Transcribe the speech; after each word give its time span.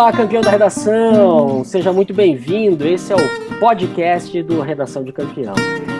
Olá, 0.00 0.12
campeão 0.12 0.40
da 0.40 0.50
redação! 0.50 1.62
Seja 1.62 1.92
muito 1.92 2.14
bem-vindo. 2.14 2.88
Esse 2.88 3.12
é 3.12 3.16
o 3.16 3.58
podcast 3.60 4.42
do 4.42 4.62
Redação 4.62 5.04
de 5.04 5.12
Campeão. 5.12 5.52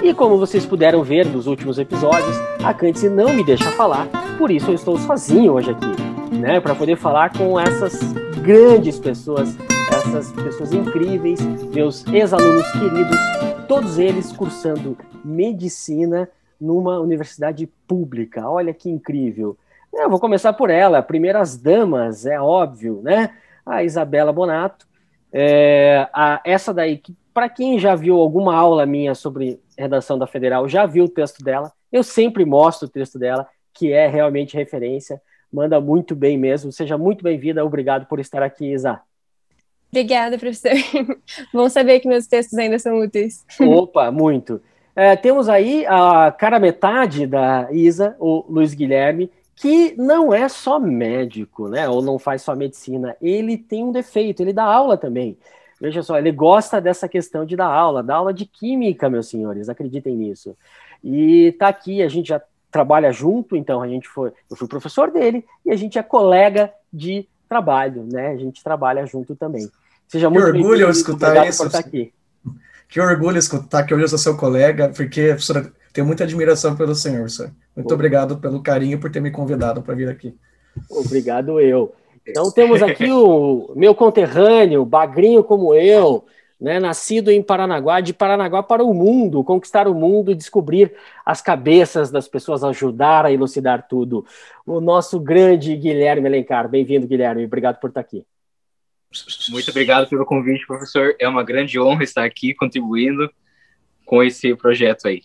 E 0.03 0.15
como 0.15 0.39
vocês 0.39 0.65
puderam 0.65 1.03
ver 1.03 1.27
nos 1.27 1.47
últimos 1.47 1.79
episódios, 1.79 2.35
a 2.65 2.73
Candice 2.73 3.11
não 3.11 3.35
me 3.35 3.45
deixa 3.45 3.71
falar, 3.73 4.09
por 4.39 4.51
isso 4.51 4.71
eu 4.71 4.75
estou 4.75 4.97
sozinho 4.97 5.53
hoje 5.53 5.73
aqui, 5.73 6.35
né? 6.35 6.59
Para 6.61 6.75
poder 6.75 6.97
falar 6.97 7.37
com 7.37 7.61
essas 7.61 8.01
grandes 8.43 8.99
pessoas, 8.99 9.55
essas 9.93 10.33
pessoas 10.33 10.73
incríveis, 10.73 11.39
meus 11.67 12.03
ex-alunos 12.07 12.73
queridos, 12.73 13.19
todos 13.69 13.99
eles 13.99 14.33
cursando 14.33 14.97
medicina 15.23 16.27
numa 16.59 16.99
universidade 16.99 17.69
pública. 17.87 18.49
Olha 18.49 18.73
que 18.73 18.89
incrível! 18.89 19.59
Eu 19.93 20.09
vou 20.09 20.19
começar 20.19 20.55
por 20.55 20.71
ela, 20.71 21.03
primeiras 21.03 21.55
damas, 21.59 22.25
é 22.25 22.41
óbvio, 22.41 23.01
né? 23.03 23.29
A 23.71 23.85
Isabela 23.85 24.33
Bonato. 24.33 24.87
É, 25.33 26.09
a, 26.13 26.41
essa 26.45 26.75
daí, 26.75 26.99
que 26.99 27.17
para 27.33 27.49
quem 27.49 27.79
já 27.79 27.95
viu 27.95 28.17
alguma 28.17 28.55
aula 28.55 28.85
minha 28.85 29.15
sobre 29.15 29.61
redação 29.79 30.19
da 30.19 30.27
Federal, 30.27 30.69
já 30.69 30.87
viu 30.87 31.05
o 31.05 31.09
texto 31.09 31.43
dela. 31.43 31.73
Eu 31.93 32.03
sempre 32.03 32.45
mostro 32.45 32.87
o 32.87 32.91
texto 32.91 33.19
dela, 33.19 33.47
que 33.73 33.93
é 33.93 34.07
realmente 34.07 34.57
referência. 34.57 35.21
Manda 35.53 35.81
muito 35.81 36.15
bem 36.15 36.37
mesmo. 36.37 36.71
Seja 36.71 36.97
muito 36.99 37.23
bem-vinda. 37.25 37.65
Obrigado 37.65 38.07
por 38.07 38.21
estar 38.21 38.43
aqui, 38.43 38.73
Isa. 38.73 39.01
Obrigada, 39.91 40.39
professor. 40.39 40.71
Bom 41.53 41.69
saber 41.69 41.99
que 42.01 42.09
meus 42.09 42.27
textos 42.27 42.57
ainda 42.59 42.79
são 42.79 43.01
úteis. 43.01 43.45
Opa, 43.61 44.11
muito. 44.11 44.61
É, 44.95 45.17
temos 45.17 45.49
aí 45.49 45.85
a 45.87 46.31
cara 46.33 46.61
metade 46.61 47.27
da 47.27 47.69
Isa, 47.73 48.17
o 48.19 48.45
Luiz 48.49 48.75
Guilherme, 48.75 49.31
que 49.61 49.95
não 49.99 50.33
é 50.33 50.49
só 50.49 50.81
médico, 50.81 51.69
né? 51.69 51.87
Ou 51.87 52.01
não 52.01 52.19
faz 52.19 52.41
só 52.41 52.57
medicina. 52.57 53.15
Ele 53.21 53.59
tem 53.59 53.85
um 53.85 53.93
defeito, 53.93 54.41
ele 54.41 54.55
dá 54.55 54.65
aula 54.65 54.97
também. 54.97 55.37
Veja 55.79 56.03
só, 56.03 56.19
ele 56.19 56.33
gosta 56.33 56.81
dessa 56.81 57.07
questão 57.07 57.45
de 57.45 57.57
dar 57.57 57.67
aula, 57.67 58.03
dar 58.03 58.17
aula 58.17 58.33
de 58.33 58.47
química, 58.47 59.11
meus 59.11 59.29
senhores, 59.29 59.69
acreditem 59.69 60.17
nisso. 60.17 60.57
E 61.05 61.53
tá 61.59 61.69
aqui, 61.69 62.03
a 62.03 62.09
gente 62.09 62.29
já 62.29 62.41
trabalha 62.71 63.13
junto, 63.13 63.55
então 63.55 63.83
a 63.83 63.89
gente 63.89 64.09
foi, 64.09 64.33
eu 64.51 64.57
fui 64.57 64.67
professor 64.67 65.11
dele 65.11 65.45
e 65.65 65.71
a 65.71 65.77
gente 65.77 65.99
é 65.99 66.03
colega 66.03 66.73
de 66.91 67.29
trabalho, 67.47 68.07
né? 68.11 68.29
A 68.29 68.37
gente 68.37 68.65
trabalha 68.65 69.05
junto 69.05 69.37
também. 69.37 69.69
Seja 70.09 70.29
que 70.29 70.33
muito 70.33 70.47
orgulho 70.47 70.89
escutar 70.89 71.47
isso. 71.47 71.65
aqui. 71.77 72.15
Que 72.89 72.99
orgulho 72.99 73.37
escutar 73.37 73.85
que 73.85 73.93
eu 73.93 74.09
sou 74.09 74.19
seu 74.19 74.37
colega, 74.39 74.89
porque 74.89 75.29
professora 75.29 75.71
tenho 75.93 76.07
muita 76.07 76.25
admiração 76.25 76.77
pelo 76.77 76.95
senhor, 76.95 77.21
professor. 77.21 77.51
Muito 77.75 77.93
obrigado 77.93 78.39
pelo 78.39 78.63
carinho 78.63 78.99
por 78.99 79.11
ter 79.11 79.21
me 79.21 79.31
convidado 79.31 79.83
para 79.83 79.95
vir 79.95 80.09
aqui. 80.09 80.35
Obrigado 80.89 81.61
eu. 81.61 81.95
Então 82.27 82.51
temos 82.53 82.83
aqui 82.83 83.11
o 83.11 83.73
meu 83.75 83.95
conterrâneo, 83.95 84.85
bagrinho 84.85 85.43
como 85.43 85.75
eu, 85.75 86.25
né, 86.61 86.79
nascido 86.79 87.31
em 87.31 87.43
Paranaguá, 87.43 88.01
de 88.01 88.13
Paranaguá 88.13 88.63
para 88.63 88.85
o 88.85 88.93
mundo, 88.93 89.43
conquistar 89.43 89.89
o 89.89 89.95
mundo, 89.95 90.35
descobrir 90.35 90.93
as 91.25 91.41
cabeças 91.41 92.11
das 92.11 92.29
pessoas, 92.29 92.63
ajudar 92.63 93.25
a 93.25 93.33
elucidar 93.33 93.89
tudo. 93.89 94.25
O 94.67 94.81
nosso 94.81 95.19
grande 95.19 95.75
Guilherme 95.77 96.29
Elencar. 96.29 96.69
Bem-vindo, 96.69 97.07
Guilherme. 97.07 97.45
Obrigado 97.45 97.81
por 97.81 97.89
estar 97.89 98.01
aqui. 98.01 98.25
Muito 99.51 99.71
obrigado 99.71 100.09
pelo 100.09 100.25
convite, 100.25 100.67
professor. 100.67 101.17
É 101.19 101.27
uma 101.27 101.43
grande 101.43 101.81
honra 101.81 102.05
estar 102.05 102.25
aqui 102.25 102.55
contribuindo 102.55 103.29
com 104.05 104.23
esse 104.23 104.55
projeto 104.55 105.09
aí. 105.09 105.23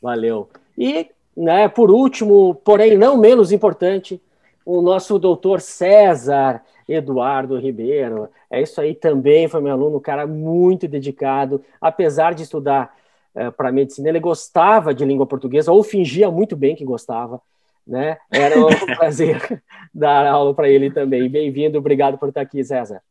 Valeu. 0.00 0.48
E, 0.76 1.10
né, 1.36 1.68
por 1.68 1.90
último, 1.90 2.54
porém 2.54 2.96
não 2.96 3.16
menos 3.16 3.52
importante, 3.52 4.20
o 4.64 4.82
nosso 4.82 5.18
doutor 5.18 5.60
César 5.60 6.62
Eduardo 6.88 7.58
Ribeiro. 7.58 8.28
É 8.50 8.62
isso 8.62 8.80
aí 8.80 8.94
também, 8.94 9.48
foi 9.48 9.60
meu 9.60 9.72
aluno, 9.72 9.96
um 9.96 10.00
cara 10.00 10.26
muito 10.26 10.86
dedicado, 10.88 11.64
apesar 11.80 12.34
de 12.34 12.42
estudar 12.42 12.96
é, 13.34 13.50
para 13.50 13.70
medicina, 13.70 14.08
ele 14.08 14.20
gostava 14.20 14.94
de 14.94 15.04
língua 15.04 15.26
portuguesa, 15.26 15.72
ou 15.72 15.82
fingia 15.82 16.30
muito 16.30 16.56
bem 16.56 16.74
que 16.74 16.84
gostava. 16.84 17.40
Né? 17.86 18.18
Era 18.30 18.58
um 18.58 18.68
prazer 18.96 19.62
dar 19.94 20.26
aula 20.26 20.54
para 20.54 20.68
ele 20.68 20.90
também. 20.90 21.28
Bem-vindo, 21.28 21.78
obrigado 21.78 22.18
por 22.18 22.28
estar 22.28 22.40
aqui, 22.40 22.62
César. 22.64 23.02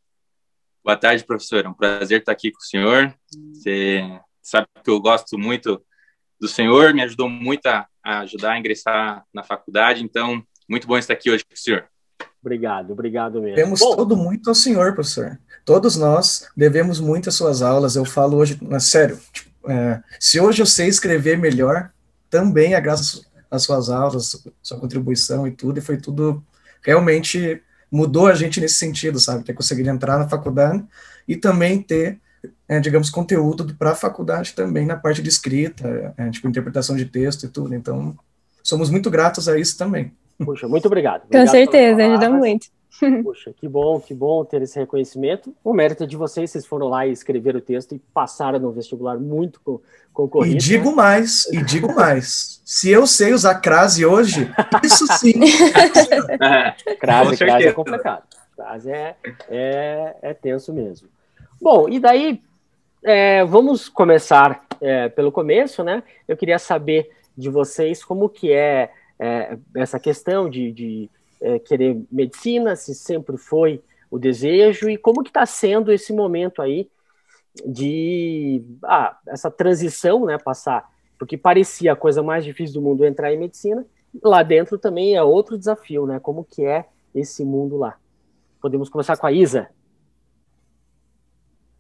Boa 0.84 0.98
tarde, 0.98 1.24
professor. 1.24 1.66
É 1.66 1.70
um 1.70 1.74
prazer 1.74 2.20
estar 2.20 2.32
aqui 2.32 2.52
com 2.52 2.60
o 2.60 2.64
senhor. 2.64 3.14
Você 3.54 4.02
sabe 4.42 4.68
que 4.84 4.90
eu 4.90 5.00
gosto 5.00 5.38
muito 5.38 5.82
do 6.40 6.48
senhor, 6.48 6.94
me 6.94 7.02
ajudou 7.02 7.30
muito 7.30 7.66
a, 7.68 7.86
a 8.04 8.20
ajudar 8.20 8.54
a 8.54 8.60
ingressar 8.60 9.24
na 9.34 9.44
faculdade, 9.44 10.04
então, 10.04 10.44
muito 10.70 10.88
bom 10.88 10.98
estar 10.98 11.14
aqui 11.14 11.30
hoje 11.32 11.44
com 11.44 11.54
o 11.54 11.58
senhor. 11.58 11.86
Obrigado, 12.42 12.92
obrigado 12.92 13.42
mesmo. 13.42 13.56
Temos 13.56 13.80
Bom, 13.80 13.96
todo 13.96 14.16
muito 14.16 14.50
ao 14.50 14.56
senhor, 14.56 14.94
professor. 14.94 15.40
Todos 15.66 15.98
nós 15.98 16.48
devemos 16.56 17.00
muito 17.00 17.30
às 17.30 17.36
suas 17.36 17.62
aulas. 17.62 17.96
Eu 17.96 18.06
falo 18.06 18.38
hoje, 18.38 18.58
mas 18.62 18.86
sério, 18.86 19.20
tipo, 19.34 19.70
é, 19.70 20.02
se 20.20 20.40
hoje 20.40 20.62
eu 20.62 20.66
sei 20.66 20.88
escrever 20.88 21.38
melhor, 21.38 21.92
também 22.30 22.74
é 22.74 22.80
graças 22.82 23.28
às 23.50 23.64
suas 23.64 23.90
aulas, 23.90 24.44
sua 24.62 24.80
contribuição 24.80 25.48
e 25.48 25.52
tudo, 25.52 25.80
e 25.80 25.82
foi 25.82 25.98
tudo 25.98 26.44
realmente 26.82 27.62
mudou 27.92 28.28
a 28.28 28.34
gente 28.34 28.62
nesse 28.62 28.76
sentido, 28.76 29.20
sabe? 29.20 29.44
Ter 29.44 29.54
conseguido 29.54 29.90
entrar 29.90 30.18
na 30.18 30.30
faculdade 30.30 30.84
e 31.28 31.36
também 31.36 31.82
ter 31.82 32.20
é, 32.68 32.80
digamos, 32.80 33.10
conteúdo 33.10 33.76
para 33.76 33.92
a 33.92 33.96
faculdade 33.96 34.54
também 34.54 34.86
na 34.86 34.96
parte 34.96 35.22
de 35.22 35.30
escrita, 35.30 36.14
é, 36.18 36.30
tipo, 36.30 36.48
interpretação 36.48 36.96
de 36.96 37.06
texto 37.06 37.46
e 37.46 37.50
tudo. 37.50 37.74
Então, 37.74 38.18
somos 38.64 38.90
muito 38.90 39.10
gratos 39.10 39.48
a 39.48 39.58
isso 39.58 39.78
também. 39.78 40.12
Puxa, 40.38 40.68
muito 40.68 40.86
obrigado. 40.86 41.24
obrigado 41.24 41.46
Com 41.46 41.52
certeza, 41.52 42.06
ajuda 42.06 42.30
muito. 42.30 42.68
Puxa, 43.24 43.54
que 43.54 43.68
bom, 43.68 44.00
que 44.00 44.14
bom 44.14 44.44
ter 44.44 44.62
esse 44.62 44.78
reconhecimento. 44.80 45.54
O 45.64 45.74
mérito 45.74 46.04
é 46.04 46.08
de 46.08 46.18
vocês, 46.18 46.52
vocês 46.52 46.66
foram 46.66 46.88
lá 46.88 47.06
e 47.06 47.12
escreveram 47.12 47.60
o 47.60 47.62
texto 47.62 47.96
e 47.96 48.00
passaram 48.14 48.60
no 48.60 48.72
vestibular 48.72 49.18
muito 49.18 49.82
concorrido. 50.14 50.56
E 50.56 50.58
digo 50.58 50.90
né? 50.90 50.96
mais, 50.96 51.46
e 51.48 51.64
digo 51.64 51.94
mais. 51.94 52.62
Se 52.66 52.90
eu 52.90 53.06
sei 53.06 53.34
usar 53.34 53.56
crase 53.56 54.06
hoje, 54.06 54.52
isso 54.84 55.06
sim. 55.14 55.34
crase, 57.00 57.38
crase 57.38 57.68
é 57.68 57.72
complicado. 57.72 58.24
Crase 58.56 58.92
é, 58.92 59.16
é, 59.50 60.16
é 60.22 60.34
tenso 60.34 60.74
mesmo. 60.74 61.08
Bom, 61.60 61.90
e 61.90 62.00
daí 62.00 62.42
é, 63.04 63.44
vamos 63.44 63.90
começar 63.90 64.66
é, 64.80 65.10
pelo 65.10 65.32
começo, 65.32 65.84
né? 65.84 66.04
Eu 66.28 66.38
queria 66.38 66.60
saber 66.60 67.10
de 67.36 67.50
vocês 67.50 68.04
como 68.04 68.30
que 68.30 68.52
é, 68.52 68.92
é 69.20 69.58
essa 69.76 70.00
questão 70.00 70.50
de, 70.50 70.72
de 70.72 71.10
é, 71.42 71.60
querer 71.60 72.00
medicina, 72.12 72.76
se 72.76 72.94
sempre 72.94 73.38
foi 73.38 73.82
o 74.10 74.18
desejo 74.18 74.90
e 74.90 74.98
como 74.98 75.24
que 75.24 75.30
está 75.30 75.46
sendo 75.46 75.92
esse 75.92 76.14
momento 76.14 76.62
aí 76.62 76.90
de 77.66 78.64
ah, 78.84 79.18
essa 79.28 79.50
transição, 79.50 80.26
né? 80.26 80.38
Passar, 80.38 80.90
porque 81.18 81.38
parecia 81.38 81.94
a 81.94 81.96
coisa 81.96 82.22
mais 82.22 82.46
difícil 82.46 82.76
do 82.76 82.88
mundo 82.88 83.04
entrar 83.04 83.34
em 83.34 83.40
medicina, 83.40 83.86
lá 84.24 84.44
dentro 84.44 84.78
também 84.78 85.16
é 85.16 85.24
outro 85.24 85.58
desafio, 85.58 86.06
né? 86.06 86.20
Como 86.20 86.44
que 86.44 86.64
é 86.64 86.86
esse 87.16 87.44
mundo 87.44 87.78
lá? 87.78 87.98
Podemos 88.62 88.90
começar 88.90 89.18
com 89.18 89.26
a 89.26 89.32
Isa. 89.32 89.70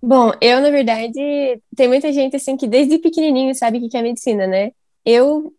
Bom, 0.01 0.31
eu, 0.39 0.61
na 0.61 0.69
verdade, 0.69 1.61
tem 1.75 1.87
muita 1.87 2.11
gente, 2.13 2.35
assim, 2.35 2.55
que 2.55 2.67
desde 2.67 2.99
pequenininho 2.99 3.53
sabe 3.55 3.77
o 3.79 3.89
que 3.89 3.97
é 3.97 4.01
medicina, 4.01 4.45
né? 4.45 4.71
Eu, 5.03 5.53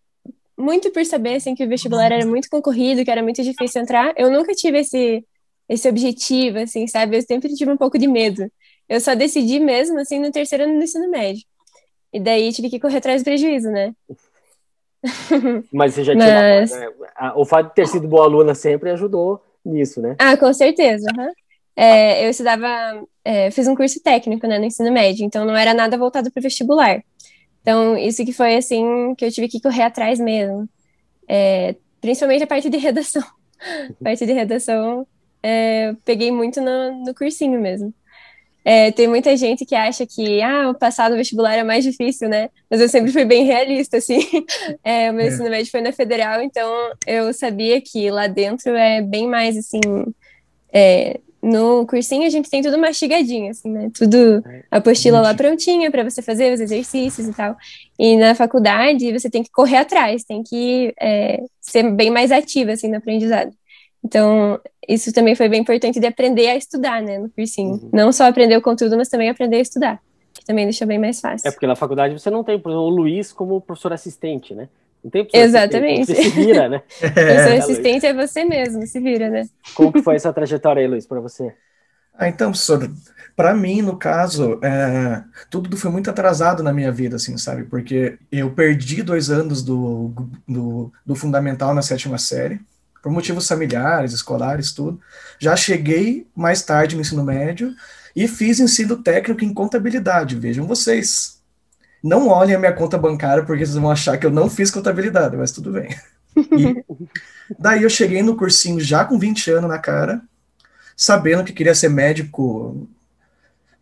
muito 0.56 0.90
por 0.92 1.04
saber, 1.04 1.36
assim, 1.36 1.54
que 1.54 1.64
o 1.64 1.68
vestibular 1.68 2.12
era 2.12 2.24
muito 2.24 2.48
concorrido, 2.48 3.04
que 3.04 3.10
era 3.10 3.22
muito 3.22 3.42
difícil 3.42 3.82
entrar, 3.82 4.14
eu 4.16 4.30
nunca 4.30 4.52
tive 4.54 4.78
esse, 4.78 5.24
esse 5.68 5.88
objetivo, 5.88 6.58
assim, 6.58 6.86
sabe? 6.86 7.16
Eu 7.16 7.22
sempre 7.22 7.52
tive 7.54 7.70
um 7.70 7.76
pouco 7.76 7.98
de 7.98 8.06
medo. 8.06 8.50
Eu 8.88 9.00
só 9.00 9.14
decidi 9.14 9.58
mesmo, 9.58 9.98
assim, 9.98 10.18
no 10.18 10.30
terceiro 10.30 10.64
ano 10.64 10.78
do 10.78 10.84
ensino 10.84 11.10
médio. 11.10 11.44
E 12.12 12.18
daí 12.18 12.52
tive 12.52 12.70
que 12.70 12.80
correr 12.80 12.98
atrás 12.98 13.22
do 13.22 13.24
prejuízo, 13.24 13.70
né? 13.70 13.92
Mas 15.72 15.94
você 15.94 16.04
já 16.04 16.14
Mas... 16.14 16.70
tinha. 16.70 16.80
Né? 16.80 16.96
O 17.34 17.44
fato 17.44 17.68
de 17.68 17.74
ter 17.74 17.86
sido 17.86 18.08
boa 18.08 18.24
aluna 18.24 18.54
sempre 18.54 18.90
ajudou 18.90 19.42
nisso, 19.64 20.00
né? 20.00 20.16
Ah, 20.18 20.36
com 20.36 20.52
certeza. 20.52 21.06
Uhum. 21.16 21.30
É, 21.80 22.26
eu 22.26 22.30
estudava 22.30 22.66
é, 23.24 23.52
fiz 23.52 23.68
um 23.68 23.76
curso 23.76 24.02
técnico, 24.02 24.48
né, 24.48 24.58
no 24.58 24.64
ensino 24.64 24.90
médio, 24.90 25.24
então 25.24 25.44
não 25.44 25.56
era 25.56 25.72
nada 25.72 25.96
voltado 25.96 26.28
para 26.28 26.40
o 26.40 26.42
vestibular. 26.42 27.00
Então, 27.62 27.96
isso 27.96 28.24
que 28.24 28.32
foi, 28.32 28.56
assim, 28.56 29.14
que 29.16 29.24
eu 29.24 29.30
tive 29.30 29.46
que 29.46 29.60
correr 29.60 29.82
atrás 29.82 30.18
mesmo. 30.18 30.68
É, 31.28 31.76
principalmente 32.00 32.42
a 32.42 32.48
parte 32.48 32.68
de 32.68 32.78
redação. 32.78 33.22
a 33.60 34.04
parte 34.04 34.26
de 34.26 34.32
redação, 34.32 35.06
é, 35.40 35.94
peguei 36.04 36.32
muito 36.32 36.60
no, 36.60 37.04
no 37.04 37.14
cursinho 37.14 37.60
mesmo. 37.60 37.94
É, 38.64 38.90
tem 38.90 39.06
muita 39.06 39.36
gente 39.36 39.64
que 39.64 39.76
acha 39.76 40.04
que 40.04 40.42
ah, 40.42 40.70
o 40.70 40.74
passado 40.74 41.14
vestibular 41.14 41.54
é 41.54 41.62
mais 41.62 41.84
difícil, 41.84 42.28
né? 42.28 42.50
Mas 42.68 42.80
eu 42.80 42.88
sempre 42.88 43.12
fui 43.12 43.24
bem 43.24 43.44
realista, 43.44 43.98
assim. 43.98 44.18
É, 44.82 45.10
o 45.10 45.14
meu 45.14 45.26
é. 45.26 45.28
ensino 45.28 45.48
médio 45.48 45.70
foi 45.70 45.80
na 45.80 45.92
federal, 45.92 46.42
então 46.42 46.68
eu 47.06 47.32
sabia 47.32 47.80
que 47.80 48.10
lá 48.10 48.26
dentro 48.26 48.74
é 48.74 49.00
bem 49.00 49.28
mais, 49.28 49.56
assim, 49.56 49.80
é, 50.72 51.20
no 51.42 51.86
cursinho 51.86 52.26
a 52.26 52.30
gente 52.30 52.50
tem 52.50 52.62
tudo 52.62 52.78
mastigadinho, 52.78 53.50
assim, 53.50 53.70
né? 53.70 53.90
Tudo, 53.94 54.42
é, 54.46 54.64
a 54.70 54.78
apostila 54.78 55.20
lá 55.20 55.34
prontinha 55.34 55.90
para 55.90 56.02
você 56.02 56.20
fazer 56.20 56.52
os 56.52 56.60
exercícios 56.60 57.28
e 57.28 57.32
tal. 57.32 57.56
E 57.98 58.16
na 58.16 58.34
faculdade 58.34 59.12
você 59.12 59.30
tem 59.30 59.42
que 59.42 59.50
correr 59.50 59.76
atrás, 59.76 60.24
tem 60.24 60.42
que 60.42 60.92
é, 61.00 61.42
ser 61.60 61.90
bem 61.92 62.10
mais 62.10 62.32
ativa, 62.32 62.72
assim, 62.72 62.88
no 62.88 62.96
aprendizado. 62.96 63.52
Então, 64.04 64.60
isso 64.88 65.12
também 65.12 65.34
foi 65.34 65.48
bem 65.48 65.60
importante 65.60 66.00
de 66.00 66.06
aprender 66.06 66.48
a 66.48 66.56
estudar, 66.56 67.02
né, 67.02 67.18
no 67.18 67.28
cursinho. 67.30 67.74
Uhum. 67.74 67.90
Não 67.92 68.12
só 68.12 68.24
aprender 68.24 68.56
o 68.56 68.62
conteúdo, 68.62 68.96
mas 68.96 69.08
também 69.08 69.28
aprender 69.28 69.56
a 69.56 69.60
estudar, 69.60 70.00
que 70.32 70.44
também 70.44 70.64
deixa 70.64 70.86
bem 70.86 70.98
mais 70.98 71.20
fácil. 71.20 71.46
É 71.46 71.50
porque 71.50 71.66
na 71.66 71.76
faculdade 71.76 72.18
você 72.18 72.30
não 72.30 72.42
tem, 72.42 72.58
por 72.58 72.70
exemplo, 72.70 72.86
o 72.86 72.90
Luiz 72.90 73.32
como 73.32 73.60
professor 73.60 73.92
assistente, 73.92 74.54
né? 74.54 74.68
Não 75.02 75.10
tem 75.10 75.28
Exatamente. 75.32 76.06
Você 76.06 76.22
se 76.22 76.30
vira, 76.30 76.68
né? 76.68 76.82
é. 77.00 77.08
Professor 77.10 77.52
assistente 77.52 78.06
é 78.06 78.14
você 78.14 78.44
mesmo, 78.44 78.86
se 78.86 79.00
vira, 79.00 79.28
né? 79.28 79.48
Como 79.74 79.92
que 79.92 80.02
foi 80.02 80.16
essa 80.16 80.32
trajetória 80.32 80.80
aí, 80.80 80.88
Luiz, 80.88 81.06
para 81.06 81.20
você? 81.20 81.54
Ah, 82.18 82.28
então, 82.28 82.50
professor, 82.50 82.90
para 83.36 83.54
mim, 83.54 83.80
no 83.80 83.96
caso, 83.96 84.58
é, 84.64 85.22
tudo 85.48 85.76
foi 85.76 85.92
muito 85.92 86.10
atrasado 86.10 86.60
na 86.60 86.72
minha 86.72 86.90
vida, 86.90 87.14
assim, 87.14 87.38
sabe? 87.38 87.62
Porque 87.62 88.18
eu 88.32 88.50
perdi 88.50 89.00
dois 89.00 89.30
anos 89.30 89.62
do, 89.62 90.12
do, 90.46 90.92
do 91.06 91.14
fundamental 91.14 91.72
na 91.72 91.80
sétima 91.80 92.18
série, 92.18 92.60
por 93.00 93.12
motivos 93.12 93.46
familiares, 93.46 94.12
escolares, 94.12 94.72
tudo. 94.72 95.00
Já 95.38 95.54
cheguei 95.54 96.26
mais 96.34 96.62
tarde 96.62 96.96
no 96.96 97.00
ensino 97.00 97.22
médio 97.22 97.72
e 98.16 98.26
fiz 98.26 98.58
ensino 98.58 98.96
técnico 98.96 99.44
em 99.44 99.54
contabilidade, 99.54 100.34
vejam 100.34 100.66
vocês. 100.66 101.37
Não 102.02 102.28
olhem 102.28 102.54
a 102.54 102.58
minha 102.58 102.72
conta 102.72 102.96
bancária 102.96 103.44
porque 103.44 103.64
vocês 103.64 103.76
vão 103.76 103.90
achar 103.90 104.16
que 104.16 104.26
eu 104.26 104.30
não 104.30 104.48
fiz 104.48 104.70
contabilidade, 104.70 105.36
mas 105.36 105.50
tudo 105.50 105.72
bem. 105.72 105.88
E 106.36 106.84
daí 107.58 107.82
eu 107.82 107.90
cheguei 107.90 108.22
no 108.22 108.36
cursinho 108.36 108.80
já 108.80 109.04
com 109.04 109.18
20 109.18 109.50
anos 109.50 109.68
na 109.68 109.78
cara, 109.78 110.22
sabendo 110.96 111.44
que 111.44 111.52
queria 111.52 111.74
ser 111.74 111.88
médico. 111.88 112.88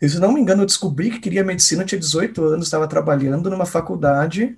Se 0.00 0.18
não 0.18 0.32
me 0.32 0.40
engano, 0.40 0.62
eu 0.62 0.66
descobri 0.66 1.10
que 1.10 1.20
queria 1.20 1.44
medicina, 1.44 1.82
eu 1.82 1.86
tinha 1.86 1.98
18 1.98 2.44
anos, 2.44 2.66
estava 2.66 2.86
trabalhando 2.86 3.50
numa 3.50 3.66
faculdade 3.66 4.56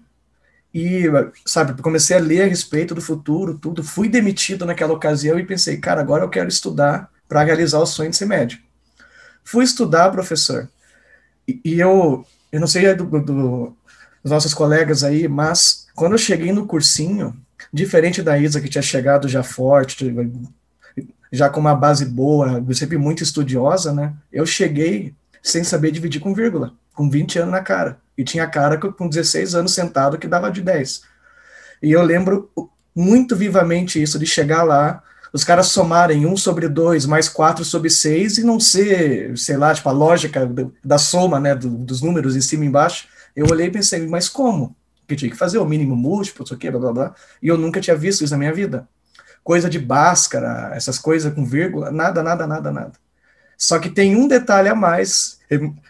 e, 0.72 1.04
sabe, 1.46 1.80
comecei 1.80 2.16
a 2.16 2.20
ler 2.20 2.42
a 2.42 2.46
respeito 2.46 2.94
do 2.94 3.00
futuro, 3.00 3.58
tudo. 3.58 3.82
Fui 3.82 4.08
demitido 4.08 4.66
naquela 4.66 4.92
ocasião 4.92 5.38
e 5.38 5.46
pensei, 5.46 5.78
cara, 5.78 6.00
agora 6.00 6.24
eu 6.24 6.28
quero 6.28 6.48
estudar 6.48 7.10
para 7.28 7.42
realizar 7.42 7.78
o 7.78 7.86
sonho 7.86 8.10
de 8.10 8.16
ser 8.16 8.26
médico. 8.26 8.62
Fui 9.42 9.64
estudar, 9.64 10.10
professor, 10.10 10.68
e, 11.46 11.60
e 11.64 11.80
eu, 11.80 12.26
eu 12.50 12.60
não 12.60 12.66
sei 12.66 12.86
é 12.86 12.94
do, 12.94 13.04
do, 13.04 13.76
dos 14.22 14.30
nossos 14.32 14.54
colegas 14.54 15.04
aí, 15.04 15.28
mas 15.28 15.86
quando 15.94 16.12
eu 16.12 16.18
cheguei 16.18 16.52
no 16.52 16.66
cursinho, 16.66 17.36
diferente 17.72 18.22
da 18.22 18.38
Isa, 18.38 18.60
que 18.60 18.68
tinha 18.68 18.82
chegado 18.82 19.28
já 19.28 19.42
forte, 19.42 20.14
já 21.32 21.48
com 21.48 21.60
uma 21.60 21.74
base 21.74 22.04
boa, 22.04 22.64
sempre 22.72 22.96
muito 22.96 23.22
estudiosa, 23.22 23.92
né? 23.92 24.14
Eu 24.32 24.46
cheguei 24.46 25.14
sem 25.42 25.62
saber 25.62 25.90
dividir 25.90 26.20
com 26.20 26.34
vírgula, 26.34 26.72
com 26.94 27.08
20 27.08 27.40
anos 27.40 27.52
na 27.52 27.60
cara. 27.60 27.98
E 28.16 28.24
tinha 28.24 28.46
cara 28.46 28.78
com 28.78 29.08
16 29.08 29.54
anos 29.54 29.74
sentado 29.74 30.18
que 30.18 30.26
dava 30.26 30.50
de 30.50 30.60
10. 30.60 31.02
E 31.82 31.92
eu 31.92 32.02
lembro 32.02 32.50
muito 32.94 33.36
vivamente 33.36 34.02
isso, 34.02 34.18
de 34.18 34.26
chegar 34.26 34.64
lá, 34.64 35.02
os 35.32 35.44
caras 35.44 35.66
somarem 35.66 36.26
1 36.26 36.36
sobre 36.36 36.68
2 36.68 37.06
mais 37.06 37.28
4 37.28 37.64
sobre 37.64 37.90
6 37.90 38.38
e 38.38 38.44
não 38.44 38.58
ser, 38.58 39.36
sei 39.36 39.56
lá, 39.56 39.74
tipo, 39.74 39.88
a 39.88 39.92
lógica 39.92 40.50
da 40.84 40.98
soma, 40.98 41.38
né, 41.38 41.54
dos 41.54 42.00
números 42.00 42.36
em 42.36 42.40
cima 42.40 42.64
e 42.64 42.68
embaixo. 42.68 43.08
Eu 43.36 43.46
olhei 43.50 43.66
e 43.66 43.70
pensei, 43.70 44.06
mas 44.06 44.28
como? 44.28 44.74
Que 45.06 45.16
tinha 45.16 45.30
que 45.30 45.36
fazer 45.36 45.58
o 45.58 45.64
mínimo 45.64 45.94
múltiplo, 45.94 46.44
isso 46.44 46.54
aqui, 46.54 46.70
blá, 46.70 46.80
blá, 46.80 46.92
blá. 46.92 47.14
E 47.42 47.48
eu 47.48 47.58
nunca 47.58 47.80
tinha 47.80 47.96
visto 47.96 48.24
isso 48.24 48.32
na 48.32 48.38
minha 48.38 48.52
vida 48.52 48.88
coisa 49.48 49.70
de 49.70 49.78
Bhaskara, 49.78 50.72
essas 50.74 50.98
coisas 50.98 51.32
com 51.32 51.42
vírgula, 51.42 51.90
nada, 51.90 52.22
nada, 52.22 52.46
nada, 52.46 52.70
nada. 52.70 52.92
Só 53.56 53.78
que 53.78 53.88
tem 53.88 54.14
um 54.14 54.28
detalhe 54.28 54.68
a 54.68 54.74
mais, 54.74 55.40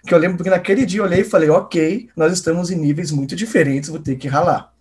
que 0.06 0.14
eu 0.14 0.18
lembro 0.18 0.36
porque 0.36 0.48
naquele 0.48 0.86
dia 0.86 1.00
eu 1.00 1.04
olhei 1.04 1.22
e 1.22 1.24
falei, 1.24 1.50
ok, 1.50 2.08
nós 2.14 2.32
estamos 2.32 2.70
em 2.70 2.76
níveis 2.76 3.10
muito 3.10 3.34
diferentes, 3.34 3.90
vou 3.90 3.98
ter 3.98 4.14
que 4.14 4.28
ralar. 4.28 4.72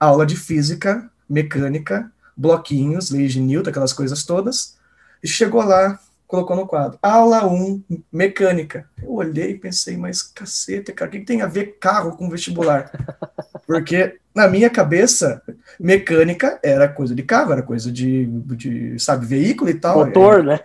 Aula 0.00 0.26
de 0.26 0.34
física, 0.34 1.08
mecânica, 1.30 2.10
bloquinhos, 2.38 3.10
lei 3.10 3.26
de 3.26 3.40
Newton, 3.40 3.70
aquelas 3.70 3.92
coisas 3.92 4.22
todas, 4.22 4.76
e 5.20 5.26
chegou 5.26 5.60
lá, 5.62 5.98
colocou 6.24 6.54
no 6.54 6.68
quadro, 6.68 6.96
aula 7.02 7.44
1, 7.44 7.82
mecânica. 8.12 8.88
Eu 9.02 9.12
olhei 9.14 9.50
e 9.50 9.58
pensei, 9.58 9.96
mas 9.96 10.22
caceta, 10.22 10.92
cara, 10.92 11.08
o 11.08 11.12
que 11.12 11.20
tem 11.20 11.42
a 11.42 11.46
ver 11.46 11.78
carro 11.80 12.16
com 12.16 12.30
vestibular? 12.30 12.92
Porque 13.66 14.18
na 14.34 14.46
minha 14.46 14.70
cabeça, 14.70 15.42
mecânica 15.80 16.60
era 16.62 16.88
coisa 16.88 17.14
de 17.14 17.22
carro, 17.24 17.52
era 17.52 17.62
coisa 17.62 17.90
de, 17.90 18.26
de 18.26 18.98
sabe, 18.98 19.26
veículo 19.26 19.68
e 19.68 19.74
tal. 19.74 20.06
Motor, 20.06 20.44
né? 20.44 20.60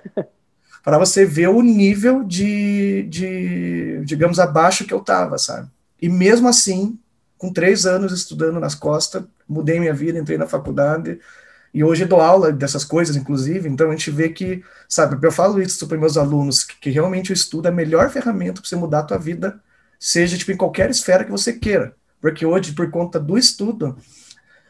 Para 0.83 0.99
você 0.99 1.25
ver 1.25 1.47
o 1.49 1.61
nível 1.61 2.23
de, 2.23 3.03
de, 3.03 4.01
digamos, 4.05 4.39
abaixo 4.39 4.85
que 4.85 4.93
eu 4.93 4.99
tava, 4.99 5.37
sabe? 5.37 5.69
E 6.01 6.07
mesmo 6.07 6.47
assim, 6.47 6.99
com 7.37 7.51
três 7.51 7.85
anos 7.85 8.13
estudando 8.13 8.59
nas 8.59 8.75
costas, 8.75 9.23
mudei 9.47 9.79
minha 9.79 9.93
vida, 9.93 10.19
entrei 10.19 10.37
na 10.37 10.47
faculdade, 10.47 11.19
e 11.73 11.83
hoje 11.83 12.05
dou 12.05 12.21
aula 12.21 12.51
dessas 12.51 12.85
coisas, 12.85 13.15
inclusive, 13.15 13.67
então 13.67 13.89
a 13.89 13.91
gente 13.91 14.11
vê 14.11 14.29
que, 14.29 14.63
sabe, 14.87 15.17
eu 15.25 15.31
falo 15.31 15.59
isso 15.59 15.87
para 15.87 15.97
meus 15.97 16.17
alunos, 16.17 16.63
que, 16.63 16.77
que 16.79 16.89
realmente 16.91 17.31
o 17.31 17.33
estudo 17.33 17.67
é 17.67 17.69
a 17.69 17.73
melhor 17.73 18.11
ferramenta 18.11 18.61
para 18.61 18.69
você 18.69 18.75
mudar 18.75 18.99
a 18.99 19.03
tua 19.03 19.17
vida, 19.17 19.59
seja, 19.99 20.37
tipo, 20.37 20.51
em 20.51 20.57
qualquer 20.57 20.91
esfera 20.91 21.25
que 21.25 21.31
você 21.31 21.53
queira. 21.53 21.95
Porque 22.21 22.45
hoje, 22.45 22.73
por 22.73 22.89
conta 22.91 23.19
do 23.19 23.37
estudo, 23.37 23.97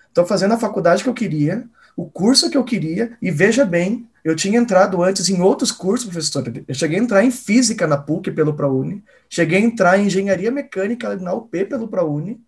estou 0.08 0.26
fazendo 0.26 0.54
a 0.54 0.60
faculdade 0.60 1.04
que 1.04 1.10
eu 1.10 1.14
queria, 1.14 1.68
o 1.96 2.10
curso 2.10 2.50
que 2.50 2.58
eu 2.58 2.64
queria, 2.64 3.18
e 3.22 3.30
veja 3.30 3.66
bem, 3.66 4.08
eu 4.24 4.36
tinha 4.36 4.58
entrado 4.58 5.04
antes 5.04 5.28
em 5.28 5.42
outros 5.42 5.72
cursos, 5.72 6.10
professor. 6.10 6.44
Eu 6.68 6.74
cheguei 6.74 6.98
a 6.98 7.02
entrar 7.02 7.24
em 7.24 7.32
física 7.32 7.86
na 7.86 7.98
PUC 7.98 8.32
pelo 8.32 8.54
ProUni, 8.54 9.04
cheguei 9.30 9.58
a 9.58 9.62
entrar 9.62 10.00
em 10.00 10.06
engenharia 10.06 10.50
mecânica 10.50 11.16
na 11.18 11.34
UP 11.34 11.52
pelo 11.66 11.90
ProUni, 11.90 12.40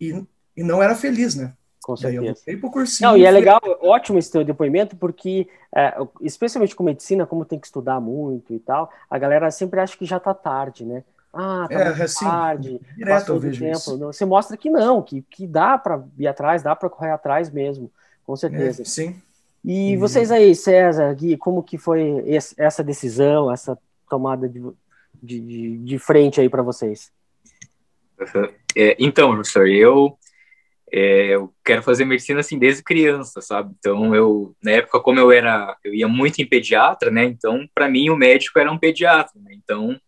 e, 0.00 0.24
e 0.56 0.62
não 0.64 0.82
era 0.82 0.96
feliz, 0.96 1.36
né? 1.36 1.52
Com 1.88 1.96
certeza. 1.96 2.20
Daí 2.20 2.28
eu 2.28 2.34
voltei 2.34 2.56
pro 2.58 2.70
cursinho. 2.70 3.08
Não, 3.08 3.16
e 3.16 3.24
é 3.24 3.30
legal, 3.30 3.58
ótimo 3.80 4.18
esse 4.18 4.30
teu 4.30 4.44
depoimento, 4.44 4.94
porque, 4.94 5.48
é, 5.74 5.96
especialmente 6.20 6.76
com 6.76 6.84
medicina, 6.84 7.24
como 7.24 7.46
tem 7.46 7.58
que 7.58 7.64
estudar 7.64 7.98
muito 7.98 8.52
e 8.52 8.58
tal, 8.58 8.92
a 9.08 9.18
galera 9.18 9.50
sempre 9.50 9.80
acha 9.80 9.96
que 9.96 10.04
já 10.04 10.20
tá 10.20 10.34
tarde, 10.34 10.84
né? 10.84 11.02
Ah, 11.32 11.66
tá 11.66 11.74
é, 11.74 12.02
assim, 12.02 12.26
tarde, 12.26 12.78
direto 12.94 13.32
eu 13.32 13.40
vejo 13.40 13.64
tempo. 13.64 13.78
Isso. 13.78 13.98
Você 14.00 14.26
mostra 14.26 14.54
que 14.54 14.68
não, 14.68 15.00
que, 15.00 15.22
que 15.30 15.46
dá 15.46 15.78
para 15.78 16.04
ir 16.18 16.26
atrás, 16.26 16.62
dá 16.62 16.76
para 16.76 16.90
correr 16.90 17.10
atrás 17.10 17.50
mesmo, 17.50 17.90
com 18.22 18.36
certeza. 18.36 18.82
É, 18.82 18.84
sim. 18.84 19.16
E 19.64 19.94
uhum. 19.94 20.00
vocês 20.00 20.30
aí, 20.30 20.54
César, 20.54 21.10
Gui, 21.14 21.38
como 21.38 21.62
que 21.62 21.78
foi 21.78 22.22
esse, 22.26 22.54
essa 22.58 22.84
decisão, 22.84 23.50
essa 23.50 23.78
tomada 24.10 24.46
de, 24.46 24.62
de, 25.22 25.78
de 25.78 25.98
frente 25.98 26.38
aí 26.38 26.50
para 26.50 26.60
vocês? 26.60 27.10
É, 28.76 28.94
então, 28.98 29.32
professor, 29.32 29.66
eu 29.66 30.17
é, 30.92 31.34
eu 31.34 31.52
quero 31.64 31.82
fazer 31.82 32.04
medicina 32.04 32.40
assim 32.40 32.58
desde 32.58 32.82
criança, 32.82 33.40
sabe? 33.40 33.74
Então 33.78 34.14
eu 34.14 34.54
na 34.62 34.72
época 34.72 35.00
como 35.00 35.18
eu 35.18 35.30
era, 35.30 35.76
eu 35.84 35.94
ia 35.94 36.08
muito 36.08 36.40
em 36.40 36.46
pediatra, 36.46 37.10
né? 37.10 37.24
Então 37.24 37.66
para 37.74 37.88
mim 37.88 38.10
o 38.10 38.16
médico 38.16 38.58
era 38.58 38.70
um 38.70 38.78
pediatra, 38.78 39.40
né? 39.40 39.52
Então 39.54 39.98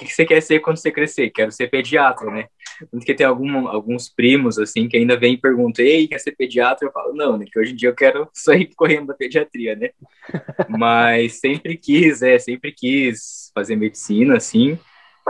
o 0.00 0.04
que 0.04 0.12
você 0.12 0.24
quer 0.24 0.40
ser 0.40 0.60
quando 0.60 0.76
você 0.76 0.92
crescer? 0.92 1.30
Quero 1.30 1.50
ser 1.50 1.68
pediatra, 1.68 2.30
né? 2.30 2.46
Porque 2.90 3.12
tem 3.12 3.26
algum, 3.26 3.66
alguns 3.66 4.08
primos, 4.08 4.56
assim, 4.56 4.88
que 4.88 4.96
ainda 4.96 5.16
vêm 5.16 5.34
e 5.34 5.40
perguntam, 5.40 5.84
ei, 5.84 6.06
quer 6.06 6.20
ser 6.20 6.36
pediatra? 6.36 6.86
Eu 6.86 6.92
falo, 6.92 7.12
não, 7.14 7.36
né? 7.36 7.44
Que 7.50 7.58
hoje 7.58 7.72
em 7.72 7.74
dia 7.76 7.88
eu 7.88 7.94
quero 7.94 8.28
sair 8.32 8.70
correndo 8.76 9.08
da 9.08 9.14
pediatria, 9.14 9.74
né? 9.74 9.90
Mas 10.68 11.40
sempre 11.40 11.76
quis, 11.76 12.22
é, 12.22 12.38
sempre 12.38 12.70
quis 12.70 13.50
fazer 13.52 13.74
medicina, 13.74 14.36
assim 14.36 14.78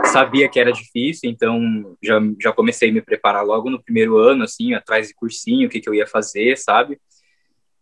sabia 0.05 0.49
que 0.49 0.59
era 0.59 0.71
difícil, 0.71 1.29
então 1.29 1.95
já, 2.01 2.19
já 2.39 2.51
comecei 2.51 2.89
a 2.89 2.93
me 2.93 3.01
preparar 3.01 3.43
logo 3.43 3.69
no 3.69 3.81
primeiro 3.81 4.17
ano, 4.17 4.43
assim, 4.43 4.73
atrás 4.73 5.07
de 5.07 5.13
cursinho, 5.13 5.67
o 5.67 5.69
que, 5.69 5.79
que 5.79 5.89
eu 5.89 5.93
ia 5.93 6.07
fazer, 6.07 6.57
sabe? 6.57 6.99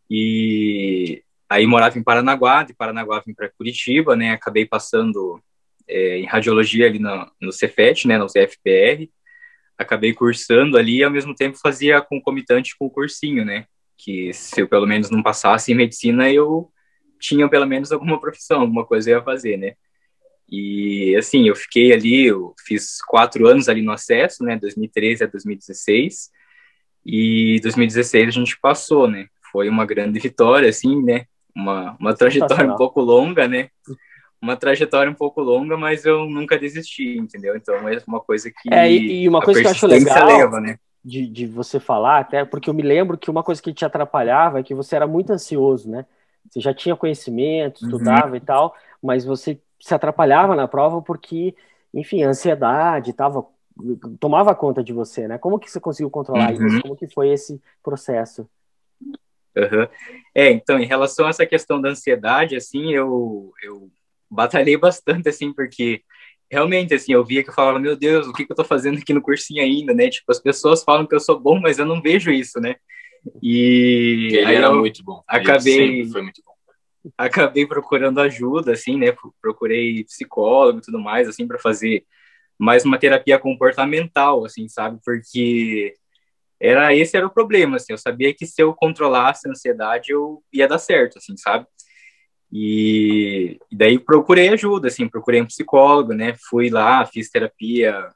E 0.09 1.24
aí 1.50 1.65
morava 1.65 1.97
em 1.97 2.03
Paranaguá, 2.03 2.63
de 2.63 2.74
Paranaguá 2.74 3.21
vim 3.25 3.33
para 3.33 3.50
Curitiba, 3.50 4.15
né? 4.15 4.31
Acabei 4.31 4.65
passando 4.65 5.41
é, 5.88 6.19
em 6.19 6.25
radiologia 6.25 6.88
ali 6.88 7.00
no, 7.00 7.31
no 7.41 7.51
Cefet, 7.51 8.07
né? 8.07 8.17
No 8.17 8.27
CFPR. 8.27 9.09
Acabei 9.77 10.13
cursando 10.13 10.77
ali 10.77 10.97
e 10.97 11.03
ao 11.03 11.12
mesmo 11.12 11.36
tempo 11.36 11.57
fazia 11.62 12.01
concomitante 12.01 12.75
com 12.77 12.86
o 12.86 12.91
cursinho, 12.91 13.45
né? 13.45 13.65
Que 13.97 14.33
se 14.33 14.62
eu 14.62 14.67
pelo 14.67 14.88
menos 14.88 15.09
não 15.09 15.21
passasse 15.21 15.71
em 15.71 15.75
medicina, 15.75 16.31
eu 16.31 16.71
tinha 17.19 17.47
pelo 17.50 17.65
menos 17.65 17.91
alguma 17.91 18.19
profissão, 18.19 18.62
alguma 18.62 18.86
coisa 18.86 19.09
eu 19.09 19.17
ia 19.17 19.24
fazer, 19.24 19.57
né? 19.57 19.75
E 20.50 21.16
assim, 21.18 21.48
eu 21.48 21.56
fiquei 21.56 21.94
ali, 21.94 22.25
eu 22.25 22.54
fiz 22.66 23.01
quatro 23.01 23.48
anos 23.48 23.68
ali 23.68 23.82
no 23.82 23.92
acesso, 23.92 24.44
né, 24.44 24.58
2013 24.58 25.24
a 25.24 25.27
2016, 25.27 26.30
e 27.06 27.60
2016 27.62 28.27
a 28.27 28.32
gente 28.32 28.60
passou, 28.60 29.08
né, 29.10 29.27
foi 29.51 29.68
uma 29.68 29.86
grande 29.86 30.20
vitória, 30.20 30.70
assim, 30.70 31.04
né, 31.04 31.25
uma, 31.56 31.98
uma 32.00 32.13
trajetória 32.13 32.72
um 32.72 32.77
pouco 32.77 33.01
longa, 33.01 33.48
né, 33.48 33.70
uma 34.42 34.56
trajetória 34.56 35.12
um 35.12 35.16
pouco 35.16 35.42
longa, 35.42 35.75
mas 35.75 36.06
eu 36.06 36.25
nunca 36.27 36.58
desisti, 36.58 37.18
entendeu? 37.18 37.56
Então 37.56 37.89
é 37.89 38.00
uma 38.08 38.20
coisa 38.20 38.51
que. 38.51 38.72
É, 38.72 38.89
e, 38.89 39.27
uma 39.27 39.42
coisa 39.42 39.62
que 39.62 39.66
eu 39.66 39.72
acho 39.72 39.88
legal 39.88 40.27
leva, 40.27 40.62
né? 40.62 40.77
de, 41.08 41.25
de 41.25 41.48
você 41.48 41.80
falar, 41.80 42.20
até 42.20 42.44
porque 42.44 42.70
eu 42.70 42.74
me 42.74 42.84
lembro 42.84 43.18
que 43.18 43.32
uma 43.32 43.42
coisa 43.42 43.62
que 43.62 43.74
te 43.74 43.86
atrapalhava 43.86 44.60
é 44.60 44.63
que 44.63 44.75
você 44.75 44.94
era 44.94 45.08
muito 45.08 45.32
ansioso, 45.32 45.89
né? 45.89 46.06
Você 46.50 46.60
já 46.60 46.74
tinha 46.74 46.98
conhecimento, 46.98 47.82
uhum. 47.82 47.88
estudava 47.88 48.32
uhum. 48.32 48.36
e 48.36 48.39
tal, 48.42 48.75
mas 49.01 49.24
você 49.24 49.58
se 49.79 49.93
atrapalhava 49.93 50.55
na 50.55 50.67
prova 50.67 51.01
porque, 51.01 51.55
enfim, 51.93 52.24
a 52.24 52.29
ansiedade 52.29 53.13
tava, 53.13 53.46
tomava 54.19 54.55
conta 54.55 54.84
de 54.84 54.93
você, 54.93 55.27
né? 55.27 55.38
Como 55.38 55.60
que 55.60 55.69
você 55.69 55.79
conseguiu 55.79 56.10
controlar 56.10 56.53
uhum. 56.53 56.67
isso? 56.67 56.81
Como 56.81 56.96
que 56.96 57.07
foi 57.07 57.29
esse 57.29 57.62
processo? 57.84 58.50
Uhum. 59.55 59.88
É, 60.36 60.51
então, 60.51 60.79
em 60.79 60.86
relação 60.86 61.25
a 61.25 61.29
essa 61.29 61.46
questão 61.46 61.81
da 61.81 61.89
ansiedade, 61.89 62.55
assim, 62.55 62.93
eu, 62.93 63.51
eu 63.63 63.89
batalhei 64.29 64.77
bastante, 64.77 65.29
assim, 65.29 65.51
porque 65.51 66.03
realmente, 66.50 66.93
assim, 66.93 67.13
eu 67.13 67.24
via 67.24 67.43
que 67.43 67.50
eu 67.50 67.53
falava, 67.53 67.79
meu 67.79 67.96
Deus, 67.96 68.27
o 68.27 68.34
que, 68.34 68.46
que 68.46 68.51
eu 68.51 68.55
tô 68.55 68.63
fazendo 68.63 69.00
aqui 69.00 69.13
no 69.13 69.22
cursinho 69.22 69.62
ainda, 69.62 69.93
né? 69.93 70.10
Tipo, 70.10 70.31
as 70.31 70.39
pessoas 70.39 70.84
falam 70.84 71.05
que 71.05 71.15
eu 71.15 71.19
sou 71.19 71.39
bom, 71.39 71.60
mas 71.60 71.79
eu 71.79 71.86
não 71.86 72.01
vejo 72.01 72.31
isso, 72.31 72.60
né? 72.60 72.75
E 73.41 74.29
Ele 74.31 74.46
aí 74.46 74.55
era 74.55 74.67
eu 74.67 74.75
muito 74.75 75.03
bom. 75.03 75.24
Ele 75.29 75.41
acabei- 75.41 75.74
sempre 75.74 76.12
foi 76.12 76.22
muito 76.22 76.41
bom. 76.46 76.53
Acabei 77.18 77.66
procurando 77.66 78.20
ajuda, 78.20 78.74
assim, 78.74 78.98
né? 78.98 79.13
Procurei 79.42 80.04
psicólogo 80.04 80.80
e 80.80 80.82
tudo 80.82 81.00
mais, 81.00 81.27
assim, 81.27 81.48
para 81.48 81.60
fazer 81.60 82.06
mais 82.58 82.84
uma 82.86 82.98
terapia 82.98 83.38
comportamental, 83.39 84.46
assim, 84.46 84.68
sabe? 84.68 85.00
Porque 85.06 85.94
era 86.60 86.94
esse 86.96 87.16
era 87.16 87.27
o 87.27 87.34
problema, 87.34 87.77
assim. 87.77 87.94
Eu 87.94 87.98
sabia 87.98 88.34
que 88.34 88.46
se 88.46 88.62
eu 88.62 88.74
controlasse 88.74 89.48
a 89.48 89.51
ansiedade, 89.51 90.12
eu 90.12 90.44
ia 90.51 90.68
dar 90.68 90.80
certo, 90.80 91.18
assim, 91.18 91.38
sabe? 91.38 91.68
E, 92.51 93.60
e 93.72 93.75
daí 93.75 94.00
procurei 94.00 94.50
ajuda, 94.50 94.88
assim, 94.88 95.08
procurei 95.08 95.42
um 95.42 95.48
psicólogo, 95.48 96.13
né? 96.13 96.36
Fui 96.50 96.70
lá, 96.70 97.06
fiz 97.06 97.30
terapia 97.30 98.10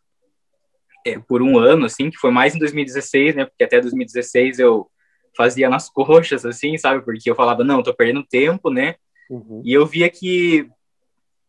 é, 1.06 1.20
por 1.20 1.42
um 1.42 1.58
ano, 1.60 1.86
assim, 1.86 2.10
que 2.10 2.18
foi 2.18 2.32
mais 2.32 2.56
em 2.56 2.60
2016, 2.60 3.36
né? 3.36 3.46
Porque 3.46 3.64
até 3.64 3.80
2016 3.80 4.60
eu 4.60 4.90
fazia 5.36 5.70
nas 5.70 5.90
coxas, 5.90 6.46
assim, 6.46 6.78
sabe? 6.78 7.04
Porque 7.04 7.30
eu 7.30 7.36
falava, 7.36 7.64
não, 7.64 7.84
tô 7.84 7.94
perdendo 7.94 8.24
tempo, 8.24 8.70
né? 8.70 8.96
Uhum. 9.30 9.62
E 9.64 9.74
eu 9.74 9.86
via 9.86 10.10
que 10.10 10.70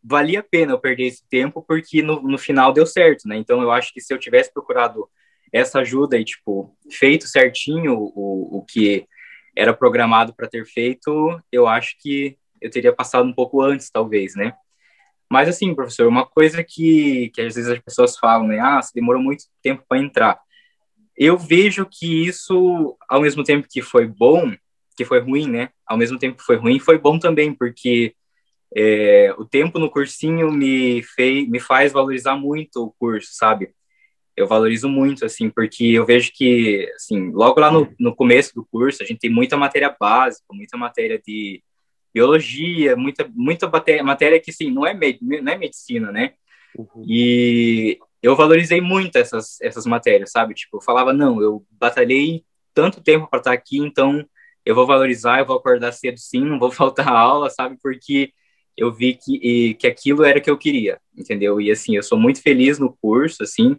valia 0.02 0.40
a 0.40 0.42
pena 0.42 0.72
eu 0.72 0.78
perder 0.78 1.06
esse 1.06 1.26
tempo, 1.28 1.62
porque 1.66 2.02
no, 2.02 2.20
no 2.22 2.38
final 2.38 2.72
deu 2.72 2.86
certo, 2.86 3.28
né? 3.28 3.36
Então 3.36 3.62
eu 3.62 3.70
acho 3.70 3.92
que 3.92 4.00
se 4.00 4.12
eu 4.12 4.18
tivesse 4.18 4.52
procurado 4.52 5.08
essa 5.52 5.80
ajuda 5.80 6.18
e, 6.18 6.24
tipo, 6.24 6.74
feito 6.90 7.26
certinho 7.26 7.94
o, 7.94 8.58
o 8.58 8.64
que 8.64 9.06
era 9.54 9.74
programado 9.74 10.34
para 10.34 10.48
ter 10.48 10.64
feito, 10.64 11.40
eu 11.52 11.68
acho 11.68 11.96
que 12.00 12.38
eu 12.60 12.70
teria 12.70 12.92
passado 12.92 13.28
um 13.28 13.34
pouco 13.34 13.60
antes, 13.60 13.90
talvez, 13.90 14.34
né? 14.34 14.54
Mas, 15.30 15.48
assim, 15.48 15.74
professor, 15.74 16.06
uma 16.06 16.26
coisa 16.26 16.62
que, 16.64 17.30
que 17.30 17.40
às 17.40 17.54
vezes 17.54 17.70
as 17.70 17.78
pessoas 17.78 18.18
falam, 18.18 18.46
né? 18.46 18.60
Ah, 18.60 18.80
você 18.80 18.92
demorou 18.94 19.20
muito 19.20 19.44
tempo 19.62 19.84
para 19.88 19.98
entrar. 19.98 20.40
Eu 21.16 21.36
vejo 21.36 21.86
que 21.90 22.26
isso, 22.26 22.96
ao 23.08 23.20
mesmo 23.20 23.44
tempo 23.44 23.68
que 23.70 23.82
foi 23.82 24.06
bom, 24.06 24.52
que 24.96 25.04
foi 25.04 25.20
ruim, 25.20 25.48
né? 25.48 25.70
Ao 25.86 25.96
mesmo 25.96 26.18
tempo 26.18 26.38
que 26.38 26.44
foi 26.44 26.56
ruim, 26.56 26.78
foi 26.78 26.98
bom 26.98 27.18
também, 27.18 27.54
porque 27.54 28.14
é, 28.74 29.34
o 29.36 29.44
tempo 29.44 29.78
no 29.78 29.90
cursinho 29.90 30.50
me, 30.50 31.02
fez, 31.02 31.48
me 31.48 31.60
faz 31.60 31.92
valorizar 31.92 32.36
muito 32.36 32.82
o 32.82 32.92
curso, 32.92 33.30
sabe? 33.32 33.70
Eu 34.34 34.46
valorizo 34.46 34.88
muito, 34.88 35.26
assim, 35.26 35.50
porque 35.50 35.84
eu 35.84 36.06
vejo 36.06 36.32
que, 36.34 36.90
assim, 36.94 37.30
logo 37.30 37.60
lá 37.60 37.70
no, 37.70 37.92
no 37.98 38.14
começo 38.14 38.54
do 38.54 38.64
curso, 38.64 39.02
a 39.02 39.06
gente 39.06 39.18
tem 39.18 39.30
muita 39.30 39.56
matéria 39.56 39.94
básica, 39.98 40.46
muita 40.52 40.78
matéria 40.78 41.20
de 41.24 41.62
biologia, 42.14 42.96
muita, 42.96 43.30
muita 43.34 43.68
matéria, 43.68 44.02
matéria 44.02 44.40
que, 44.40 44.50
assim, 44.50 44.70
não 44.70 44.86
é, 44.86 44.94
med, 44.94 45.18
não 45.20 45.52
é 45.52 45.58
medicina, 45.58 46.10
né? 46.10 46.32
Uhum. 46.76 47.04
E 47.06 47.98
eu 48.22 48.36
valorizei 48.36 48.80
muito 48.80 49.16
essas, 49.16 49.60
essas 49.60 49.84
matérias, 49.84 50.30
sabe? 50.30 50.54
Tipo, 50.54 50.76
eu 50.76 50.80
falava, 50.80 51.12
não, 51.12 51.42
eu 51.42 51.64
batalhei 51.72 52.44
tanto 52.72 53.02
tempo 53.02 53.26
para 53.28 53.40
estar 53.40 53.52
aqui, 53.52 53.78
então 53.78 54.24
eu 54.64 54.74
vou 54.74 54.86
valorizar, 54.86 55.40
eu 55.40 55.46
vou 55.46 55.56
acordar 55.56 55.92
cedo 55.92 56.18
sim, 56.18 56.44
não 56.44 56.58
vou 56.58 56.70
faltar 56.72 57.08
aula, 57.08 57.50
sabe? 57.50 57.76
Porque 57.82 58.32
eu 58.76 58.92
vi 58.92 59.14
que, 59.14 59.36
e, 59.36 59.74
que 59.74 59.86
aquilo 59.86 60.24
era 60.24 60.38
o 60.38 60.42
que 60.42 60.50
eu 60.50 60.56
queria, 60.56 61.00
entendeu? 61.16 61.60
E 61.60 61.70
assim, 61.70 61.96
eu 61.96 62.02
sou 62.02 62.18
muito 62.18 62.40
feliz 62.40 62.78
no 62.78 62.96
curso, 63.02 63.42
assim, 63.42 63.76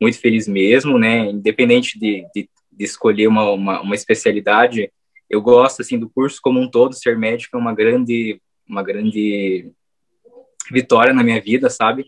muito 0.00 0.18
feliz 0.18 0.46
mesmo, 0.46 0.98
né? 0.98 1.30
Independente 1.30 1.98
de, 1.98 2.26
de, 2.34 2.48
de 2.70 2.84
escolher 2.84 3.26
uma, 3.26 3.50
uma, 3.50 3.80
uma, 3.80 3.94
especialidade, 3.94 4.92
eu 5.28 5.40
gosto, 5.40 5.82
assim, 5.82 5.98
do 5.98 6.08
curso 6.08 6.38
como 6.42 6.60
um 6.60 6.70
todo, 6.70 6.94
ser 6.94 7.18
médico 7.18 7.56
é 7.56 7.60
uma 7.60 7.74
grande, 7.74 8.40
uma 8.68 8.82
grande 8.82 9.72
vitória 10.70 11.12
na 11.12 11.24
minha 11.24 11.40
vida, 11.40 11.68
sabe? 11.70 12.06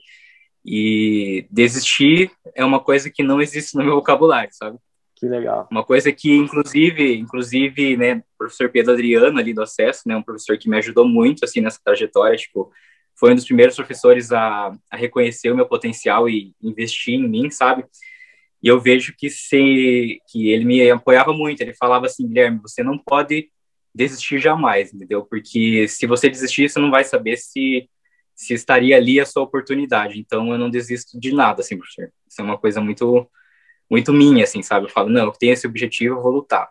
E 0.64 1.46
desistir 1.50 2.30
é 2.54 2.64
uma 2.64 2.80
coisa 2.80 3.10
que 3.10 3.22
não 3.22 3.40
existe 3.40 3.76
no 3.76 3.84
meu 3.84 3.94
vocabulário, 3.94 4.50
sabe? 4.52 4.78
Que 5.16 5.26
legal. 5.26 5.68
Uma 5.70 5.84
coisa 5.84 6.12
que, 6.12 6.32
inclusive, 6.32 7.16
inclusive, 7.16 7.96
né, 7.96 8.16
o 8.16 8.38
professor 8.38 8.68
Pedro 8.70 8.92
Adriano 8.92 9.38
ali 9.38 9.54
do 9.54 9.62
Acesso, 9.62 10.02
né, 10.06 10.16
um 10.16 10.22
professor 10.22 10.58
que 10.58 10.68
me 10.68 10.76
ajudou 10.78 11.06
muito, 11.06 11.44
assim, 11.44 11.60
nessa 11.60 11.80
trajetória, 11.84 12.36
tipo, 12.36 12.72
foi 13.14 13.32
um 13.32 13.34
dos 13.36 13.44
primeiros 13.44 13.76
professores 13.76 14.32
a, 14.32 14.76
a 14.90 14.96
reconhecer 14.96 15.52
o 15.52 15.56
meu 15.56 15.66
potencial 15.66 16.28
e 16.28 16.54
investir 16.60 17.14
em 17.14 17.28
mim, 17.28 17.50
sabe? 17.50 17.84
E 18.62 18.68
eu 18.68 18.80
vejo 18.80 19.14
que 19.16 19.28
se 19.28 20.20
que 20.28 20.50
ele 20.50 20.64
me 20.64 20.90
apoiava 20.90 21.32
muito, 21.32 21.60
ele 21.60 21.74
falava 21.74 22.06
assim, 22.06 22.26
Guilherme, 22.26 22.60
você 22.60 22.82
não 22.82 22.98
pode 22.98 23.48
desistir 23.94 24.38
jamais, 24.38 24.92
entendeu? 24.92 25.24
Porque 25.24 25.86
se 25.88 26.06
você 26.06 26.28
desistir, 26.28 26.68
você 26.68 26.78
não 26.78 26.90
vai 26.90 27.04
saber 27.04 27.36
se 27.36 27.88
se 28.34 28.54
estaria 28.54 28.96
ali 28.96 29.20
a 29.20 29.26
sua 29.26 29.42
oportunidade. 29.42 30.18
Então 30.18 30.52
eu 30.52 30.58
não 30.58 30.70
desisto 30.70 31.18
de 31.18 31.32
nada, 31.32 31.60
assim, 31.60 31.76
professor. 31.76 32.12
Isso 32.28 32.40
é 32.40 32.44
uma 32.44 32.58
coisa 32.58 32.80
muito 32.80 33.28
muito 33.90 34.10
minha, 34.10 34.44
assim, 34.44 34.62
sabe? 34.62 34.86
Eu 34.86 34.90
falo, 34.90 35.10
não, 35.10 35.26
eu 35.26 35.32
tenho 35.32 35.52
esse 35.52 35.66
objetivo, 35.66 36.16
eu 36.16 36.22
vou 36.22 36.32
lutar. 36.32 36.70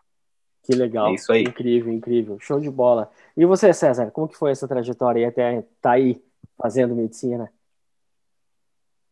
Que 0.64 0.74
legal. 0.74 1.10
É 1.10 1.14
isso 1.14 1.32
aí. 1.32 1.44
Incrível, 1.44 1.94
incrível. 1.94 2.40
Show 2.40 2.60
de 2.60 2.70
bola. 2.70 3.12
E 3.38 3.46
você, 3.46 3.72
César, 3.74 4.10
como 4.10 4.28
que 4.28 4.38
foi 4.38 4.52
essa 4.52 4.68
trajetória 4.68 5.28
até 5.28 5.60
estar 5.60 5.68
tá 5.82 5.92
aí 5.92 6.20
fazendo 6.58 6.96
medicina? 6.96 7.52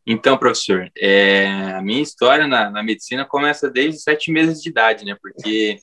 Então, 0.05 0.37
professor, 0.39 0.91
é, 0.97 1.45
a 1.73 1.81
minha 1.83 2.01
história 2.01 2.47
na, 2.47 2.71
na, 2.71 2.81
medicina 2.81 3.25
começa 3.25 3.69
desde 3.69 4.01
sete 4.01 4.31
meses 4.31 4.59
de 4.59 4.69
idade, 4.69 5.05
né? 5.05 5.15
Porque 5.21 5.77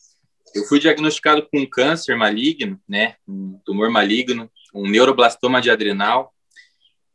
eu 0.53 0.65
fui 0.65 0.81
diagnosticado 0.81 1.47
com 1.49 1.61
um 1.61 1.67
câncer 1.67 2.17
maligno, 2.17 2.81
né? 2.89 3.15
Um 3.29 3.61
tumor 3.65 3.89
maligno, 3.89 4.51
um 4.75 4.89
neuroblastoma 4.89 5.61
de 5.61 5.71
adrenal, 5.71 6.35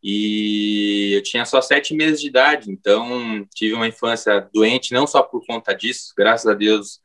e 0.04 1.14
eu 1.14 1.22
tinha 1.22 1.46
só 1.46 1.62
sete 1.62 1.94
meses 1.94 2.22
de 2.22 2.28
idade, 2.28 2.72
então 2.72 3.48
tive 3.54 3.74
uma 3.74 3.88
infância 3.88 4.40
doente, 4.54 4.94
não 4.94 5.06
só 5.06 5.22
por 5.22 5.46
conta 5.46 5.74
disso, 5.74 6.14
graças 6.18 6.48
a 6.48 6.56
Deus 6.56 7.00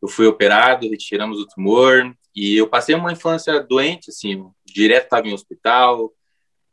eu 0.00 0.08
fui 0.08 0.26
operado, 0.26 0.88
retiramos 0.88 1.38
o 1.38 1.46
tumor, 1.46 2.14
e 2.34 2.56
eu 2.56 2.68
passei 2.68 2.94
uma 2.94 3.12
infância 3.12 3.60
doente, 3.60 4.10
assim, 4.10 4.48
direto 4.64 5.04
estava 5.04 5.28
em 5.28 5.34
hospital, 5.34 6.12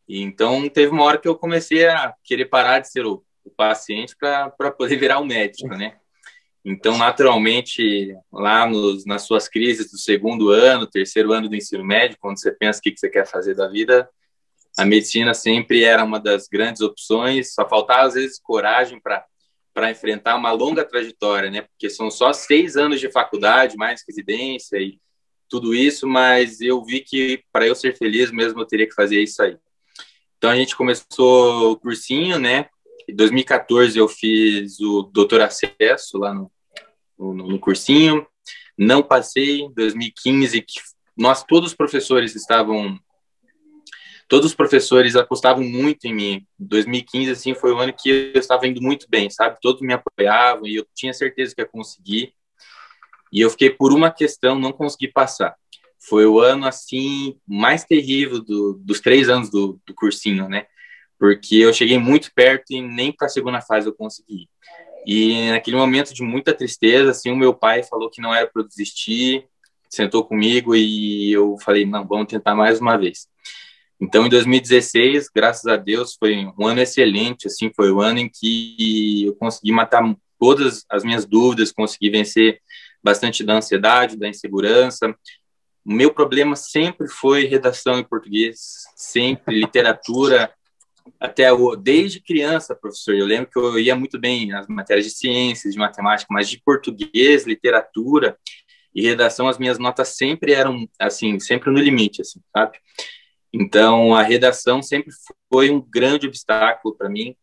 e 0.08 0.22
então 0.22 0.70
teve 0.70 0.92
uma 0.92 1.04
hora 1.04 1.18
que 1.18 1.28
eu 1.28 1.36
comecei 1.36 1.88
a 1.88 2.14
querer 2.24 2.46
parar 2.46 2.80
de 2.80 2.90
ser 2.90 3.06
o, 3.06 3.24
o 3.44 3.50
paciente 3.50 4.16
para 4.16 4.72
poder 4.72 4.96
virar 4.96 5.20
o 5.20 5.24
um 5.24 5.26
médico, 5.26 5.70
né? 5.70 5.98
Então, 6.64 6.98
naturalmente, 6.98 8.14
lá 8.32 8.68
nos, 8.68 9.06
nas 9.06 9.22
suas 9.22 9.48
crises 9.48 9.90
do 9.90 9.98
segundo 9.98 10.50
ano, 10.50 10.86
terceiro 10.86 11.32
ano 11.32 11.48
do 11.48 11.56
ensino 11.56 11.84
médio, 11.84 12.18
quando 12.20 12.40
você 12.40 12.52
pensa 12.52 12.80
o 12.80 12.82
que, 12.82 12.92
que 12.92 13.00
você 13.00 13.10
quer 13.10 13.26
fazer 13.26 13.56
da 13.56 13.70
vida, 13.70 14.10
a 14.78 14.86
medicina 14.86 15.34
sempre 15.34 15.84
era 15.84 16.04
uma 16.04 16.20
das 16.20 16.48
grandes 16.48 16.82
opções, 16.82 17.54
só 17.54 17.68
faltava 17.68 18.08
às 18.08 18.14
vezes 18.14 18.40
coragem 18.40 19.00
para 19.00 19.26
para 19.74 19.92
enfrentar 19.92 20.36
uma 20.36 20.52
longa 20.52 20.84
trajetória, 20.84 21.52
né? 21.52 21.62
Porque 21.62 21.88
são 21.88 22.10
só 22.10 22.34
seis 22.34 22.76
anos 22.76 23.00
de 23.00 23.12
faculdade, 23.12 23.78
mais 23.78 24.04
residência 24.08 24.78
e 24.78 25.00
tudo 25.48 25.76
isso, 25.76 26.08
mas 26.08 26.60
eu 26.62 26.84
vi 26.84 27.02
que 27.02 27.44
para 27.52 27.68
eu 27.68 27.76
ser 27.76 27.96
feliz 27.96 28.32
mesmo 28.32 28.60
eu 28.60 28.66
teria 28.66 28.88
que 28.88 28.96
fazer 28.96 29.22
isso 29.22 29.40
aí. 29.40 29.56
Então 30.36 30.50
a 30.50 30.56
gente 30.56 30.76
começou 30.76 31.74
o 31.74 31.78
cursinho, 31.78 32.40
né? 32.40 32.68
Em 33.08 33.16
2014 33.16 34.00
eu 34.00 34.08
fiz 34.08 34.80
o 34.80 35.04
doutor 35.04 35.42
acesso 35.42 36.18
lá 36.18 36.34
no, 36.34 36.52
no, 37.16 37.34
no 37.34 37.60
cursinho, 37.60 38.26
não 38.76 39.04
passei. 39.04 39.62
Em 39.62 39.74
2015, 39.74 40.66
nós 41.16 41.44
todos 41.44 41.70
os 41.70 41.76
professores 41.76 42.36
estavam 42.36 43.00
todos 44.28 44.48
os 44.48 44.56
professores 44.56 45.16
apostavam 45.16 45.64
muito 45.64 46.06
em 46.06 46.14
mim. 46.14 46.48
2015 46.60 47.32
assim 47.32 47.54
foi 47.54 47.72
o 47.72 47.78
ano 47.78 47.94
que 47.94 48.32
eu 48.34 48.40
estava 48.40 48.68
indo 48.68 48.82
muito 48.82 49.08
bem, 49.10 49.30
sabe? 49.30 49.58
Todos 49.62 49.82
me 49.82 49.94
apoiavam 49.94 50.68
e 50.68 50.76
eu 50.76 50.86
tinha 50.94 51.14
certeza 51.14 51.56
que 51.56 51.62
ia 51.62 51.68
conseguir. 51.68 52.34
E 53.32 53.42
eu 53.42 53.50
fiquei 53.50 53.70
por 53.70 53.94
uma 53.94 54.12
questão 54.12 54.60
não 54.60 54.72
consegui 54.72 55.08
passar. 55.08 55.56
Foi 56.00 56.26
o 56.26 56.40
ano 56.40 56.66
assim 56.66 57.38
mais 57.48 57.84
terrível 57.84 58.42
do, 58.42 58.80
dos 58.84 59.00
três 59.00 59.30
anos 59.30 59.50
do, 59.50 59.80
do 59.86 59.94
cursinho, 59.94 60.48
né? 60.48 60.66
Porque 61.20 61.56
eu 61.56 61.74
cheguei 61.74 61.98
muito 61.98 62.32
perto 62.34 62.72
e 62.72 62.82
nem 62.82 63.12
para 63.12 63.28
a 63.28 63.30
segunda 63.30 63.62
fase 63.62 63.88
eu 63.88 63.94
consegui. 63.94 64.48
E 65.06 65.50
naquele 65.52 65.78
momento 65.78 66.14
de 66.14 66.22
muita 66.22 66.54
tristeza, 66.54 67.12
assim, 67.12 67.32
o 67.32 67.36
meu 67.36 67.54
pai 67.54 67.82
falou 67.82 68.10
que 68.10 68.22
não 68.22 68.36
era 68.36 68.46
para 68.46 68.62
eu 68.62 68.68
desistir, 68.68 69.48
sentou 69.90 70.24
comigo 70.24 70.76
e 70.76 71.32
eu 71.32 71.58
falei, 71.60 71.86
não, 71.86 72.06
vamos 72.06 72.28
tentar 72.28 72.54
mais 72.54 72.80
uma 72.80 72.98
vez. 72.98 73.28
Então, 74.00 74.28
em 74.28 74.30
2016, 74.30 75.30
graças 75.34 75.66
a 75.66 75.76
Deus, 75.76 76.16
foi 76.20 76.36
um 76.58 76.68
ano 76.68 76.80
excelente, 76.82 77.48
assim, 77.48 77.72
foi 77.76 77.92
o 77.92 78.00
ano 78.00 78.20
em 78.20 78.30
que 78.30 79.26
eu 79.26 79.36
consegui 79.36 79.72
matar 79.72 80.04
todas 80.40 80.86
as 80.90 81.04
minhas 81.04 81.26
dúvidas, 81.26 81.72
consegui 81.72 82.12
vencer 82.12 82.62
bastante 83.04 83.44
da 83.44 83.56
ansiedade, 83.56 84.18
da 84.18 84.28
insegurança. 84.28 85.16
O 85.84 85.92
meu 85.92 86.14
problema 86.14 86.56
sempre 86.56 87.08
foi 87.08 87.46
redação 87.46 87.98
em 87.98 88.04
português, 88.04 88.84
sempre 88.96 89.60
literatura, 89.60 90.52
até 91.20 91.52
o, 91.52 91.76
desde 91.76 92.22
criança, 92.22 92.76
professor. 92.76 93.16
Eu 93.16 93.26
lembro 93.26 93.50
que 93.50 93.58
eu 93.58 93.80
ia 93.80 93.96
muito 93.96 94.20
bem 94.20 94.48
nas 94.48 94.68
matérias 94.68 95.06
de 95.06 95.14
ciências, 95.14 95.74
de 95.74 95.80
matemática, 95.80 96.32
mas 96.32 96.50
de 96.50 96.62
português, 96.62 97.48
literatura, 97.48 98.38
e 98.94 99.02
redação 99.02 99.48
as 99.48 99.58
minhas 99.58 99.80
notas 99.80 100.10
sempre 100.10 100.54
eram 100.54 100.88
assim, 101.00 101.40
sempre 101.40 101.72
no 101.72 101.80
limite, 101.80 102.22
assim, 102.22 102.42
sabe? 102.52 102.78
Então 103.54 104.14
a 104.14 104.22
redação 104.22 104.82
sempre 104.82 105.12
foi 105.52 105.70
um 105.70 105.82
grande 105.82 106.28
obstáculo 106.28 106.96
para 106.96 107.10
mim. 107.10 107.36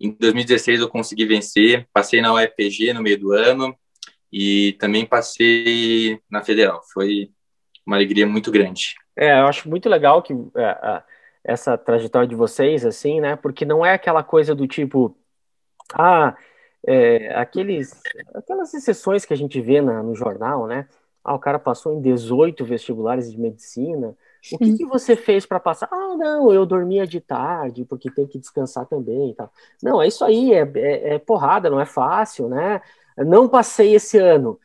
Em 0.00 0.10
2016 0.10 0.80
eu 0.80 0.88
consegui 0.88 1.26
vencer, 1.26 1.86
passei 1.92 2.20
na 2.20 2.32
UFPG 2.32 2.94
no 2.94 3.02
meio 3.02 3.18
do 3.18 3.32
ano 3.32 3.76
e 4.32 4.76
também 4.80 5.04
passei 5.04 6.18
na 6.30 6.42
Federal. 6.42 6.80
Foi 6.92 7.30
uma 7.86 7.96
alegria 7.96 8.26
muito 8.26 8.50
grande. 8.50 8.94
É, 9.16 9.40
eu 9.40 9.46
acho 9.46 9.68
muito 9.68 9.88
legal 9.88 10.22
que 10.22 10.32
é, 10.56 11.02
essa 11.44 11.76
trajetória 11.76 12.28
de 12.28 12.34
vocês, 12.34 12.84
assim, 12.84 13.20
né? 13.20 13.36
Porque 13.36 13.64
não 13.64 13.84
é 13.84 13.92
aquela 13.92 14.22
coisa 14.22 14.54
do 14.54 14.66
tipo, 14.66 15.16
ah, 15.92 16.36
é, 16.86 17.34
aqueles, 17.34 18.00
aquelas 18.34 18.72
exceções 18.72 19.24
que 19.24 19.34
a 19.34 19.36
gente 19.36 19.60
vê 19.60 19.80
na, 19.80 20.02
no 20.02 20.14
jornal, 20.14 20.66
né? 20.66 20.88
Ah, 21.22 21.34
o 21.34 21.38
cara 21.38 21.58
passou 21.58 21.92
em 21.92 22.00
18 22.00 22.64
vestibulares 22.64 23.30
de 23.30 23.38
medicina. 23.38 24.16
O 24.52 24.58
que, 24.58 24.78
que 24.78 24.86
você 24.86 25.14
fez 25.14 25.44
para 25.44 25.60
passar? 25.60 25.88
Ah, 25.92 26.16
não, 26.16 26.52
eu 26.52 26.64
dormia 26.64 27.06
de 27.06 27.20
tarde, 27.20 27.84
porque 27.84 28.10
tem 28.10 28.26
que 28.26 28.38
descansar 28.38 28.86
também 28.86 29.30
e 29.30 29.34
tal. 29.34 29.52
Não, 29.82 30.00
é 30.00 30.08
isso 30.08 30.24
aí, 30.24 30.52
é, 30.54 30.70
é, 30.76 31.14
é 31.14 31.18
porrada, 31.18 31.68
não 31.68 31.80
é 31.80 31.84
fácil, 31.84 32.48
né? 32.48 32.80
Não 33.16 33.48
passei 33.48 33.94
esse 33.94 34.18
ano. 34.18 34.58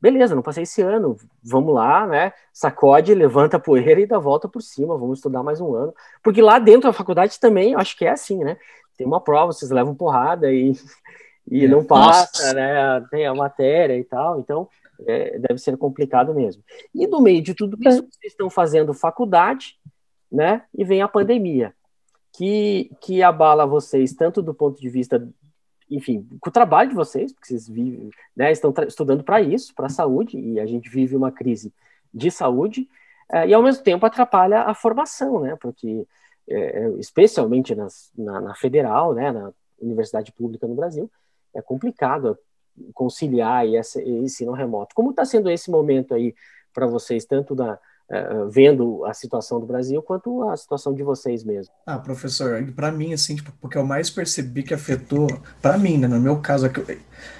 Beleza, 0.00 0.34
não 0.34 0.42
passei 0.42 0.64
esse 0.64 0.82
ano. 0.82 1.16
Vamos 1.42 1.74
lá, 1.74 2.06
né? 2.06 2.32
Sacode, 2.52 3.14
levanta 3.14 3.56
a 3.56 3.60
poeira 3.60 4.00
e 4.00 4.06
dá 4.06 4.18
volta 4.18 4.48
por 4.48 4.62
cima. 4.62 4.96
Vamos 4.98 5.18
estudar 5.18 5.42
mais 5.42 5.60
um 5.60 5.74
ano. 5.74 5.94
Porque 6.22 6.42
lá 6.42 6.58
dentro 6.58 6.88
da 6.88 6.92
faculdade 6.92 7.40
também, 7.40 7.74
acho 7.74 7.96
que 7.96 8.04
é 8.04 8.10
assim, 8.10 8.44
né? 8.44 8.58
Tem 8.96 9.06
uma 9.06 9.20
prova, 9.20 9.52
vocês 9.52 9.70
levam 9.70 9.94
porrada 9.94 10.52
e 10.52 10.72
e 11.50 11.64
é. 11.64 11.68
não 11.68 11.84
passa, 11.84 12.42
Nossa. 12.42 12.54
né? 12.54 13.06
Tem 13.10 13.26
a 13.26 13.34
matéria 13.34 13.98
e 13.98 14.04
tal, 14.04 14.40
então 14.40 14.68
é, 15.06 15.38
deve 15.38 15.58
ser 15.58 15.76
complicado 15.76 16.34
mesmo. 16.34 16.62
E 16.94 17.06
no 17.06 17.20
meio 17.20 17.42
de 17.42 17.54
tudo 17.54 17.76
isso, 17.80 17.98
vocês 17.98 18.32
estão 18.32 18.48
fazendo 18.48 18.94
faculdade, 18.94 19.78
né? 20.30 20.64
E 20.76 20.84
vem 20.84 21.02
a 21.02 21.08
pandemia, 21.08 21.74
que, 22.32 22.90
que 23.00 23.22
abala 23.22 23.66
vocês 23.66 24.12
tanto 24.14 24.42
do 24.42 24.54
ponto 24.54 24.80
de 24.80 24.88
vista, 24.88 25.26
enfim, 25.90 26.26
com 26.40 26.50
o 26.50 26.52
trabalho 26.52 26.90
de 26.90 26.96
vocês, 26.96 27.32
porque 27.32 27.46
vocês 27.48 27.68
vivem, 27.68 28.10
né? 28.36 28.52
Estão 28.52 28.72
estudando 28.86 29.22
para 29.22 29.40
isso, 29.40 29.74
para 29.74 29.86
a 29.86 29.90
saúde, 29.90 30.38
e 30.38 30.58
a 30.60 30.66
gente 30.66 30.88
vive 30.88 31.16
uma 31.16 31.32
crise 31.32 31.72
de 32.12 32.30
saúde, 32.30 32.88
é, 33.32 33.48
e 33.48 33.54
ao 33.54 33.62
mesmo 33.62 33.82
tempo 33.82 34.04
atrapalha 34.06 34.62
a 34.62 34.74
formação, 34.74 35.40
né? 35.40 35.56
Porque 35.60 36.06
é, 36.48 36.88
especialmente 36.98 37.74
nas, 37.74 38.12
na, 38.16 38.40
na 38.40 38.54
federal, 38.54 39.14
né? 39.14 39.32
Na 39.32 39.52
universidade 39.80 40.32
pública 40.32 40.66
no 40.66 40.74
Brasil, 40.74 41.10
é 41.54 41.60
complicado 41.60 42.38
conciliar 42.92 43.66
esse, 43.66 44.02
ensino 44.02 44.52
remoto. 44.52 44.94
Como 44.94 45.10
está 45.10 45.24
sendo 45.24 45.50
esse 45.50 45.70
momento 45.70 46.14
aí 46.14 46.34
para 46.72 46.86
vocês, 46.86 47.24
tanto 47.24 47.54
da, 47.54 47.74
uh, 47.74 48.48
vendo 48.50 49.04
a 49.04 49.14
situação 49.14 49.60
do 49.60 49.66
Brasil, 49.66 50.02
quanto 50.02 50.48
a 50.48 50.56
situação 50.56 50.92
de 50.94 51.02
vocês 51.02 51.44
mesmo? 51.44 51.72
Ah, 51.86 51.98
professor, 51.98 52.62
para 52.74 52.90
mim, 52.90 53.12
assim, 53.12 53.36
tipo, 53.36 53.52
porque 53.60 53.78
eu 53.78 53.84
mais 53.84 54.10
percebi 54.10 54.62
que 54.62 54.74
afetou, 54.74 55.26
para 55.62 55.78
mim, 55.78 55.98
né, 55.98 56.08
no 56.08 56.20
meu 56.20 56.40
caso, 56.40 56.66
é 56.66 56.72
eu, 56.74 56.98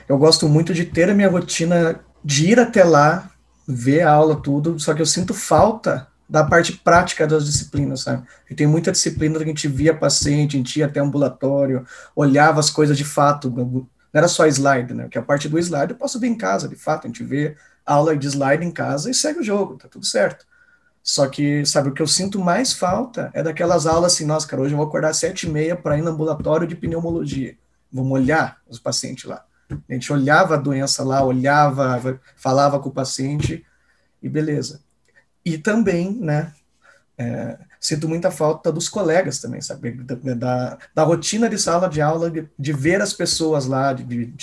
eu 0.09 0.19
gosto 0.19 0.49
muito 0.49 0.73
de 0.73 0.85
ter 0.85 1.11
a 1.11 1.15
minha 1.15 1.29
rotina, 1.29 2.01
de 2.25 2.51
ir 2.53 2.61
até 2.61 2.85
lá, 2.85 3.31
ver 3.67 4.03
a 4.03 4.13
aula, 4.13 4.37
tudo, 4.37 4.79
só 4.79 4.95
que 4.95 5.03
eu 5.03 5.07
sinto 5.07 5.35
falta 5.35 6.09
da 6.29 6.43
parte 6.43 6.73
prática 6.73 7.27
das 7.27 7.45
disciplinas, 7.45 8.01
sabe? 8.03 8.27
E 8.51 8.55
tem 8.55 8.67
muita 8.67 8.91
disciplina 8.91 9.37
que 9.39 9.45
a 9.45 9.49
gente 9.49 9.69
via 9.69 9.95
paciente, 9.95 10.57
a 10.57 10.59
gente 10.59 10.79
ia 10.79 10.87
até 10.87 11.01
ambulatório, 11.01 11.87
olhava 12.17 12.61
as 12.61 12.71
coisas 12.71 12.97
de 12.97 13.05
fato, 13.05 13.51
não 14.15 14.21
era 14.21 14.29
só 14.29 14.47
slide, 14.47 14.95
né? 14.95 15.09
Que 15.09 15.19
a 15.19 15.23
parte 15.23 15.49
do 15.49 15.59
slide 15.59 15.93
eu 15.93 15.99
posso 15.99 16.21
ver 16.21 16.29
em 16.29 16.39
casa, 16.39 16.69
de 16.69 16.77
fato, 16.77 17.05
a 17.05 17.09
gente 17.09 17.25
vê 17.25 17.57
aula 17.85 18.17
de 18.17 18.29
slide 18.29 18.65
em 18.65 18.71
casa 18.71 19.11
e 19.11 19.15
segue 19.15 19.41
o 19.41 19.43
jogo, 19.43 19.77
tá 19.77 19.89
tudo 19.89 20.07
certo. 20.07 20.47
Só 21.03 21.27
que, 21.27 21.67
sabe, 21.67 21.89
o 21.89 21.93
que 21.93 22.01
eu 22.01 22.07
sinto 22.07 22.39
mais 22.39 22.73
falta 22.73 23.31
é 23.35 23.43
daquelas 23.43 23.87
aulas 23.87 24.15
assim, 24.15 24.25
nossa, 24.25 24.47
cara, 24.47 24.63
hoje 24.63 24.73
eu 24.73 24.79
vou 24.79 24.87
acordar 24.87 25.11
às 25.11 25.17
sete 25.17 25.47
e 25.47 25.51
meia 25.51 25.75
para 25.75 25.99
ir 25.99 26.03
no 26.03 26.13
ambulatório 26.13 26.67
de 26.67 26.77
pneumologia. 26.77 27.59
Vamos 27.93 28.13
olhar 28.13 28.59
os 28.69 28.79
pacientes 28.79 29.25
lá. 29.25 29.45
A 29.69 29.93
gente 29.93 30.13
olhava 30.13 30.55
a 30.55 30.59
doença 30.59 31.03
lá, 31.03 31.23
olhava, 31.23 32.21
falava 32.37 32.79
com 32.79 32.89
o 32.89 32.93
paciente 32.93 33.67
e 34.23 34.29
beleza. 34.29 34.81
E 35.45 35.59
também, 35.59 36.13
né, 36.21 36.53
é, 37.17 37.59
sinto 37.81 38.09
muita 38.09 38.31
falta 38.31 38.73
dos 38.73 38.89
colegas 38.89 39.41
também, 39.41 39.61
sabe? 39.61 39.93
Da, 39.93 40.79
da, 40.95 41.05
rotina 41.05 41.49
de 41.49 41.59
sala 41.59 41.89
de 41.89 42.01
aula, 42.01 42.31
de, 42.31 42.49
de 42.59 42.73
ver 42.73 43.01
as 43.01 43.13
pessoas 43.13 43.67
lá, 43.67 43.93
de, 43.93 44.05
de 44.05 44.35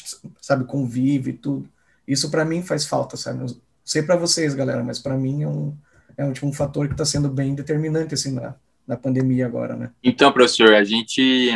sabe, 0.42 0.66
convive 0.66 1.32
e 1.32 1.34
tudo. 1.34 1.68
Isso 2.08 2.32
para 2.32 2.46
mim 2.46 2.64
faz 2.64 2.86
falta, 2.86 3.18
sabe? 3.18 3.46
Sei 3.84 4.02
para 4.02 4.16
vocês, 4.16 4.54
galera, 4.54 4.84
mas 4.84 5.00
para 5.00 5.18
mim 5.18 5.44
é 5.44 5.48
um, 5.48 5.76
é 6.18 6.26
um, 6.26 6.32
tipo, 6.32 6.48
um 6.48 6.54
fator 6.54 6.88
que 6.88 6.94
está 6.94 7.06
sendo 7.06 7.30
bem 7.30 7.54
determinante 7.54 8.14
assim 8.14 8.32
na, 8.32 8.56
na 8.88 8.96
pandemia 8.96 9.46
agora, 9.46 9.76
né? 9.76 9.92
Então, 10.04 10.32
professor, 10.32 10.74
a 10.74 10.84
gente, 10.84 11.50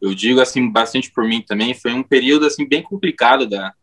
eu 0.00 0.14
digo 0.14 0.40
assim 0.40 0.70
bastante 0.70 1.10
por 1.10 1.24
mim 1.24 1.42
também, 1.42 1.74
foi 1.74 1.92
um 1.92 2.02
período 2.02 2.46
assim 2.46 2.66
bem 2.66 2.82
complicado 2.82 3.46
da 3.46 3.74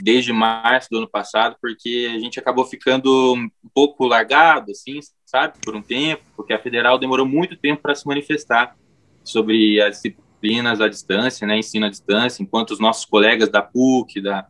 desde 0.00 0.32
março 0.32 0.88
do 0.90 0.98
ano 0.98 1.08
passado, 1.08 1.56
porque 1.60 2.10
a 2.14 2.18
gente 2.18 2.38
acabou 2.38 2.64
ficando 2.64 3.34
um 3.34 3.68
pouco 3.72 4.04
largado, 4.06 4.72
assim, 4.72 4.98
sabe, 5.32 5.54
por 5.64 5.74
um 5.74 5.80
tempo, 5.80 6.22
porque 6.36 6.52
a 6.52 6.58
federal 6.58 6.98
demorou 6.98 7.24
muito 7.24 7.56
tempo 7.56 7.80
para 7.80 7.94
se 7.94 8.06
manifestar 8.06 8.76
sobre 9.24 9.80
as 9.80 9.96
disciplinas 9.96 10.78
à 10.78 10.88
distância, 10.88 11.46
né, 11.46 11.56
ensino 11.56 11.86
à 11.86 11.88
distância, 11.88 12.42
enquanto 12.42 12.72
os 12.72 12.78
nossos 12.78 13.06
colegas 13.06 13.48
da 13.48 13.62
PUC, 13.62 14.20
da, 14.20 14.46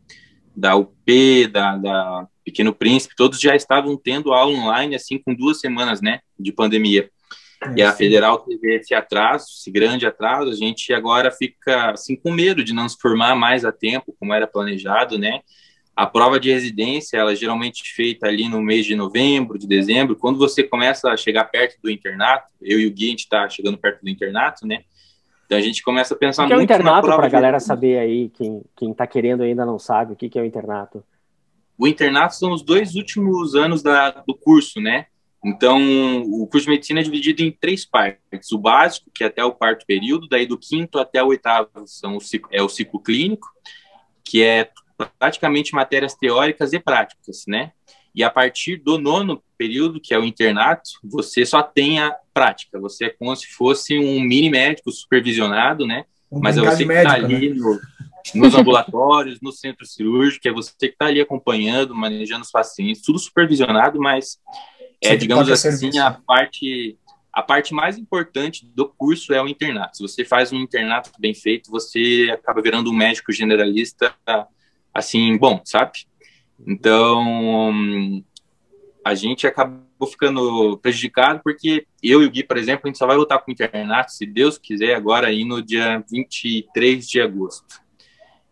da 0.56 0.74
UP, 0.74 1.46
da, 1.46 1.76
da 1.76 2.26
Pequeno 2.44 2.74
Príncipe, 2.74 3.14
todos 3.14 3.38
já 3.38 3.54
estavam 3.54 3.96
tendo 3.96 4.32
aula 4.32 4.58
online, 4.58 4.96
assim, 4.96 5.18
com 5.18 5.32
duas 5.32 5.60
semanas, 5.60 6.02
né, 6.02 6.18
de 6.36 6.50
pandemia. 6.50 7.08
É, 7.62 7.74
e 7.76 7.82
a 7.82 7.92
federal 7.92 8.40
teve 8.40 8.74
esse 8.74 8.92
atraso, 8.92 9.46
esse 9.56 9.70
grande 9.70 10.04
atraso, 10.04 10.50
a 10.50 10.56
gente 10.56 10.92
agora 10.92 11.30
fica 11.30 11.92
assim 11.92 12.16
com 12.16 12.32
medo 12.32 12.64
de 12.64 12.72
não 12.72 12.88
se 12.88 12.96
formar 13.00 13.36
mais 13.36 13.64
a 13.64 13.70
tempo, 13.70 14.16
como 14.18 14.34
era 14.34 14.48
planejado, 14.48 15.16
né? 15.16 15.42
A 15.94 16.06
prova 16.06 16.40
de 16.40 16.50
residência, 16.50 17.18
ela 17.18 17.32
é 17.32 17.36
geralmente 17.36 17.82
feita 17.94 18.26
ali 18.26 18.48
no 18.48 18.62
mês 18.62 18.86
de 18.86 18.96
novembro, 18.96 19.58
de 19.58 19.66
dezembro, 19.66 20.16
quando 20.16 20.38
você 20.38 20.62
começa 20.62 21.10
a 21.10 21.16
chegar 21.16 21.44
perto 21.44 21.76
do 21.82 21.90
internato, 21.90 22.50
eu 22.62 22.80
e 22.80 22.86
o 22.86 22.90
Gui, 22.90 23.06
a 23.06 23.10
gente 23.10 23.20
está 23.20 23.48
chegando 23.48 23.76
perto 23.76 24.02
do 24.02 24.08
internato, 24.08 24.66
né? 24.66 24.84
Então 25.44 25.58
a 25.58 25.60
gente 25.60 25.82
começa 25.82 26.14
a 26.14 26.16
pensar 26.16 26.44
o 26.44 26.46
que 26.46 26.54
é 26.54 26.56
o 26.56 26.62
internato 26.62 27.06
para 27.06 27.26
a 27.26 27.28
galera 27.28 27.60
saber 27.60 27.98
aí, 27.98 28.30
quem, 28.30 28.62
quem 28.74 28.94
tá 28.94 29.06
querendo 29.06 29.42
ainda 29.42 29.66
não 29.66 29.78
sabe, 29.78 30.14
o 30.14 30.16
que, 30.16 30.30
que 30.30 30.38
é 30.38 30.42
o 30.42 30.46
internato? 30.46 31.04
O 31.76 31.86
internato 31.86 32.36
são 32.36 32.52
os 32.52 32.62
dois 32.62 32.94
últimos 32.94 33.54
anos 33.54 33.82
da, 33.82 34.10
do 34.10 34.34
curso, 34.34 34.80
né? 34.80 35.06
Então, 35.44 36.22
o 36.22 36.46
curso 36.46 36.66
de 36.66 36.70
medicina 36.70 37.00
é 37.00 37.02
dividido 37.02 37.42
em 37.42 37.50
três 37.50 37.84
partes: 37.84 38.52
o 38.52 38.58
básico, 38.58 39.10
que 39.12 39.24
é 39.24 39.26
até 39.26 39.44
o 39.44 39.52
quarto 39.52 39.84
período, 39.84 40.28
daí 40.28 40.46
do 40.46 40.56
quinto 40.56 40.98
até 40.98 41.22
o 41.22 41.28
oitavo 41.28 41.68
são 41.86 42.16
o 42.16 42.20
ciclo, 42.20 42.48
é 42.52 42.62
o 42.62 42.68
ciclo 42.68 43.00
clínico, 43.00 43.48
que 44.24 44.42
é 44.42 44.70
praticamente 45.18 45.74
matérias 45.74 46.14
teóricas 46.14 46.72
e 46.72 46.78
práticas, 46.78 47.44
né? 47.46 47.72
E 48.14 48.22
a 48.22 48.30
partir 48.30 48.76
do 48.76 48.98
nono 48.98 49.42
período, 49.56 50.00
que 50.00 50.12
é 50.12 50.18
o 50.18 50.24
internato, 50.24 50.90
você 51.02 51.46
só 51.46 51.62
tem 51.62 51.98
a 51.98 52.14
prática. 52.34 52.78
Você 52.78 53.06
é 53.06 53.10
como 53.10 53.34
se 53.34 53.46
fosse 53.48 53.98
um 53.98 54.20
mini 54.20 54.50
médico 54.50 54.90
supervisionado, 54.90 55.86
né? 55.86 56.04
Um 56.30 56.40
Mas 56.40 56.56
é 56.56 56.60
você 56.60 56.84
que 56.84 56.92
está 56.92 57.14
ali 57.14 57.50
né? 57.50 57.56
no, 57.56 57.80
nos 58.34 58.54
ambulatórios, 58.54 59.40
no 59.40 59.50
centro 59.50 59.86
cirúrgico, 59.86 60.46
é 60.46 60.52
você 60.52 60.72
que 60.78 60.86
está 60.86 61.06
ali 61.06 61.20
acompanhando, 61.20 61.94
manejando 61.94 62.42
os 62.42 62.50
pacientes, 62.50 63.02
tudo 63.02 63.18
supervisionado, 63.18 63.98
mas 63.98 64.38
é, 65.02 65.16
digamos 65.16 65.50
assim, 65.50 65.98
a 65.98 66.10
parte 66.10 66.98
a 67.32 67.42
parte 67.42 67.72
mais 67.72 67.96
importante 67.96 68.66
do 68.74 68.86
curso 68.86 69.32
é 69.32 69.42
o 69.42 69.48
internato. 69.48 69.96
Se 69.96 70.02
você 70.02 70.22
faz 70.22 70.52
um 70.52 70.58
internato 70.58 71.10
bem 71.18 71.32
feito, 71.32 71.70
você 71.70 72.28
acaba 72.30 72.60
virando 72.60 72.90
um 72.90 72.94
médico 72.94 73.32
generalista, 73.32 74.14
assim, 74.92 75.36
bom, 75.36 75.60
sabe? 75.64 76.06
Então, 76.66 78.22
a 79.04 79.14
gente 79.14 79.46
acabou 79.46 80.06
ficando 80.06 80.78
prejudicado 80.78 81.40
porque 81.42 81.86
eu 82.02 82.22
e 82.22 82.26
o 82.26 82.30
Gui, 82.30 82.44
por 82.44 82.56
exemplo, 82.56 82.82
a 82.84 82.88
gente 82.88 82.98
só 82.98 83.06
vai 83.06 83.16
voltar 83.16 83.38
para 83.38 83.50
o 83.50 83.52
internato, 83.52 84.12
se 84.12 84.26
Deus 84.26 84.58
quiser, 84.58 84.94
agora 84.94 85.28
aí 85.28 85.44
no 85.44 85.62
dia 85.62 86.04
23 86.10 87.08
de 87.08 87.20
agosto. 87.20 87.82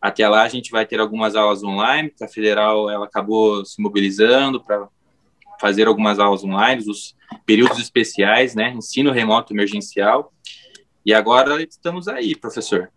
Até 0.00 0.26
lá 0.29 0.42
a 0.42 0.48
gente 0.48 0.70
vai 0.70 0.87
ter 0.87 0.98
algumas 0.98 1.37
aulas 1.37 1.62
online, 1.62 2.12
a 2.22 2.29
Federal 2.29 2.88
ela 2.88 3.05
acabou 3.05 3.64
se 3.64 3.81
mobilizando 3.83 4.62
para 4.62 4.88
fazer 5.61 5.87
algumas 5.87 6.18
aulas 6.18 6.42
online, 6.42 6.83
os 6.88 7.14
períodos 7.44 7.79
especiais, 7.79 8.55
né, 8.55 8.70
ensino 8.70 9.12
remoto 9.12 9.53
emergencial. 9.53 10.33
E 11.05 11.12
agora 11.12 11.62
estamos 11.62 12.09
aí, 12.09 12.35
professor, 12.35 12.90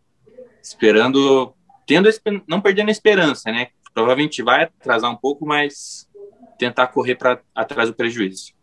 esperando, 0.62 1.54
tendo 1.86 2.10
não 2.48 2.62
perdendo 2.62 2.90
a 2.90 2.92
esperança, 2.92 3.52
né? 3.52 3.68
Provavelmente 3.94 4.42
vai 4.42 4.64
atrasar 4.64 5.12
um 5.12 5.16
pouco, 5.16 5.46
mas 5.46 6.10
tentar 6.58 6.88
correr 6.88 7.16
para 7.16 7.40
atrás 7.54 7.90
do 7.90 7.96
prejuízo. 7.96 8.54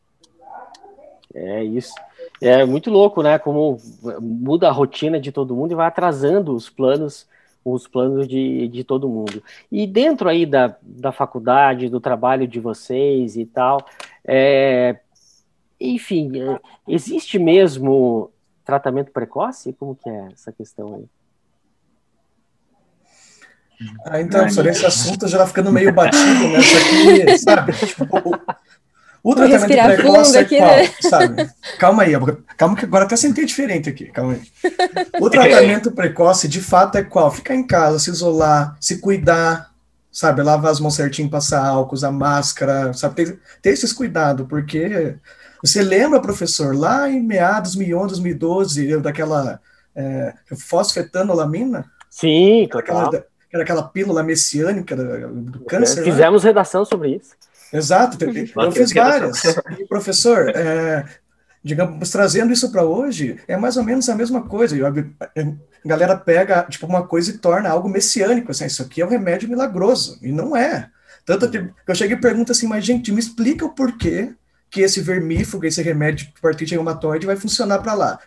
É 1.35 1.63
isso. 1.63 1.95
É 2.41 2.65
muito 2.65 2.91
louco, 2.91 3.23
né? 3.23 3.39
Como 3.39 3.79
muda 4.21 4.69
a 4.69 4.73
rotina 4.73 5.21
de 5.21 5.31
todo 5.31 5.55
mundo 5.55 5.73
e 5.73 5.77
vai 5.77 5.87
atrasando 5.87 6.55
os 6.55 6.69
planos 6.69 7.29
os 7.65 7.87
planos 7.87 8.27
de, 8.27 8.69
de 8.69 8.85
todo 8.85 9.09
mundo. 9.09 9.43
E 9.71 9.87
dentro 9.87 10.29
aí 10.29 10.47
da, 10.47 10.77
da 10.83 11.13
faculdade, 11.13 11.91
do 11.91 12.01
trabalho 12.01 12.49
de 12.49 12.59
vocês 12.59 13.37
e 13.37 13.45
tal, 13.45 13.85
é, 14.25 14.99
enfim, 15.79 16.41
é, 16.41 16.59
existe 16.89 17.39
mesmo 17.39 18.31
tratamento 18.65 19.13
precoce? 19.13 19.73
Como 19.73 19.95
que 19.95 20.09
é 20.09 20.29
essa 20.33 20.53
questão 20.53 20.95
aí? 20.95 21.05
Ah, 24.05 24.21
então, 24.21 24.49
sobre 24.51 24.73
esse 24.73 24.85
assunto 24.85 25.27
já 25.27 25.39
tá 25.39 25.47
ficando 25.47 25.73
meio 25.73 25.93
batido, 25.93 26.49
né? 26.49 26.59
Aqui, 26.59 27.39
sabe? 27.39 27.73
Tipo, 27.73 28.05
o, 29.23 29.31
o 29.31 29.35
tratamento 29.35 29.97
precoce 29.97 30.39
é 30.39 30.45
qual, 30.45 30.77
né? 30.77 30.91
sabe? 31.01 31.51
Calma 31.79 32.03
aí, 32.03 32.13
calma 32.57 32.77
que 32.77 32.85
agora 32.85 33.05
até 33.05 33.17
sentei 33.17 33.45
diferente 33.45 33.89
aqui, 33.89 34.07
calma 34.07 34.35
aí. 34.35 34.43
O 35.21 35.31
tratamento 35.31 35.93
precoce, 35.93 36.49
de 36.49 36.61
fato, 36.61 36.99
é 36.99 37.03
qual? 37.03 37.31
Ficar 37.31 37.55
em 37.55 37.67
casa, 37.67 37.99
se 37.99 38.11
isolar, 38.11 38.77
se 38.81 38.99
cuidar, 38.99 39.71
sabe? 40.13 40.43
Lavar 40.43 40.73
as 40.73 40.81
mãos 40.81 40.97
certinho, 40.97 41.31
passar 41.31 41.65
álcool, 41.65 41.95
usar 41.95 42.11
máscara, 42.11 42.93
sabe? 42.93 43.15
Ter, 43.15 43.41
ter 43.63 43.71
esses 43.71 43.93
cuidados, 43.93 44.47
porque 44.47 45.17
você 45.63 45.83
lembra, 45.83 46.21
professor, 46.21 46.75
lá 46.77 47.09
em 47.09 47.23
meados 47.23 47.75
2011, 47.75 48.09
2012, 48.09 48.97
daquela 48.99 49.61
é, 49.95 50.35
fosfetanolamina? 50.57 51.85
Sim, 52.09 52.69
aquela, 52.73 53.25
claro 53.51 53.63
era 53.63 53.63
aquela 53.63 53.83
pílula 53.83 54.23
messiânica 54.23 54.95
do 54.95 55.61
câncer. 55.65 56.01
Né? 56.01 56.05
Fizemos 56.05 56.43
né? 56.43 56.51
redação 56.51 56.85
sobre 56.85 57.17
isso. 57.17 57.35
Exato, 57.73 58.25
eu 58.25 58.73
fiz 58.73 58.93
várias. 58.93 59.45
E, 59.79 59.85
professor, 59.87 60.51
é, 60.51 61.05
digamos, 61.63 62.11
trazendo 62.11 62.53
isso 62.53 62.71
para 62.71 62.85
hoje, 62.85 63.39
é 63.47 63.57
mais 63.57 63.77
ou 63.77 63.85
menos 63.85 64.09
a 64.09 64.15
mesma 64.15 64.43
coisa. 64.43 64.77
A 64.87 65.89
galera 65.89 66.17
pega 66.17 66.63
tipo 66.65 66.87
uma 66.87 67.07
coisa 67.07 67.31
e 67.31 67.39
torna 67.39 67.69
algo 67.69 67.89
messiânico. 67.89 68.51
Assim, 68.51 68.67
isso 68.67 68.83
aqui 68.83 69.03
é 69.03 69.07
um 69.07 69.11
remédio 69.11 69.49
milagroso. 69.49 70.19
E 70.23 70.33
não 70.33 70.57
é. 70.57 70.89
Tanto 71.25 71.51
que 71.51 71.59
eu 71.87 71.95
cheguei 71.95 72.17
e 72.17 72.21
pergunto 72.21 72.53
assim, 72.53 72.67
mas 72.67 72.85
gente, 72.85 73.13
me 73.13 73.21
explica 73.21 73.65
o 73.65 73.75
porquê 73.75 74.33
que 74.69 74.81
esse 74.81 75.01
vermífugo, 75.01 75.67
esse 75.67 75.83
remédio 75.83 76.27
de 76.27 76.41
partite 76.41 76.75
reumatoide 76.75 77.27
vai 77.27 77.37
funcionar 77.37 77.81
para 77.81 77.95
lá. 77.95 78.19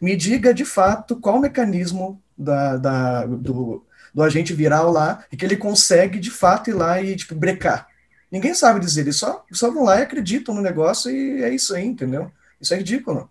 Me 0.00 0.16
diga 0.16 0.54
de 0.54 0.64
fato 0.64 1.16
qual 1.16 1.36
o 1.36 1.40
mecanismo 1.40 2.20
da, 2.38 2.76
da, 2.76 3.26
do, 3.26 3.84
do 4.14 4.22
agente 4.22 4.52
viral 4.52 4.90
lá, 4.90 5.24
e 5.30 5.36
que 5.36 5.44
ele 5.44 5.56
consegue, 5.56 6.18
de 6.18 6.30
fato, 6.30 6.70
ir 6.70 6.74
lá 6.74 7.00
e, 7.00 7.16
tipo, 7.16 7.34
brecar. 7.34 7.86
Ninguém 8.30 8.54
sabe 8.54 8.80
dizer, 8.80 9.02
eles 9.02 9.16
só, 9.16 9.44
só 9.52 9.70
vão 9.70 9.84
lá 9.84 9.98
e 9.98 10.02
acreditam 10.02 10.54
no 10.54 10.62
negócio 10.62 11.10
e 11.10 11.42
é 11.42 11.52
isso 11.52 11.74
aí, 11.74 11.84
entendeu? 11.84 12.30
Isso 12.60 12.72
é 12.72 12.76
ridículo. 12.76 13.28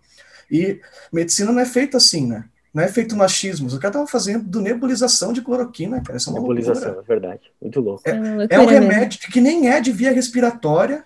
E 0.50 0.80
medicina 1.12 1.52
não 1.52 1.60
é 1.60 1.64
feita 1.64 1.96
assim, 1.96 2.26
né? 2.26 2.44
Não 2.72 2.82
é 2.82 2.88
feito 2.88 3.16
no 3.16 3.24
achismo. 3.24 3.68
O 3.68 3.80
cara 3.80 3.94
tava 3.94 4.06
fazendo 4.06 4.44
do 4.44 4.60
nebulização 4.60 5.32
de 5.32 5.42
cloroquina, 5.42 6.02
cara. 6.02 6.18
Isso 6.18 6.28
é 6.28 6.32
uma 6.32 6.40
nebulização, 6.40 6.92
loucura. 6.92 7.04
é 7.04 7.08
verdade. 7.08 7.40
Muito 7.60 7.80
louco. 7.80 8.02
É, 8.04 8.10
é, 8.10 8.56
é 8.56 8.60
um 8.60 8.66
remédio 8.66 9.20
que 9.32 9.40
nem 9.40 9.68
é 9.68 9.80
de 9.80 9.90
via 9.90 10.12
respiratória 10.12 11.04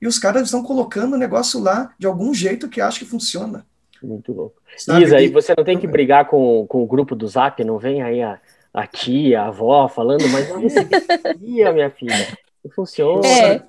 e 0.00 0.06
os 0.06 0.18
caras 0.18 0.42
estão 0.42 0.62
colocando 0.62 1.14
o 1.14 1.18
negócio 1.18 1.60
lá 1.60 1.92
de 1.98 2.06
algum 2.06 2.32
jeito 2.34 2.68
que 2.68 2.80
acha 2.80 2.98
que 2.98 3.04
funciona. 3.04 3.64
Muito 4.02 4.32
louco. 4.32 4.56
Sabe? 4.76 5.04
Isa, 5.04 5.20
e 5.20 5.28
você 5.28 5.54
não 5.56 5.64
tem 5.64 5.78
que 5.78 5.86
brigar 5.86 6.26
com, 6.26 6.66
com 6.66 6.82
o 6.82 6.86
grupo 6.86 7.14
do 7.14 7.26
Zap, 7.26 7.62
não 7.64 7.78
vem 7.78 8.02
aí 8.02 8.22
a 8.22 8.40
a 8.74 8.86
tia, 8.88 9.42
a 9.42 9.46
avó 9.46 9.88
falando, 9.88 10.28
mas 10.28 10.48
não 10.48 10.58
recebi 10.58 10.98
minha 11.72 11.90
filha. 11.90 12.36
Não 12.64 12.72
funciona. 12.72 13.24
É, 13.26 13.62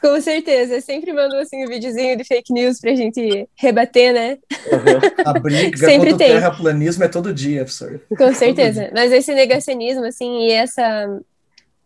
com 0.00 0.20
certeza. 0.20 0.80
sempre 0.80 1.12
mandou 1.12 1.38
assim 1.38 1.64
um 1.64 1.68
videozinho 1.68 2.16
de 2.16 2.24
fake 2.24 2.52
news 2.52 2.80
pra 2.80 2.94
gente 2.94 3.48
rebater, 3.54 4.12
né? 4.12 4.38
Uhum. 4.50 5.24
A 5.24 5.38
briga 5.38 5.76
Sempre 5.78 6.10
contra 6.10 6.26
tem. 6.26 6.30
o 6.32 6.34
terraplanismo 6.34 7.04
é 7.04 7.08
todo 7.08 7.32
dia, 7.32 7.60
professor. 7.60 8.00
Com 8.16 8.34
certeza. 8.34 8.90
Mas 8.92 9.12
esse 9.12 9.32
negacionismo, 9.32 10.04
assim, 10.04 10.46
e 10.46 10.50
essa, 10.50 11.20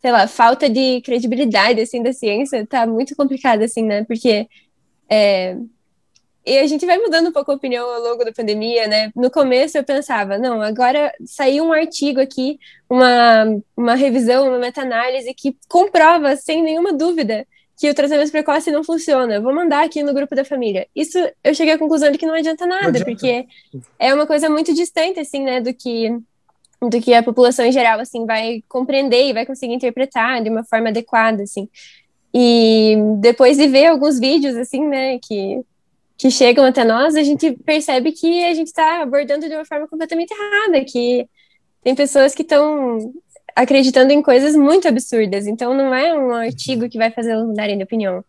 sei 0.00 0.10
lá, 0.10 0.26
falta 0.26 0.68
de 0.70 1.02
credibilidade, 1.02 1.80
assim, 1.80 2.02
da 2.02 2.12
ciência 2.12 2.66
tá 2.66 2.86
muito 2.86 3.14
complicado, 3.14 3.62
assim, 3.62 3.84
né? 3.84 4.04
Porque 4.04 4.48
é, 5.08 5.56
e 6.46 6.58
a 6.58 6.66
gente 6.66 6.84
vai 6.84 6.98
mudando 6.98 7.28
um 7.28 7.32
pouco 7.32 7.50
a 7.50 7.54
opinião 7.54 7.88
ao 7.88 8.02
longo 8.02 8.24
da 8.24 8.32
pandemia, 8.32 8.86
né? 8.86 9.10
No 9.16 9.30
começo 9.30 9.78
eu 9.78 9.84
pensava, 9.84 10.36
não, 10.36 10.60
agora 10.60 11.12
saiu 11.24 11.64
um 11.64 11.72
artigo 11.72 12.20
aqui, 12.20 12.58
uma, 12.88 13.44
uma 13.76 13.94
revisão, 13.94 14.48
uma 14.48 14.58
meta-análise 14.58 15.32
que 15.32 15.56
comprova, 15.68 16.36
sem 16.36 16.62
nenhuma 16.62 16.92
dúvida, 16.92 17.46
que 17.78 17.88
o 17.88 17.94
tratamento 17.94 18.30
precoce 18.30 18.70
não 18.70 18.84
funciona. 18.84 19.40
vou 19.40 19.54
mandar 19.54 19.84
aqui 19.84 20.02
no 20.02 20.12
grupo 20.12 20.34
da 20.34 20.44
família. 20.44 20.86
Isso 20.94 21.18
eu 21.42 21.54
cheguei 21.54 21.74
à 21.74 21.78
conclusão 21.78 22.10
de 22.10 22.18
que 22.18 22.26
não 22.26 22.34
adianta 22.34 22.66
nada, 22.66 22.82
não 22.82 22.88
adianta. 22.90 23.04
porque 23.06 23.46
é 23.98 24.14
uma 24.14 24.26
coisa 24.26 24.48
muito 24.48 24.74
distante, 24.74 25.20
assim, 25.20 25.42
né, 25.42 25.60
do 25.60 25.72
que 25.72 26.10
do 26.90 27.00
que 27.00 27.14
a 27.14 27.22
população 27.22 27.64
em 27.64 27.72
geral, 27.72 27.98
assim, 27.98 28.26
vai 28.26 28.62
compreender 28.68 29.28
e 29.28 29.32
vai 29.32 29.46
conseguir 29.46 29.72
interpretar 29.72 30.42
de 30.42 30.50
uma 30.50 30.62
forma 30.64 30.90
adequada, 30.90 31.42
assim. 31.42 31.66
E 32.34 32.96
depois 33.20 33.56
de 33.56 33.66
ver 33.66 33.86
alguns 33.86 34.18
vídeos, 34.18 34.54
assim, 34.56 34.86
né, 34.86 35.18
que 35.18 35.64
que 36.16 36.30
chegam 36.30 36.64
até 36.64 36.84
nós, 36.84 37.14
a 37.14 37.22
gente 37.22 37.52
percebe 37.64 38.12
que 38.12 38.44
a 38.44 38.54
gente 38.54 38.68
está 38.68 39.02
abordando 39.02 39.48
de 39.48 39.54
uma 39.54 39.64
forma 39.64 39.88
completamente 39.88 40.32
errada, 40.32 40.84
que 40.84 41.28
tem 41.82 41.94
pessoas 41.94 42.34
que 42.34 42.42
estão 42.42 43.12
acreditando 43.54 44.12
em 44.12 44.22
coisas 44.22 44.56
muito 44.56 44.88
absurdas, 44.88 45.46
então 45.46 45.74
não 45.74 45.94
é 45.94 46.16
um 46.16 46.32
artigo 46.32 46.88
que 46.88 46.98
vai 46.98 47.10
fazer 47.10 47.36
mudarem 47.36 47.76
de 47.76 47.84
opinião. 47.84 48.24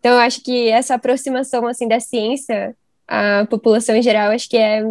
Então 0.00 0.12
eu 0.12 0.18
acho 0.18 0.42
que 0.42 0.68
essa 0.68 0.94
aproximação 0.94 1.66
assim 1.66 1.88
da 1.88 2.00
ciência 2.00 2.76
à 3.06 3.46
população 3.48 3.94
em 3.94 4.02
geral, 4.02 4.32
acho 4.32 4.48
que 4.48 4.56
é 4.56 4.82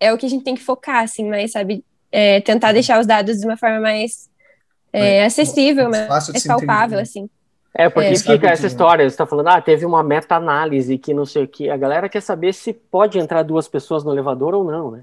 é 0.00 0.12
o 0.12 0.18
que 0.18 0.26
a 0.26 0.28
gente 0.28 0.42
tem 0.42 0.56
que 0.56 0.62
focar 0.62 1.04
assim, 1.04 1.28
mais 1.28 1.52
sabe, 1.52 1.84
é, 2.10 2.40
tentar 2.40 2.72
deixar 2.72 3.00
os 3.00 3.06
dados 3.06 3.38
de 3.38 3.46
uma 3.46 3.56
forma 3.56 3.80
mais 3.80 4.28
é, 4.92 5.24
acessível, 5.24 5.88
mais 5.88 6.42
palpável 6.44 6.98
assim. 6.98 7.28
É, 7.74 7.88
porque 7.88 8.10
é, 8.10 8.16
fica 8.16 8.48
essa 8.48 8.66
história, 8.66 9.08
você 9.08 9.14
está 9.14 9.26
falando, 9.26 9.48
ah, 9.48 9.60
teve 9.60 9.86
uma 9.86 10.02
meta-análise 10.02 10.98
que 10.98 11.14
não 11.14 11.24
sei 11.24 11.44
o 11.44 11.48
que. 11.48 11.70
A 11.70 11.76
galera 11.76 12.08
quer 12.08 12.20
saber 12.20 12.52
se 12.52 12.72
pode 12.72 13.18
entrar 13.18 13.42
duas 13.42 13.66
pessoas 13.66 14.04
no 14.04 14.12
elevador 14.12 14.54
ou 14.54 14.64
não, 14.64 14.90
né? 14.90 15.00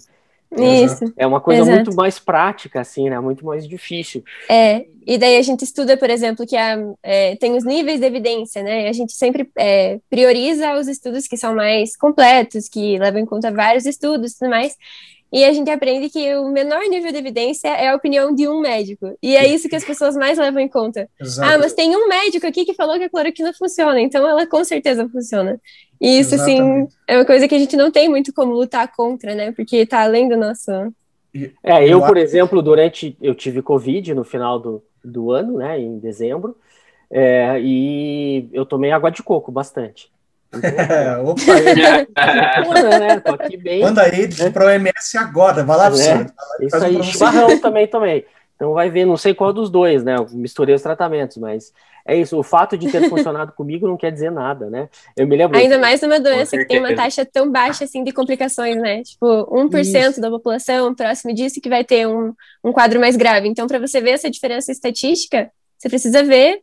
Isso. 0.57 1.13
É 1.15 1.27
uma 1.27 1.39
coisa 1.39 1.61
Exato. 1.61 1.75
muito 1.75 1.95
mais 1.95 2.17
prática, 2.17 2.81
assim, 2.81 3.09
né? 3.09 3.19
Muito 3.19 3.45
mais 3.45 3.67
difícil. 3.67 4.23
É, 4.49 4.85
e 5.05 5.17
daí 5.17 5.37
a 5.37 5.41
gente 5.43 5.63
estuda, 5.63 5.95
por 5.95 6.09
exemplo, 6.09 6.45
que 6.45 6.57
a, 6.57 6.77
é, 7.03 7.35
tem 7.35 7.55
os 7.55 7.63
níveis 7.63 7.99
de 7.99 8.05
evidência, 8.05 8.63
né? 8.63 8.89
A 8.89 8.93
gente 8.93 9.13
sempre 9.13 9.49
é, 9.55 9.99
prioriza 10.09 10.73
os 10.73 10.87
estudos 10.87 11.27
que 11.27 11.37
são 11.37 11.53
mais 11.55 11.95
completos, 11.95 12.67
que 12.67 12.97
levam 12.97 13.21
em 13.21 13.25
conta 13.25 13.51
vários 13.51 13.85
estudos 13.85 14.31
e 14.31 14.39
tudo 14.39 14.49
mais. 14.49 14.75
E 15.31 15.45
a 15.45 15.53
gente 15.53 15.69
aprende 15.69 16.09
que 16.09 16.35
o 16.35 16.49
menor 16.49 16.81
nível 16.89 17.11
de 17.11 17.17
evidência 17.17 17.67
é 17.67 17.89
a 17.89 17.95
opinião 17.95 18.33
de 18.33 18.47
um 18.47 18.59
médico. 18.59 19.15
E 19.21 19.35
é 19.35 19.47
isso 19.47 19.69
que 19.69 19.75
as 19.75 19.83
pessoas 19.83 20.15
mais 20.15 20.39
levam 20.39 20.59
em 20.59 20.67
conta. 20.67 21.07
Exato. 21.21 21.49
Ah, 21.49 21.57
mas 21.57 21.73
tem 21.73 21.95
um 21.95 22.07
médico 22.07 22.47
aqui 22.47 22.65
que 22.65 22.73
falou 22.73 22.97
que 22.97 23.03
a 23.03 23.09
cloroquina 23.09 23.53
funciona, 23.53 23.99
então 24.01 24.27
ela 24.27 24.47
com 24.47 24.63
certeza 24.63 25.07
funciona. 25.07 25.59
E 26.01 26.19
isso, 26.19 26.33
assim, 26.33 26.55
Exatamente. 26.55 26.87
assim, 26.87 26.97
é 27.07 27.17
uma 27.17 27.25
coisa 27.25 27.47
que 27.47 27.55
a 27.55 27.59
gente 27.59 27.75
não 27.75 27.91
tem 27.91 28.09
muito 28.09 28.33
como 28.33 28.53
lutar 28.53 28.91
contra, 28.95 29.35
né? 29.35 29.51
Porque 29.51 29.85
tá 29.85 30.01
além 30.01 30.27
do 30.27 30.35
nosso. 30.35 30.71
É, 31.61 31.87
eu, 31.87 32.01
por 32.01 32.17
exemplo, 32.17 32.61
durante. 32.61 33.15
Eu 33.21 33.35
tive 33.35 33.61
Covid 33.61 34.13
no 34.13 34.23
final 34.23 34.59
do, 34.59 34.83
do 35.03 35.31
ano, 35.31 35.57
né? 35.57 35.79
Em 35.79 35.99
dezembro. 35.99 36.55
É, 37.11 37.59
e 37.59 38.47
eu 38.53 38.65
tomei 38.65 38.91
água 38.91 39.11
de 39.11 39.21
coco 39.21 39.51
bastante. 39.51 40.09
É, 40.51 41.17
opa, 41.17 41.41
né? 42.99 43.19
Tô 43.19 43.33
aqui 43.35 43.55
bem. 43.55 43.81
Manda 43.81 44.01
aí 44.01 44.27
né? 44.27 44.49
para 44.49 44.65
o 44.65 44.69
MS 44.69 45.17
agora, 45.17 45.63
vai 45.63 45.77
lá, 45.77 45.87
é, 45.87 45.89
você. 45.91 46.25
Isso 46.61 46.75
aí, 46.77 47.03
chimarrão 47.03 47.59
também 47.59 47.87
tomei. 47.87 48.25
Então 48.55 48.73
vai 48.73 48.89
ver, 48.89 49.05
não 49.05 49.15
sei 49.15 49.33
qual 49.33 49.53
dos 49.53 49.69
dois, 49.69 50.03
né? 50.03 50.17
Eu 50.17 50.27
misturei 50.31 50.75
os 50.75 50.81
tratamentos, 50.81 51.37
mas 51.37 51.71
é 52.05 52.17
isso. 52.17 52.37
O 52.37 52.43
fato 52.43 52.77
de 52.77 52.91
ter 52.91 53.07
funcionado 53.07 53.53
comigo 53.55 53.87
não 53.87 53.95
quer 53.95 54.11
dizer 54.11 54.31
nada, 54.31 54.69
né? 54.69 54.89
Eu 55.15 55.25
me 55.27 55.37
lembro. 55.37 55.57
Ainda 55.57 55.77
mais 55.77 56.01
numa 56.01 56.19
doença 56.19 56.57
que 56.57 56.65
tem 56.65 56.79
uma 56.79 56.93
taxa 56.93 57.25
tão 57.25 57.49
baixa 57.49 57.85
assim 57.85 58.03
de 58.03 58.11
complicações, 58.11 58.75
né? 58.75 59.01
Tipo, 59.03 59.47
1% 59.49 60.09
isso. 60.09 60.19
da 60.19 60.29
população 60.29 60.93
próximo 60.93 61.33
disso 61.33 61.61
que 61.61 61.69
vai 61.69 61.85
ter 61.85 62.05
um, 62.05 62.33
um 62.61 62.73
quadro 62.73 62.99
mais 62.99 63.15
grave. 63.15 63.47
Então, 63.47 63.65
para 63.65 63.79
você 63.79 64.01
ver 64.01 64.11
essa 64.11 64.29
diferença 64.29 64.71
estatística, 64.71 65.49
você 65.77 65.87
precisa 65.87 66.21
ver 66.21 66.61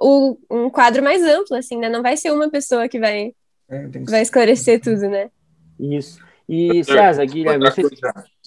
o, 0.00 0.38
um 0.50 0.70
quadro 0.70 1.02
mais 1.02 1.22
amplo, 1.22 1.56
assim, 1.56 1.78
né? 1.78 1.88
Não 1.88 2.02
vai 2.02 2.16
ser 2.16 2.30
uma 2.32 2.50
pessoa 2.50 2.88
que 2.88 2.98
vai, 2.98 3.32
é, 3.68 3.88
vai 4.08 4.22
esclarecer 4.22 4.80
tudo, 4.80 5.08
né? 5.08 5.30
Isso. 5.78 6.18
E 6.48 6.84
César, 6.84 7.24
Guilherme, 7.26 7.68
você... 7.68 7.82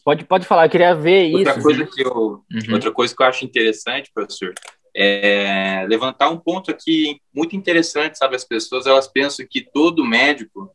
pode, 0.03 0.25
pode 0.25 0.45
falar, 0.45 0.65
eu 0.65 0.69
queria 0.69 0.95
ver 0.95 1.33
outra 1.35 1.53
isso. 1.53 1.61
Coisa 1.61 1.85
que 1.85 2.01
eu, 2.01 2.13
uhum. 2.13 2.73
Outra 2.73 2.91
coisa 2.91 3.15
que 3.15 3.21
eu 3.21 3.27
acho 3.27 3.45
interessante, 3.45 4.11
professor, 4.13 4.53
é 4.95 5.85
levantar 5.87 6.29
um 6.29 6.37
ponto 6.37 6.71
aqui 6.71 7.19
muito 7.33 7.55
interessante, 7.55 8.17
sabe? 8.17 8.35
As 8.35 8.45
pessoas, 8.45 8.85
elas 8.85 9.07
pensam 9.07 9.45
que 9.49 9.61
todo 9.61 10.05
médico 10.05 10.71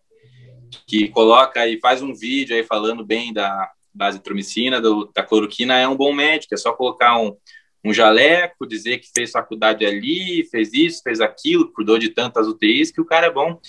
que 0.87 1.09
coloca 1.09 1.67
e 1.67 1.79
faz 1.81 2.03
um 2.03 2.15
vídeo 2.15 2.55
aí 2.55 2.65
falando 2.65 3.05
bem 3.05 3.33
da 3.33 3.71
base 3.93 4.19
tromicina, 4.19 4.81
do, 4.81 5.11
da 5.15 5.23
cloroquina, 5.23 5.79
é 5.79 5.87
um 5.87 5.97
bom 5.97 6.13
médico, 6.13 6.55
é 6.55 6.57
só 6.57 6.73
colocar 6.73 7.17
um, 7.17 7.37
um 7.85 7.93
jaleco, 7.93 8.67
dizer 8.67 8.99
que 8.99 9.11
fez 9.15 9.31
faculdade 9.31 9.85
ali, 9.85 10.45
fez 10.51 10.73
isso, 10.73 11.03
fez 11.03 11.21
aquilo, 11.21 11.71
cuidou 11.71 11.99
de 11.99 12.09
tantas 12.09 12.49
UTIs, 12.49 12.91
que 12.91 13.01
o 13.01 13.05
cara 13.05 13.27
é 13.27 13.31
bom. 13.31 13.61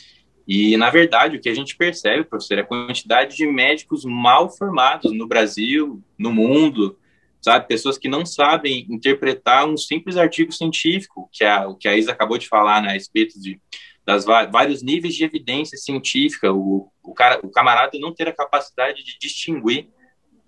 E, 0.48 0.78
na 0.78 0.90
verdade, 0.90 1.38
o 1.38 1.42
que 1.42 1.50
a 1.50 1.54
gente 1.54 1.76
percebe, 1.76 2.24
professor, 2.24 2.60
é 2.60 2.62
a 2.62 2.66
quantidade 2.66 3.36
de 3.36 3.46
médicos 3.48 4.06
mal 4.06 4.50
formados 4.50 5.12
no 5.12 5.28
Brasil, 5.28 6.02
no 6.18 6.32
mundo, 6.32 6.98
sabe? 7.42 7.68
Pessoas 7.68 7.98
que 7.98 8.08
não 8.08 8.26
sabem 8.26 8.86
interpretar 8.90 9.68
um 9.68 9.76
simples 9.76 10.18
artigo 10.18 10.52
científico, 10.52 11.30
que 11.32 11.44
a, 11.44 11.68
o 11.68 11.76
que 11.76 11.88
a 11.88 11.98
Isa 11.98 12.12
acabou 12.12 12.38
de 12.38 12.48
falar, 12.48 12.82
né, 12.82 12.90
a 12.90 12.94
respeito 12.94 13.40
de 13.40 13.60
das 14.06 14.24
vários 14.24 14.84
níveis 14.84 15.16
de 15.16 15.24
evidência 15.24 15.76
científica, 15.80 16.54
o, 16.54 16.92
o, 17.02 17.12
cara, 17.12 17.40
o 17.44 17.50
camarada 17.50 17.98
não 17.98 18.14
ter 18.14 18.28
a 18.28 18.36
capacidade 18.36 19.04
de 19.04 19.18
distinguir 19.20 19.90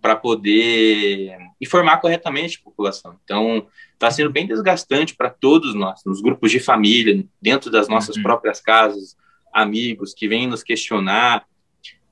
para 0.02 0.16
poder 0.16 1.38
informar 1.60 1.98
corretamente 1.98 2.60
a 2.60 2.64
população. 2.64 3.18
Então, 3.24 3.68
está 3.94 4.12
sendo 4.12 4.32
bem 4.32 4.46
desgastante 4.46 5.16
para 5.16 5.30
todos 5.30 5.74
nós, 5.74 6.02
nos 6.06 6.22
grupos 6.22 6.52
de 6.52 6.60
família, 6.60 7.26
dentro 7.42 7.72
das 7.72 7.88
nossas 7.88 8.16
uhum. 8.16 8.24
próprias 8.24 8.62
casas, 8.62 9.18
amigos 9.54 10.14
que 10.14 10.28
vêm 10.28 10.48
nos 10.48 10.64
questionar, 10.64 11.46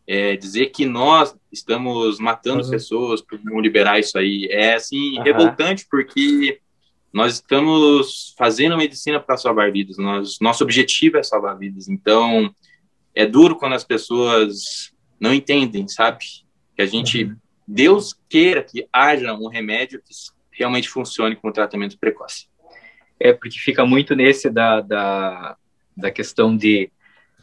é, 0.08 0.36
dizer 0.36 0.68
que 0.68 0.86
nós 0.86 1.36
estamos 1.52 2.20
matando 2.20 2.64
uhum. 2.64 2.70
pessoas 2.70 3.22
por 3.22 3.40
não 3.44 3.60
liberar 3.60 4.00
isso 4.00 4.18
aí 4.18 4.48
é 4.52 4.76
assim 4.76 5.18
uhum. 5.18 5.24
revoltante 5.24 5.88
porque 5.90 6.60
nós 7.12 7.36
estamos 7.36 8.36
fazendo 8.38 8.78
medicina 8.78 9.20
para 9.20 9.38
salvar 9.38 9.72
vidas. 9.72 9.98
Nós, 9.98 10.38
nosso 10.40 10.64
objetivo 10.64 11.18
é 11.18 11.24
salvar 11.24 11.58
vidas. 11.58 11.88
Então 11.88 12.54
é 13.16 13.26
duro 13.26 13.56
quando 13.56 13.74
as 13.74 13.84
pessoas 13.84 14.92
não 15.20 15.34
entendem, 15.34 15.88
sabe? 15.88 16.26
Que 16.76 16.82
a 16.82 16.86
gente 16.86 17.24
uhum. 17.24 17.36
Deus 17.68 18.14
queira 18.30 18.64
que 18.64 18.88
haja 18.92 19.34
um 19.34 19.48
remédio 19.48 20.02
que 20.02 20.14
realmente 20.52 20.90
funcione 20.90 21.36
com 21.36 21.50
o 21.50 21.54
tratamento 21.54 21.98
precoce. 21.98 22.48
É 23.20 23.34
porque 23.34 23.58
fica 23.60 23.86
muito 23.86 24.16
nesse 24.16 24.50
da, 24.50 24.82
da, 24.82 25.58
da 25.96 26.12
questão 26.12 26.56
de 26.56 26.92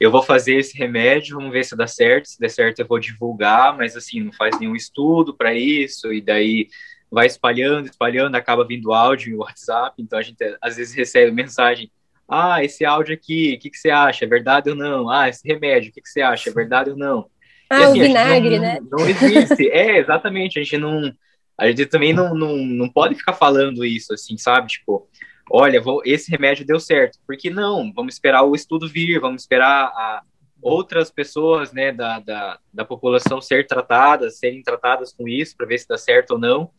eu 0.01 0.11
vou 0.11 0.23
fazer 0.23 0.57
esse 0.57 0.77
remédio, 0.77 1.37
vamos 1.37 1.53
ver 1.53 1.65
se 1.65 1.77
dá 1.77 1.87
certo, 1.87 2.27
se 2.27 2.41
der 2.41 2.49
certo 2.49 2.81
eu 2.81 2.87
vou 2.87 2.99
divulgar, 2.99 3.77
mas 3.77 3.97
assim, 3.97 4.21
não 4.21 4.33
faz 4.33 4.59
nenhum 4.59 4.75
estudo 4.75 5.33
para 5.33 5.55
isso, 5.55 6.13
e 6.13 6.21
daí 6.21 6.67
vai 7.11 7.27
espalhando, 7.27 7.87
espalhando, 7.87 8.35
acaba 8.35 8.67
vindo 8.67 8.93
áudio 8.93 9.33
em 9.33 9.37
WhatsApp, 9.37 10.03
então 10.03 10.19
a 10.19 10.23
gente 10.23 10.39
às 10.61 10.77
vezes 10.77 10.95
recebe 10.95 11.31
mensagem, 11.31 11.91
ah, 12.27 12.65
esse 12.65 12.85
áudio 12.85 13.15
aqui, 13.15 13.55
o 13.55 13.61
que, 13.61 13.71
que 13.71 13.79
você 13.79 13.91
acha, 13.91 14.25
é 14.25 14.29
verdade 14.29 14.71
ou 14.71 14.75
não? 14.75 15.09
Ah, 15.09 15.29
esse 15.29 15.47
remédio, 15.47 15.91
o 15.91 15.93
que, 15.93 16.01
que 16.01 16.09
você 16.09 16.23
acha, 16.23 16.51
é 16.51 16.53
verdade 16.53 16.91
ou 16.91 16.97
não? 16.97 17.31
Ah, 17.73 17.87
assim, 17.87 18.01
o 18.01 18.05
vinagre, 18.05 18.57
não, 18.57 18.63
né? 18.63 18.81
Não 18.91 19.09
existe, 19.09 19.69
é, 19.71 19.99
exatamente, 19.99 20.59
a 20.59 20.63
gente 20.63 20.77
não, 20.77 21.13
a 21.59 21.69
gente 21.69 21.87
também 21.87 22.13
não, 22.13 22.35
não, 22.35 22.57
não 22.57 22.89
pode 22.89 23.15
ficar 23.15 23.33
falando 23.33 23.85
isso, 23.85 24.13
assim, 24.13 24.37
sabe, 24.37 24.69
tipo, 24.69 25.09
olha, 25.51 25.81
vou, 25.81 26.03
esse 26.05 26.31
remédio 26.31 26.67
deu 26.67 26.81
certo. 26.81 27.19
Porque 27.27 27.51
não, 27.51 27.93
vamos 27.93 28.15
esperar 28.15 28.43
o 28.43 28.55
estudo 28.55 28.89
vir, 28.89 29.21
vamos 29.21 29.43
esperar 29.43 29.87
a, 29.87 30.23
outras 30.61 31.11
pessoas 31.11 31.73
né, 31.73 31.93
da, 31.93 32.21
da, 32.21 32.59
da 32.73 32.85
população 32.85 33.41
ser 33.41 33.67
tratadas, 33.67 34.39
serem 34.39 34.63
tratadas 34.63 35.13
com 35.13 35.29
isso, 35.29 35.57
para 35.57 35.67
ver 35.67 35.79
se 35.79 35.89
dá 35.89 35.99
certo 35.99 36.33
ou 36.33 36.39
não. 36.39 36.71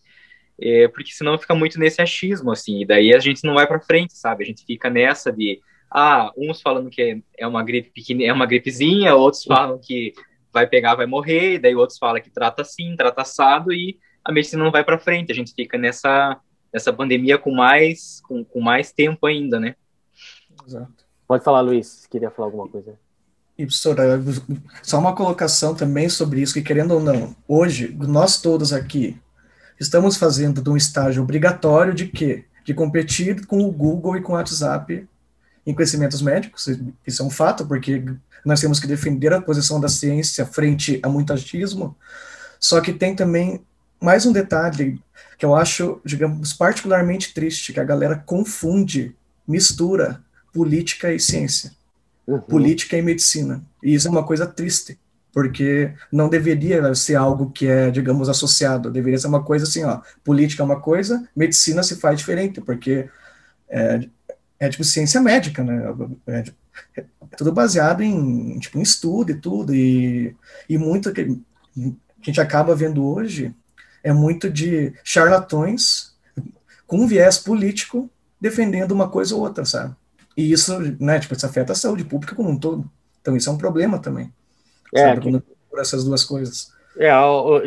É, 0.59 0.87
porque 0.87 1.11
senão 1.11 1.37
fica 1.37 1.55
muito 1.55 1.79
nesse 1.79 2.01
achismo, 2.01 2.51
assim, 2.51 2.81
e 2.81 2.85
daí 2.85 3.13
a 3.13 3.19
gente 3.19 3.43
não 3.43 3.55
vai 3.55 3.67
para 3.67 3.81
frente, 3.81 4.15
sabe? 4.15 4.43
A 4.43 4.47
gente 4.47 4.65
fica 4.65 4.89
nessa 4.89 5.31
de, 5.31 5.59
ah, 5.89 6.31
uns 6.37 6.61
falando 6.61 6.89
que 6.89 7.01
é, 7.01 7.17
é 7.39 7.47
uma 7.47 7.63
gripe 7.63 7.89
pequena, 7.89 8.23
é 8.23 8.31
uma 8.31 8.45
gripezinha, 8.45 9.15
outros 9.15 9.43
falam 9.43 9.79
que 9.79 10.13
vai 10.53 10.67
pegar, 10.67 10.95
vai 10.95 11.05
morrer, 11.05 11.59
daí 11.59 11.75
outros 11.75 11.97
falam 11.97 12.21
que 12.21 12.29
trata 12.29 12.61
assim, 12.61 12.95
trata 12.95 13.21
assado, 13.21 13.73
e 13.73 13.97
a 14.23 14.31
medicina 14.31 14.63
não 14.63 14.71
vai 14.71 14.83
para 14.83 14.99
frente, 14.99 15.31
a 15.31 15.35
gente 15.35 15.53
fica 15.53 15.77
nessa 15.77 16.39
essa 16.71 16.91
pandemia 16.91 17.37
com 17.37 17.51
mais, 17.51 18.19
com, 18.27 18.43
com 18.43 18.59
mais 18.59 18.91
tempo 18.91 19.27
ainda, 19.27 19.59
né? 19.59 19.75
Exato. 20.65 21.05
Pode 21.27 21.43
falar, 21.43 21.61
Luiz, 21.61 22.07
queria 22.07 22.31
falar 22.31 22.47
alguma 22.47 22.67
coisa. 22.67 22.97
E, 23.55 23.63
professora, 23.63 24.19
só 24.81 24.97
uma 24.97 25.15
colocação 25.15 25.75
também 25.75 26.09
sobre 26.09 26.41
isso, 26.41 26.55
que 26.55 26.63
querendo 26.63 26.95
ou 26.95 26.99
não, 26.99 27.35
hoje, 27.47 27.95
nós 27.99 28.41
todos 28.41 28.73
aqui 28.73 29.15
estamos 29.79 30.17
fazendo 30.17 30.63
de 30.63 30.69
um 30.69 30.75
estágio 30.75 31.21
obrigatório 31.21 31.93
de 31.93 32.07
quê? 32.07 32.45
De 32.65 32.73
competir 32.73 33.45
com 33.45 33.59
o 33.59 33.71
Google 33.71 34.17
e 34.17 34.21
com 34.21 34.33
o 34.33 34.35
WhatsApp 34.35 35.07
em 35.65 35.73
conhecimentos 35.73 36.21
médicos, 36.21 36.67
isso 37.05 37.21
é 37.21 37.25
um 37.25 37.29
fato, 37.29 37.65
porque 37.65 38.03
nós 38.45 38.59
temos 38.59 38.79
que 38.79 38.87
defender 38.87 39.33
a 39.33 39.41
posição 39.41 39.79
da 39.79 39.87
ciência 39.87 40.45
frente 40.45 40.99
a 41.03 41.09
muito 41.09 41.33
achismo, 41.33 41.95
só 42.59 42.79
que 42.81 42.93
tem 42.93 43.15
também 43.15 43.61
mais 44.01 44.25
um 44.25 44.31
detalhe 44.31 45.01
que 45.37 45.45
eu 45.45 45.55
acho, 45.55 46.01
digamos, 46.05 46.53
particularmente 46.53 47.33
triste, 47.33 47.73
que 47.73 47.79
a 47.79 47.83
galera 47.83 48.15
confunde, 48.25 49.15
mistura 49.47 50.21
política 50.53 51.13
e 51.13 51.19
ciência, 51.19 51.71
uhum. 52.27 52.39
política 52.39 52.97
e 52.97 53.01
medicina. 53.01 53.63
E 53.81 53.93
isso 53.93 54.07
é 54.07 54.11
uma 54.11 54.23
coisa 54.23 54.45
triste, 54.45 54.99
porque 55.33 55.91
não 56.11 56.29
deveria 56.29 56.93
ser 56.93 57.15
algo 57.15 57.49
que 57.49 57.67
é, 57.67 57.89
digamos, 57.89 58.29
associado, 58.29 58.91
deveria 58.91 59.17
ser 59.17 59.27
uma 59.27 59.43
coisa 59.43 59.65
assim, 59.65 59.83
ó, 59.83 60.01
política 60.23 60.61
é 60.61 60.65
uma 60.65 60.79
coisa, 60.79 61.27
medicina 61.35 61.81
se 61.81 61.95
faz 61.95 62.19
diferente, 62.19 62.61
porque 62.61 63.09
é, 63.67 64.07
é 64.59 64.69
tipo 64.69 64.83
ciência 64.83 65.19
médica, 65.19 65.63
né? 65.63 65.81
É, 66.27 66.43
tudo 67.37 67.51
baseado 67.51 68.01
em, 68.01 68.59
tipo, 68.59 68.77
em 68.77 68.81
estudo 68.81 69.31
e 69.31 69.35
tudo, 69.35 69.73
e, 69.73 70.35
e 70.69 70.77
muito 70.77 71.11
que 71.11 71.21
a 71.21 72.25
gente 72.25 72.41
acaba 72.41 72.75
vendo 72.75 73.05
hoje 73.05 73.53
é 74.03 74.11
muito 74.11 74.49
de 74.49 74.93
charlatões 75.03 76.13
com 76.85 76.97
um 76.97 77.07
viés 77.07 77.37
político 77.37 78.09
defendendo 78.39 78.91
uma 78.91 79.09
coisa 79.09 79.33
ou 79.35 79.41
outra, 79.41 79.63
sabe? 79.65 79.95
E 80.35 80.51
isso, 80.51 80.77
né, 80.99 81.19
tipo, 81.19 81.33
isso 81.33 81.45
afeta 81.45 81.71
a 81.71 81.75
saúde 81.75 82.03
pública 82.03 82.35
como 82.35 82.49
um 82.49 82.59
todo. 82.59 82.89
Então 83.21 83.35
isso 83.37 83.49
é 83.49 83.53
um 83.53 83.57
problema 83.57 83.99
também. 83.99 84.31
É, 84.93 85.15
que... 85.17 85.31
por 85.69 85.79
essas 85.79 86.03
duas 86.03 86.23
coisas. 86.23 86.73
É, 86.97 87.09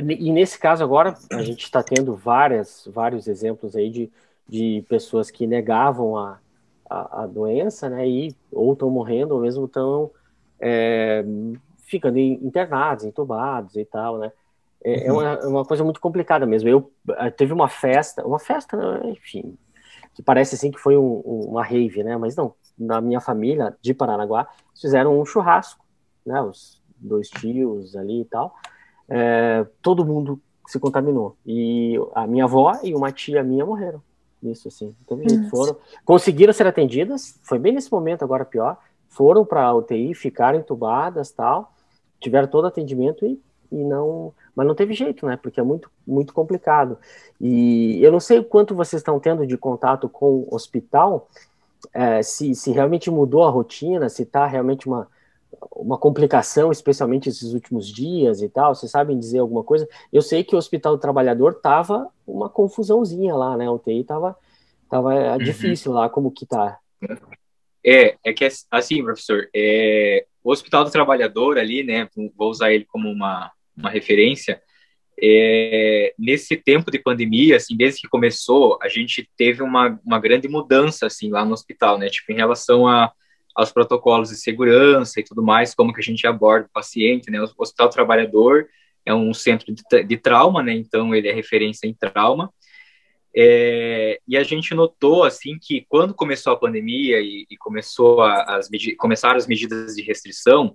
e 0.07 0.31
nesse 0.31 0.59
caso 0.59 0.85
agora 0.85 1.17
a 1.31 1.43
gente 1.43 1.65
está 1.65 1.83
tendo 1.83 2.15
várias, 2.15 2.87
vários 2.93 3.27
exemplos 3.27 3.75
aí 3.75 3.91
de, 3.91 4.11
de 4.49 4.85
pessoas 4.89 5.31
que 5.31 5.47
negavam 5.47 6.17
a, 6.17 6.39
a, 6.89 7.23
a 7.23 7.27
doença, 7.27 7.89
né, 7.89 8.09
e 8.09 8.35
ou 8.53 8.73
estão 8.73 8.91
morrendo 8.91 9.35
ou 9.35 9.41
mesmo 9.41 9.67
estão 9.67 10.11
é, 10.61 11.25
ficando 11.79 12.19
internados, 12.19 13.05
entubados 13.05 13.77
e 13.77 13.85
tal, 13.85 14.19
né. 14.19 14.33
É, 14.85 15.07
é, 15.07 15.13
uma, 15.13 15.25
é 15.25 15.47
uma 15.47 15.65
coisa 15.65 15.83
muito 15.83 16.01
complicada 16.01 16.47
mesmo. 16.47 16.69
Eu 16.69 16.93
eh, 17.19 17.31
teve 17.31 17.53
uma 17.53 17.69
festa, 17.69 18.25
uma 18.25 18.39
festa, 18.39 18.77
né, 18.77 19.11
enfim, 19.11 19.57
que 20.15 20.23
parece 20.23 20.55
assim 20.55 20.71
que 20.71 20.79
foi 20.79 20.97
um, 20.97 21.21
uma 21.25 21.65
rave, 21.65 22.05
né? 22.05 22.17
Mas 22.17 22.37
não, 22.37 22.55
na 22.79 23.01
minha 23.01 23.21
família 23.21 23.77
de 23.83 23.93
Paranaguá 23.93 24.49
fizeram 24.81 25.19
um 25.19 25.25
churrasco, 25.25 25.85
né? 26.25 26.41
Os 26.41 26.81
dois 26.97 27.29
tios 27.29 27.97
ali 27.97 28.21
e 28.21 28.25
tal. 28.27 28.55
É, 29.09 29.67
todo 29.83 30.05
mundo 30.05 30.41
se 30.67 30.79
contaminou 30.79 31.37
e 31.45 31.95
a 32.15 32.27
minha 32.27 32.45
avó 32.45 32.79
e 32.83 32.95
uma 32.95 33.11
tia 33.13 33.43
minha 33.43 33.67
morreram. 33.67 34.03
Isso 34.43 34.69
assim, 34.69 34.95
jeito, 35.09 35.49
foram, 35.51 35.77
conseguiram 36.05 36.53
ser 36.53 36.67
atendidas. 36.67 37.39
Foi 37.43 37.59
bem 37.59 37.73
nesse 37.73 37.91
momento 37.91 38.23
agora 38.23 38.45
pior. 38.45 38.79
Foram 39.09 39.45
para 39.45 39.65
a 39.65 39.75
UTI, 39.75 40.15
ficaram 40.15 40.59
entubadas, 40.59 41.31
tal, 41.31 41.73
tiveram 42.21 42.47
todo 42.47 42.67
atendimento 42.67 43.25
e, 43.25 43.41
e 43.73 43.83
não 43.83 44.33
mas 44.57 44.67
não 44.67 44.75
teve 44.75 44.95
jeito, 44.95 45.27
né? 45.27 45.37
Porque 45.37 45.61
é 45.61 45.63
muito, 45.63 45.91
muito 46.07 46.33
complicado. 46.33 46.97
E 47.39 48.03
eu 48.03 48.11
não 48.11 48.19
sei 48.19 48.39
o 48.39 48.45
quanto 48.45 48.75
vocês 48.75 49.01
estão 49.01 49.21
tendo 49.21 49.47
de 49.47 49.59
contato 49.59 50.09
com 50.09 50.47
o 50.49 50.55
hospital, 50.55 51.29
é, 51.93 52.23
se, 52.23 52.55
se 52.55 52.73
realmente 52.73 53.11
mudou 53.11 53.45
a 53.45 53.51
rotina, 53.51 54.09
se 54.09 54.23
está 54.23 54.47
realmente 54.47 54.87
uma, 54.87 55.07
uma 55.73 55.99
complicação, 55.99 56.71
especialmente 56.71 57.29
esses 57.29 57.53
últimos 57.53 57.93
dias 57.93 58.43
e 58.43 58.49
tal. 58.49 58.75
Vocês 58.75 58.91
sabem 58.91 59.19
dizer 59.19 59.39
alguma 59.39 59.63
coisa? 59.63 59.89
Eu 60.13 60.23
sei 60.23 60.45
que 60.45 60.55
o 60.55 60.59
Hospital 60.59 60.97
do 60.97 61.01
Trabalhador 61.01 61.55
tava 61.55 62.09
uma 62.27 62.49
confusãozinha 62.49 63.35
lá, 63.35 63.57
né? 63.57 63.69
O 63.69 63.79
TI 63.79 64.05
tava, 64.05 64.37
tava 64.89 65.15
uhum. 65.15 65.39
difícil 65.39 65.93
lá, 65.93 66.09
como 66.09 66.31
que 66.31 66.47
tá? 66.47 66.79
É, 67.85 68.17
é 68.25 68.33
que 68.33 68.49
assim, 68.71 69.03
professor, 69.03 69.49
é, 69.55 70.27
o 70.43 70.51
Hospital 70.51 70.85
do 70.85 70.91
Trabalhador 70.91 71.59
ali, 71.59 71.83
né? 71.83 72.09
Vou 72.37 72.51
usar 72.51 72.73
ele 72.73 72.85
como 72.85 73.09
uma, 73.09 73.51
uma 73.77 73.91
referência, 73.91 74.61
é, 75.21 76.13
nesse 76.19 76.57
tempo 76.57 76.91
de 76.91 76.99
pandemia, 76.99 77.57
assim, 77.57 77.77
desde 77.77 78.03
que 78.03 78.09
começou, 78.09 78.79
a 78.83 78.89
gente 78.89 79.29
teve 79.37 79.63
uma, 79.63 79.99
uma 80.05 80.21
grande 80.21 80.47
mudança, 80.47 81.07
assim, 81.07 81.31
lá 81.31 81.45
no 81.45 81.53
hospital, 81.53 81.99
né, 81.99 82.09
tipo, 82.09 82.33
em 82.33 82.37
relação 82.37 82.87
a, 82.87 83.11
aos 83.57 83.73
protocolos 83.73 84.29
de 84.29 84.37
segurança 84.37 85.19
e 85.19 85.25
tudo 85.25 85.43
mais, 85.43 85.75
como 85.75 85.93
que 85.93 86.01
a 86.01 86.05
gente 86.05 86.27
aborda 86.27 86.67
o 86.67 86.73
paciente, 86.73 87.31
né, 87.31 87.41
o 87.41 87.51
Hospital 87.57 87.89
Trabalhador 87.89 88.69
é 89.05 89.15
um 89.15 89.33
centro 89.33 89.73
de, 89.73 89.83
de 90.05 90.17
trauma, 90.17 90.63
né, 90.63 90.75
então 90.75 91.15
ele 91.15 91.29
é 91.29 91.33
referência 91.33 91.87
em 91.87 91.95
trauma, 91.95 92.53
é, 93.39 94.19
e 94.27 94.37
a 94.37 94.43
gente 94.43 94.75
notou, 94.75 95.23
assim, 95.23 95.59
que 95.61 95.85
quando 95.91 96.15
começou 96.15 96.55
a 96.55 96.59
pandemia 96.59 97.21
e, 97.21 97.47
e 97.51 97.57
começou 97.59 98.23
a, 98.23 98.57
as, 98.57 98.69
começaram 98.97 99.37
as 99.37 99.47
medidas 99.47 99.95
de 99.95 100.03
restrição, 100.03 100.75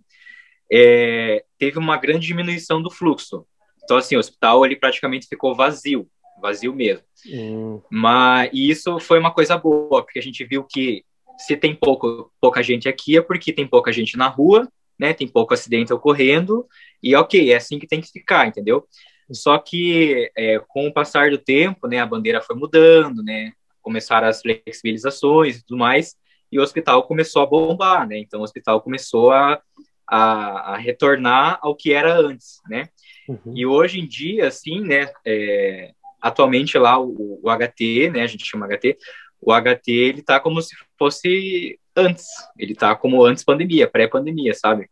é, 0.71 1.43
teve 1.57 1.79
uma 1.79 1.97
grande 1.97 2.27
diminuição 2.27 2.79
do 2.79 2.91
fluxo. 2.91 3.47
Então, 3.83 3.97
assim, 3.97 4.15
o 4.15 4.19
hospital 4.19 4.63
ele 4.63 4.75
praticamente 4.75 5.27
ficou 5.27 5.55
vazio, 5.55 6.07
vazio 6.39 6.71
mesmo. 6.71 7.03
Hum. 7.27 7.81
Mas 7.89 8.51
e 8.53 8.69
isso 8.69 8.99
foi 8.99 9.17
uma 9.17 9.33
coisa 9.33 9.57
boa, 9.57 10.03
porque 10.03 10.19
a 10.19 10.23
gente 10.23 10.45
viu 10.45 10.63
que 10.63 11.03
se 11.37 11.57
tem 11.57 11.75
pouco, 11.75 12.31
pouca 12.39 12.61
gente 12.61 12.87
aqui 12.87 13.17
é 13.17 13.21
porque 13.21 13.51
tem 13.53 13.67
pouca 13.67 13.91
gente 13.91 14.17
na 14.17 14.27
rua, 14.27 14.67
né? 14.99 15.13
Tem 15.13 15.27
pouco 15.27 15.53
acidente 15.53 15.93
ocorrendo 15.93 16.67
e 17.01 17.15
ok, 17.15 17.51
é 17.51 17.55
assim 17.55 17.79
que 17.79 17.87
tem 17.87 17.99
que 17.99 18.11
ficar, 18.11 18.47
entendeu? 18.47 18.87
Só 19.33 19.57
que 19.57 20.29
é, 20.37 20.59
com 20.67 20.87
o 20.87 20.93
passar 20.93 21.29
do 21.29 21.37
tempo, 21.37 21.87
né, 21.87 21.99
a 21.99 22.05
bandeira 22.05 22.41
foi 22.41 22.55
mudando, 22.55 23.23
né, 23.23 23.53
começaram 23.81 24.27
as 24.27 24.41
flexibilizações 24.41 25.57
e 25.57 25.65
tudo 25.65 25.79
mais, 25.79 26.15
e 26.51 26.59
o 26.59 26.61
hospital 26.61 27.03
começou 27.03 27.41
a 27.41 27.45
bombar, 27.45 28.07
né, 28.07 28.17
então 28.17 28.41
o 28.41 28.43
hospital 28.43 28.81
começou 28.81 29.31
a, 29.31 29.61
a, 30.07 30.73
a 30.73 30.77
retornar 30.77 31.59
ao 31.61 31.75
que 31.75 31.93
era 31.93 32.13
antes, 32.13 32.59
né, 32.69 32.89
uhum. 33.27 33.53
e 33.55 33.65
hoje 33.65 33.99
em 33.99 34.07
dia, 34.07 34.47
assim, 34.47 34.81
né, 34.81 35.09
é, 35.25 35.91
atualmente 36.21 36.77
lá 36.77 36.99
o, 36.99 37.39
o, 37.41 37.49
HT, 37.49 38.09
né, 38.11 38.21
a 38.23 38.27
gente 38.27 38.45
chama 38.45 38.67
HT, 38.67 38.97
o 39.41 39.51
HT 39.51 39.91
ele 39.91 40.21
tá 40.21 40.39
como 40.39 40.61
se 40.61 40.75
fosse 40.97 41.79
antes, 41.95 42.27
ele 42.57 42.75
tá 42.75 42.95
como 42.95 43.23
antes 43.25 43.43
pandemia, 43.43 43.87
pré-pandemia, 43.87 44.53
sabe? 44.53 44.89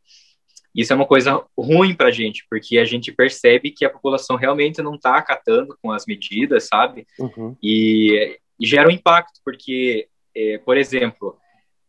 Isso 0.76 0.94
é 0.94 0.96
uma 0.96 1.06
coisa 1.06 1.44
ruim 1.58 1.96
para 1.96 2.08
a 2.08 2.12
gente, 2.12 2.46
porque 2.50 2.78
a 2.78 2.86
gente 2.86 3.12
percebe 3.12 3.72
que 3.72 3.86
a 3.86 3.90
população 3.90 4.36
realmente 4.36 4.82
não 4.82 4.96
está 4.96 5.18
acatando 5.18 5.78
com 5.82 5.92
as 5.92 6.06
medidas, 6.06 6.68
sabe? 6.68 7.08
Uhum. 7.20 7.56
E, 7.62 8.40
e, 8.60 8.68
gera 8.68 8.88
um 8.88 8.92
impacto, 8.92 9.40
porque, 9.44 10.08
é, 10.36 10.58
por 10.60 10.78
exemplo, 10.78 11.38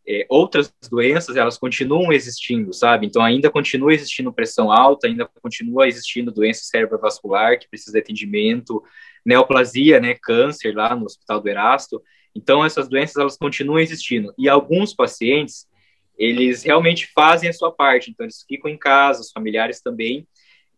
é, 0.08 0.26
outras 0.28 0.74
doenças 0.90 1.36
elas 1.36 1.58
continuam 1.58 2.12
existindo, 2.12 2.72
sabe? 2.72 3.06
Então 3.06 3.22
ainda 3.22 3.50
continua 3.50 3.92
existindo 3.92 4.32
pressão 4.32 4.72
alta, 4.72 5.06
ainda 5.06 5.28
continua 5.40 5.86
existindo 5.86 6.32
doença 6.32 6.62
cerebrovascular 6.64 7.58
que 7.58 7.68
precisa 7.68 7.92
de 7.92 7.98
atendimento, 7.98 8.82
neoplasia, 9.24 10.00
né, 10.00 10.16
câncer 10.20 10.74
lá 10.74 10.96
no 10.96 11.04
Hospital 11.04 11.40
do 11.40 11.48
Erasto. 11.48 12.02
Então 12.34 12.64
essas 12.64 12.88
doenças 12.88 13.16
elas 13.16 13.36
continuam 13.36 13.78
existindo 13.78 14.32
e 14.38 14.48
alguns 14.48 14.94
pacientes 14.94 15.68
eles 16.16 16.62
realmente 16.62 17.06
fazem 17.14 17.48
a 17.48 17.52
sua 17.52 17.72
parte, 17.72 18.10
então 18.10 18.26
eles 18.26 18.44
ficam 18.46 18.70
em 18.70 18.76
casa, 18.76 19.22
os 19.22 19.32
familiares 19.32 19.80
também, 19.80 20.28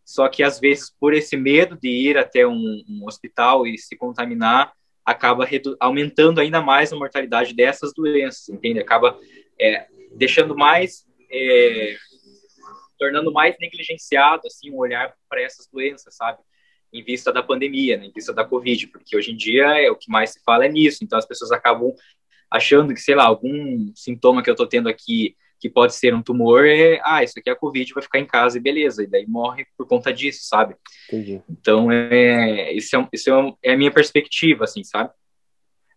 só 0.05 0.27
que 0.29 0.41
às 0.41 0.59
vezes 0.59 0.93
por 0.97 1.13
esse 1.13 1.35
medo 1.35 1.77
de 1.77 1.89
ir 1.89 2.17
até 2.17 2.47
um, 2.47 2.83
um 2.87 3.05
hospital 3.05 3.67
e 3.67 3.77
se 3.77 3.95
contaminar, 3.95 4.73
acaba 5.05 5.45
aumentando 5.79 6.39
ainda 6.39 6.61
mais 6.61 6.93
a 6.93 6.95
mortalidade 6.95 7.53
dessas 7.53 7.93
doenças, 7.93 8.47
entende? 8.47 8.79
Acaba 8.79 9.19
é, 9.59 9.85
deixando 10.15 10.55
mais, 10.55 11.05
é, 11.29 11.97
tornando 12.97 13.31
mais 13.31 13.55
negligenciado 13.59 14.47
assim 14.47 14.71
o 14.71 14.77
olhar 14.77 15.13
para 15.27 15.41
essas 15.41 15.67
doenças, 15.67 16.15
sabe? 16.15 16.39
Em 16.93 17.03
vista 17.03 17.33
da 17.33 17.41
pandemia, 17.41 17.97
né? 17.97 18.05
em 18.05 18.11
vista 18.11 18.31
da 18.31 18.45
Covid, 18.45 18.87
porque 18.87 19.17
hoje 19.17 19.31
em 19.31 19.35
dia 19.35 19.65
é 19.81 19.89
o 19.89 19.95
que 19.95 20.11
mais 20.11 20.31
se 20.31 20.41
fala 20.43 20.65
é 20.65 20.69
nisso, 20.69 21.03
então 21.03 21.17
as 21.17 21.25
pessoas 21.25 21.51
acabam 21.51 21.91
achando 22.49 22.93
que, 22.93 23.01
sei 23.01 23.15
lá, 23.15 23.25
algum 23.25 23.91
sintoma 23.95 24.43
que 24.43 24.49
eu 24.49 24.55
tô 24.55 24.67
tendo 24.67 24.87
aqui 24.87 25.35
que 25.63 25.69
pode 25.69 25.95
ser 25.95 26.13
um 26.13 26.21
tumor, 26.21 26.65
é, 26.65 26.99
ah, 27.05 27.23
isso 27.23 27.39
aqui 27.39 27.49
é 27.49 27.53
a 27.53 27.55
Covid, 27.55 27.93
vai 27.93 28.03
ficar 28.03 28.19
em 28.19 28.25
casa 28.25 28.57
e 28.57 28.61
beleza, 28.61 29.01
e 29.01 29.07
daí 29.07 29.25
morre 29.25 29.65
por 29.77 29.87
conta 29.87 30.11
disso, 30.11 30.41
sabe? 30.43 30.75
Entendi. 31.07 31.41
Então, 31.49 31.89
é, 31.89 32.73
isso, 32.73 32.93
é, 32.97 33.07
isso 33.13 33.31
é, 33.31 33.53
é 33.63 33.73
a 33.73 33.77
minha 33.77 33.89
perspectiva, 33.89 34.65
assim, 34.65 34.83
sabe? 34.83 35.09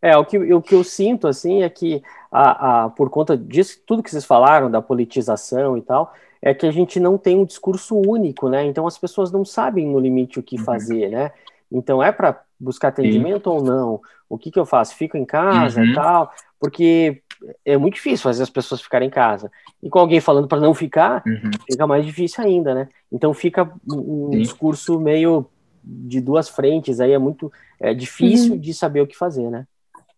É, 0.01 0.17
o 0.17 0.25
que, 0.25 0.39
o 0.39 0.63
que 0.63 0.73
eu 0.73 0.85
sinto, 0.85 1.27
assim, 1.27 1.65
é 1.65 1.69
que 1.69 2.01
a, 2.31 2.85
a, 2.85 2.91
por 2.91 3.11
conta 3.11 3.37
disso, 3.37 3.83
tudo 3.85 4.05
que 4.05 4.11
vocês 4.11 4.25
falaram, 4.25 4.71
da 4.71 4.81
politização 4.81 5.77
e 5.77 5.83
tal, 5.83 6.15
é 6.41 6.55
que 6.55 6.67
a 6.67 6.71
gente 6.71 7.01
não 7.01 7.19
tem 7.19 7.37
um 7.37 7.45
discurso 7.45 7.97
único, 7.97 8.49
né? 8.49 8.65
Então 8.65 8.87
as 8.87 8.99
pessoas 8.99 9.33
não 9.33 9.45
sabem 9.45 9.87
no 9.87 9.99
limite 9.99 10.39
o 10.39 10.43
que 10.43 10.57
uhum. 10.59 10.65
fazer, 10.65 11.11
né? 11.11 11.33
Então 11.71 12.03
é 12.03 12.13
para 12.13 12.43
buscar 12.59 12.89
atendimento 12.89 13.51
Sim. 13.51 13.57
ou 13.57 13.63
não? 13.63 14.01
O 14.29 14.39
que, 14.39 14.51
que 14.51 14.59
eu 14.59 14.67
faço? 14.67 14.95
Fico 14.95 15.17
em 15.17 15.25
casa 15.25 15.81
uhum. 15.81 15.87
e 15.87 15.95
tal? 15.95 16.33
Porque 16.59 17.23
é 17.65 17.77
muito 17.77 17.95
difícil 17.95 18.23
fazer 18.23 18.43
as 18.43 18.51
pessoas 18.51 18.81
ficarem 18.81 19.09
em 19.09 19.11
casa. 19.11 19.51
E 19.83 19.89
com 19.89 19.99
alguém 19.99 20.21
falando 20.21 20.49
para 20.49 20.61
não 20.61 20.75
ficar, 20.75 21.23
uhum. 21.27 21.51
fica 21.71 21.87
mais 21.87 22.05
difícil 22.05 22.43
ainda, 22.43 22.75
né? 22.75 22.89
Então 23.13 23.33
fica 23.35 23.71
um 23.89 24.31
Sim. 24.33 24.39
discurso 24.39 24.99
meio 24.99 25.47
de 25.83 26.21
duas 26.21 26.49
frentes, 26.49 26.99
aí 27.01 27.13
é 27.13 27.19
muito 27.19 27.53
é 27.79 27.95
difícil 27.95 28.55
uhum. 28.55 28.59
de 28.59 28.75
saber 28.75 29.01
o 29.01 29.07
que 29.07 29.17
fazer, 29.17 29.51
né? 29.51 29.67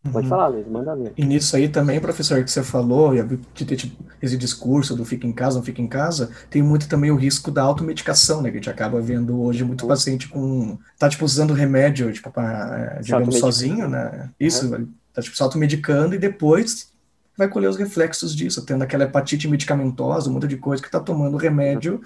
Pode 0.09 0.27
uhum. 0.27 0.31
falar, 0.31 0.49
Luiz, 0.49 0.67
manda 0.67 0.95
ver. 0.95 1.13
E 1.17 1.25
nisso 1.25 1.57
aí 1.57 1.69
também, 1.69 2.01
professor, 2.01 2.43
que 2.43 2.51
você 2.51 2.63
falou, 2.63 3.13
de 3.55 3.65
ter 3.65 3.77
tipo, 3.77 4.03
esse 4.23 4.37
discurso 4.37 4.95
do 4.95 5.05
fica 5.05 5.27
em 5.27 5.33
casa, 5.33 5.57
não 5.57 5.65
fica 5.65 5.81
em 5.81 5.89
casa, 5.89 6.31
tem 6.51 6.63
muito 6.63 6.89
também 6.89 7.11
o 7.11 7.17
risco 7.17 7.51
da 7.51 7.63
automedicação, 7.63 8.43
né? 8.43 8.51
Que 8.51 8.57
a 8.57 8.61
gente 8.61 8.71
acaba 8.71 9.01
vendo 9.01 9.41
hoje 9.41 9.65
muito 9.65 9.83
uhum. 9.83 9.89
paciente 9.89 10.29
com. 10.29 10.79
tá, 10.99 11.09
tipo, 11.09 11.25
usando 11.25 11.53
remédio, 11.53 12.13
tipo, 12.13 12.31
pra, 12.31 12.97
é, 12.99 13.01
digamos, 13.03 13.39
sozinho, 13.39 13.89
né? 13.89 14.31
Isso, 14.39 14.75
uhum. 14.75 14.89
tá, 15.13 15.23
tipo, 15.23 15.37
se 15.37 15.43
automedicando 15.43 16.15
e 16.15 16.19
depois 16.19 16.93
vai 17.37 17.49
colher 17.49 17.71
os 17.71 17.77
reflexos 17.77 18.35
disso, 18.35 18.67
tendo 18.67 18.83
aquela 18.83 19.05
hepatite 19.05 19.47
medicamentosa, 19.47 20.29
um 20.29 20.33
monte 20.33 20.49
de 20.49 20.57
coisa 20.57 20.83
que 20.83 20.91
tá 20.91 20.99
tomando 20.99 21.37
remédio, 21.37 22.01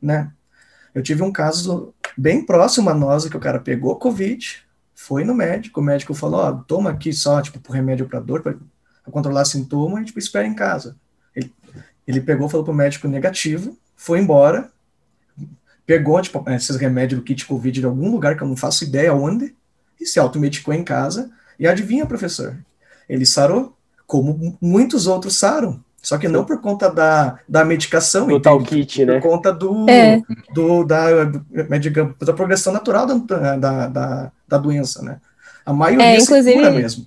né? 0.00 0.30
Eu 0.94 1.02
tive 1.02 1.22
um 1.22 1.32
caso 1.32 1.92
bem 2.16 2.44
próximo 2.44 2.88
a 2.90 2.94
nós, 2.94 3.28
que 3.28 3.36
o 3.36 3.40
cara 3.40 3.58
pegou 3.58 3.96
Covid, 3.96 4.64
foi 5.02 5.24
no 5.24 5.34
médico, 5.34 5.80
o 5.80 5.82
médico 5.82 6.12
falou, 6.12 6.40
ó, 6.40 6.52
toma 6.52 6.90
aqui 6.90 7.10
só, 7.10 7.40
tipo, 7.40 7.58
por 7.58 7.72
remédio 7.72 8.06
para 8.06 8.20
dor, 8.20 8.42
para 8.42 8.54
controlar 9.10 9.46
sintoma, 9.46 10.02
e, 10.02 10.04
tipo, 10.04 10.18
espera 10.18 10.46
em 10.46 10.54
casa. 10.54 10.94
Ele, 11.34 11.50
ele 12.06 12.20
pegou, 12.20 12.50
falou 12.50 12.64
pro 12.64 12.74
médico 12.74 13.08
negativo, 13.08 13.78
foi 13.96 14.20
embora, 14.20 14.70
pegou, 15.86 16.20
tipo, 16.20 16.44
esses 16.50 16.76
remédios 16.76 17.18
do 17.18 17.24
kit 17.24 17.46
Covid 17.46 17.80
de 17.80 17.86
algum 17.86 18.10
lugar 18.10 18.36
que 18.36 18.42
eu 18.42 18.46
não 18.46 18.56
faço 18.56 18.84
ideia 18.84 19.14
onde, 19.14 19.56
e 19.98 20.04
se 20.04 20.20
automedicou 20.20 20.74
em 20.74 20.84
casa, 20.84 21.30
e 21.58 21.66
adivinha, 21.66 22.04
professor? 22.04 22.58
Ele 23.08 23.24
sarou, 23.24 23.74
como 24.06 24.58
muitos 24.60 25.06
outros 25.06 25.38
saram. 25.38 25.82
Só 26.02 26.16
que 26.16 26.28
não 26.28 26.44
por 26.44 26.60
conta 26.60 26.90
da, 26.90 27.38
da 27.46 27.64
medicação, 27.64 28.26
do 28.26 28.40
tal 28.40 28.62
kit, 28.62 29.04
né? 29.04 29.20
Por 29.20 29.30
conta 29.30 29.52
do, 29.52 29.88
é. 29.88 30.22
do 30.54 30.82
da, 30.82 31.24
da 31.24 32.32
progressão 32.32 32.72
natural 32.72 33.06
da, 33.06 33.56
da, 33.56 33.86
da, 33.88 34.32
da 34.48 34.58
doença, 34.58 35.02
né? 35.02 35.18
A 35.64 35.72
maioria 35.72 36.06
é, 36.06 36.18
inclusive, 36.18 36.52
se 36.52 36.56
cura 36.56 36.70
mesmo. 36.70 37.06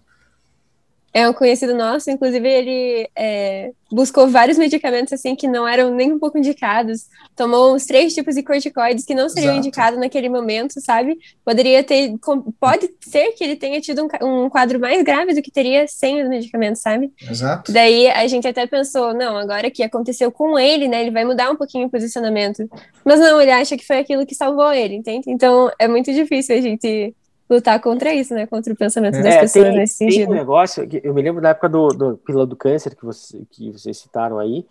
É 1.13 1.29
um 1.29 1.33
conhecido 1.33 1.75
nosso, 1.75 2.09
inclusive 2.09 2.47
ele 2.47 3.09
é, 3.15 3.71
buscou 3.91 4.27
vários 4.27 4.57
medicamentos 4.57 5.13
assim 5.13 5.35
que 5.35 5.47
não 5.47 5.67
eram 5.67 5.93
nem 5.93 6.11
um 6.11 6.17
pouco 6.17 6.39
indicados, 6.39 7.05
tomou 7.35 7.75
uns 7.75 7.85
três 7.85 8.15
tipos 8.15 8.33
de 8.33 8.41
corticoides 8.41 9.05
que 9.05 9.13
não 9.13 9.29
seriam 9.29 9.51
Exato. 9.51 9.67
indicados 9.67 9.99
naquele 9.99 10.27
momento, 10.27 10.81
sabe? 10.81 11.15
Poderia 11.45 11.83
ter, 11.83 12.15
pode 12.59 12.89
ser 12.99 13.33
que 13.33 13.43
ele 13.43 13.55
tenha 13.55 13.79
tido 13.79 14.03
um, 14.03 14.45
um, 14.45 14.49
quadro 14.49 14.79
mais 14.79 15.03
grave 15.03 15.35
do 15.35 15.41
que 15.43 15.51
teria 15.51 15.87
sem 15.87 16.23
os 16.23 16.27
medicamentos, 16.27 16.81
sabe? 16.81 17.13
Exato. 17.29 17.71
Daí 17.71 18.07
a 18.07 18.25
gente 18.27 18.47
até 18.47 18.65
pensou, 18.65 19.13
não, 19.13 19.37
agora 19.37 19.69
que 19.69 19.83
aconteceu 19.83 20.31
com 20.31 20.57
ele, 20.57 20.87
né, 20.87 21.01
ele 21.01 21.11
vai 21.11 21.23
mudar 21.23 21.51
um 21.51 21.55
pouquinho 21.55 21.85
o 21.85 21.91
posicionamento. 21.91 22.67
Mas 23.05 23.19
não, 23.19 23.39
ele 23.39 23.51
acha 23.51 23.77
que 23.77 23.85
foi 23.85 23.99
aquilo 23.99 24.25
que 24.25 24.33
salvou 24.33 24.73
ele, 24.73 24.95
entende? 24.95 25.29
Então 25.29 25.71
é 25.77 25.87
muito 25.87 26.11
difícil 26.11 26.57
a 26.57 26.61
gente 26.61 27.13
lutar 27.53 27.79
contra 27.81 28.13
isso, 28.13 28.33
né? 28.33 28.45
Contra 28.45 28.73
o 28.73 28.75
pensamento 28.75 29.13
das 29.21 29.35
é, 29.35 29.39
pessoas 29.41 29.65
tem, 29.65 29.77
nesse 29.77 29.95
sentido. 29.95 30.27
Tem 30.27 30.35
um 30.35 30.37
negócio, 30.37 30.87
eu 31.03 31.13
me 31.13 31.21
lembro 31.21 31.41
da 31.41 31.49
época 31.49 31.69
do, 31.69 31.87
do 31.89 32.17
Pílula 32.17 32.45
do 32.45 32.55
Câncer, 32.55 32.95
que, 32.95 33.05
você, 33.05 33.41
que 33.51 33.71
vocês 33.71 33.97
citaram 33.97 34.39
aí, 34.39 34.65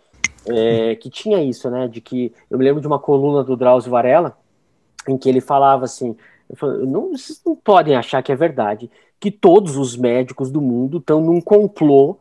é, 0.47 0.95
que 0.95 1.09
tinha 1.09 1.41
isso, 1.41 1.69
né? 1.69 1.87
De 1.87 2.01
que 2.01 2.33
eu 2.49 2.57
me 2.57 2.65
lembro 2.65 2.81
de 2.81 2.87
uma 2.87 2.99
coluna 2.99 3.43
do 3.43 3.55
Drauzio 3.55 3.91
Varela, 3.91 4.37
em 5.07 5.17
que 5.17 5.29
ele 5.29 5.41
falava 5.41 5.85
assim: 5.85 6.15
não, 6.85 7.11
vocês 7.11 7.41
não 7.45 7.55
podem 7.55 7.95
achar 7.95 8.21
que 8.21 8.31
é 8.31 8.35
verdade 8.35 8.89
que 9.19 9.31
todos 9.31 9.77
os 9.77 9.95
médicos 9.95 10.51
do 10.51 10.59
mundo 10.59 10.97
estão 10.97 11.21
num 11.21 11.39
complô 11.39 12.17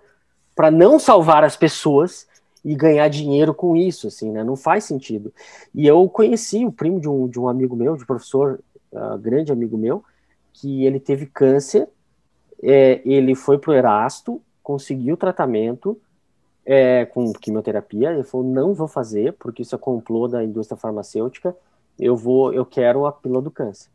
para 0.55 0.71
não 0.71 1.01
salvar 1.01 1.43
as 1.43 1.57
pessoas 1.57 2.29
e 2.65 2.77
ganhar 2.77 3.09
dinheiro 3.09 3.53
com 3.53 3.77
isso, 3.77 4.07
assim, 4.07 4.31
né? 4.31 4.45
Não 4.45 4.55
faz 4.55 4.85
sentido. 4.85 5.33
E 5.75 5.85
eu 5.85 6.09
conheci 6.09 6.65
o 6.65 6.71
primo 6.71 7.01
de 7.01 7.09
um, 7.09 7.27
de 7.27 7.41
um 7.41 7.49
amigo 7.49 7.75
meu, 7.75 7.97
de 7.97 8.07
professor, 8.07 8.61
uh, 8.93 9.19
grande 9.19 9.51
amigo 9.51 9.77
meu, 9.77 10.05
que 10.53 10.85
ele 10.85 11.01
teve 11.01 11.27
câncer, 11.27 11.89
é, 12.63 13.01
ele 13.05 13.35
foi 13.35 13.59
para 13.59 13.71
o 13.71 13.75
Erasto, 13.75 14.41
conseguiu 14.63 15.17
tratamento 15.17 16.01
é, 16.65 17.05
com 17.07 17.33
quimioterapia, 17.33 18.13
ele 18.13 18.23
falou, 18.23 18.47
não 18.47 18.73
vou 18.73 18.87
fazer, 18.87 19.33
porque 19.35 19.63
isso 19.63 19.75
é 19.75 19.79
complô 19.79 20.29
da 20.29 20.45
indústria 20.45 20.77
farmacêutica, 20.77 21.57
eu 21.99 22.17
vou, 22.17 22.53
eu 22.53 22.65
quero 22.65 23.05
a 23.07 23.13
pílula 23.13 23.43
do 23.43 23.51
câncer. 23.51 23.91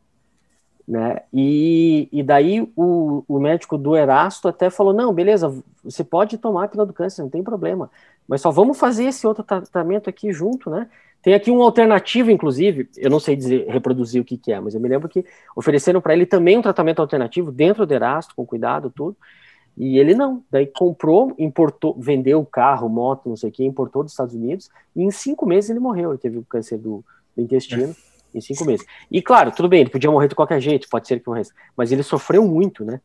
Né? 0.86 1.20
E, 1.32 2.08
e 2.10 2.22
daí 2.22 2.70
o, 2.74 3.22
o 3.28 3.38
médico 3.38 3.76
do 3.76 3.96
Erasto 3.96 4.48
até 4.48 4.70
falou, 4.70 4.92
não, 4.92 5.12
beleza, 5.12 5.54
você 5.84 6.02
pode 6.02 6.38
tomar 6.38 6.64
a 6.64 6.68
pílula 6.68 6.86
do 6.86 6.94
câncer, 6.94 7.22
não 7.22 7.30
tem 7.30 7.42
problema, 7.42 7.90
mas 8.26 8.40
só 8.40 8.50
vamos 8.50 8.78
fazer 8.78 9.04
esse 9.04 9.26
outro 9.26 9.44
tratamento 9.44 10.08
aqui 10.08 10.32
junto, 10.32 10.70
né? 10.70 10.88
Tem 11.22 11.34
aqui 11.34 11.50
um 11.50 11.62
alternativo, 11.62 12.30
inclusive, 12.30 12.88
eu 12.96 13.10
não 13.10 13.18
sei 13.18 13.34
dizer, 13.34 13.66
reproduzir 13.68 14.22
o 14.22 14.24
que, 14.24 14.36
que 14.36 14.52
é, 14.52 14.60
mas 14.60 14.74
eu 14.74 14.80
me 14.80 14.88
lembro 14.88 15.08
que 15.08 15.24
ofereceram 15.54 16.00
para 16.00 16.14
ele 16.14 16.24
também 16.24 16.56
um 16.56 16.62
tratamento 16.62 17.00
alternativo 17.00 17.50
dentro 17.50 17.84
do 17.84 17.92
Erasto, 17.92 18.34
com 18.36 18.46
cuidado, 18.46 18.90
tudo. 18.94 19.16
E 19.76 19.98
ele 19.98 20.14
não. 20.14 20.42
Daí 20.50 20.66
comprou, 20.66 21.34
importou, 21.38 21.96
vendeu 21.98 22.44
carro, 22.44 22.88
moto, 22.88 23.28
não 23.28 23.36
sei 23.36 23.50
o 23.50 23.52
que, 23.52 23.64
importou 23.64 24.02
dos 24.02 24.12
Estados 24.12 24.34
Unidos, 24.34 24.68
e 24.94 25.02
em 25.02 25.10
cinco 25.10 25.46
meses 25.46 25.70
ele 25.70 25.78
morreu. 25.78 26.10
Ele 26.10 26.18
teve 26.18 26.38
o 26.38 26.44
câncer 26.44 26.78
do, 26.78 27.04
do 27.36 27.42
intestino. 27.42 27.94
Em 28.34 28.40
cinco 28.40 28.64
meses. 28.64 28.86
E 29.10 29.22
claro, 29.22 29.50
tudo 29.50 29.68
bem, 29.68 29.80
ele 29.80 29.90
podia 29.90 30.10
morrer 30.10 30.28
de 30.28 30.34
qualquer 30.34 30.60
jeito, 30.60 30.86
pode 30.90 31.08
ser 31.08 31.18
que 31.18 31.26
morresse, 31.26 31.50
mas 31.74 31.90
ele 31.90 32.02
sofreu 32.02 32.46
muito, 32.46 32.84
né? 32.84 33.00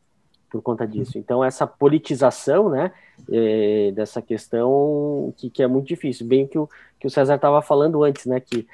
Por 0.54 0.62
conta 0.62 0.86
disso. 0.86 1.18
Então, 1.18 1.42
essa 1.42 1.66
politização, 1.66 2.70
né, 2.70 2.92
é, 3.28 3.90
dessa 3.90 4.22
questão 4.22 5.34
que, 5.36 5.50
que, 5.50 5.64
é 5.64 5.66
muito 5.66 5.88
difícil, 5.88 6.24
bem 6.24 6.46
que 6.46 6.56
o, 6.56 6.68
que 7.00 7.08
o 7.08 7.10
César 7.10 7.34
estava 7.34 7.60
falando 7.60 8.04
antes, 8.04 8.24
né, 8.26 8.38
que 8.38 8.64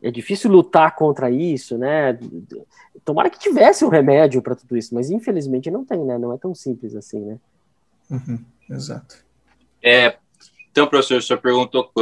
é 0.00 0.08
difícil 0.08 0.52
lutar 0.52 0.94
contra 0.94 1.28
isso, 1.28 1.76
né? 1.76 2.16
Tomara 3.04 3.30
que 3.30 3.38
tivesse 3.38 3.84
um 3.84 3.88
remédio 3.88 4.40
para 4.40 4.54
tudo 4.54 4.76
isso, 4.76 4.94
mas 4.94 5.10
infelizmente 5.10 5.70
não 5.70 5.84
tem, 5.84 5.98
né? 6.04 6.18
Não 6.18 6.32
é 6.32 6.38
tão 6.38 6.54
simples 6.54 6.94
assim, 6.94 7.20
né? 7.20 7.38
Uhum, 8.10 8.44
exato. 8.70 9.24
É, 9.82 10.16
então, 10.70 10.88
professor, 10.88 11.18
o 11.18 11.22
senhor 11.22 11.40
perguntou 11.40 11.92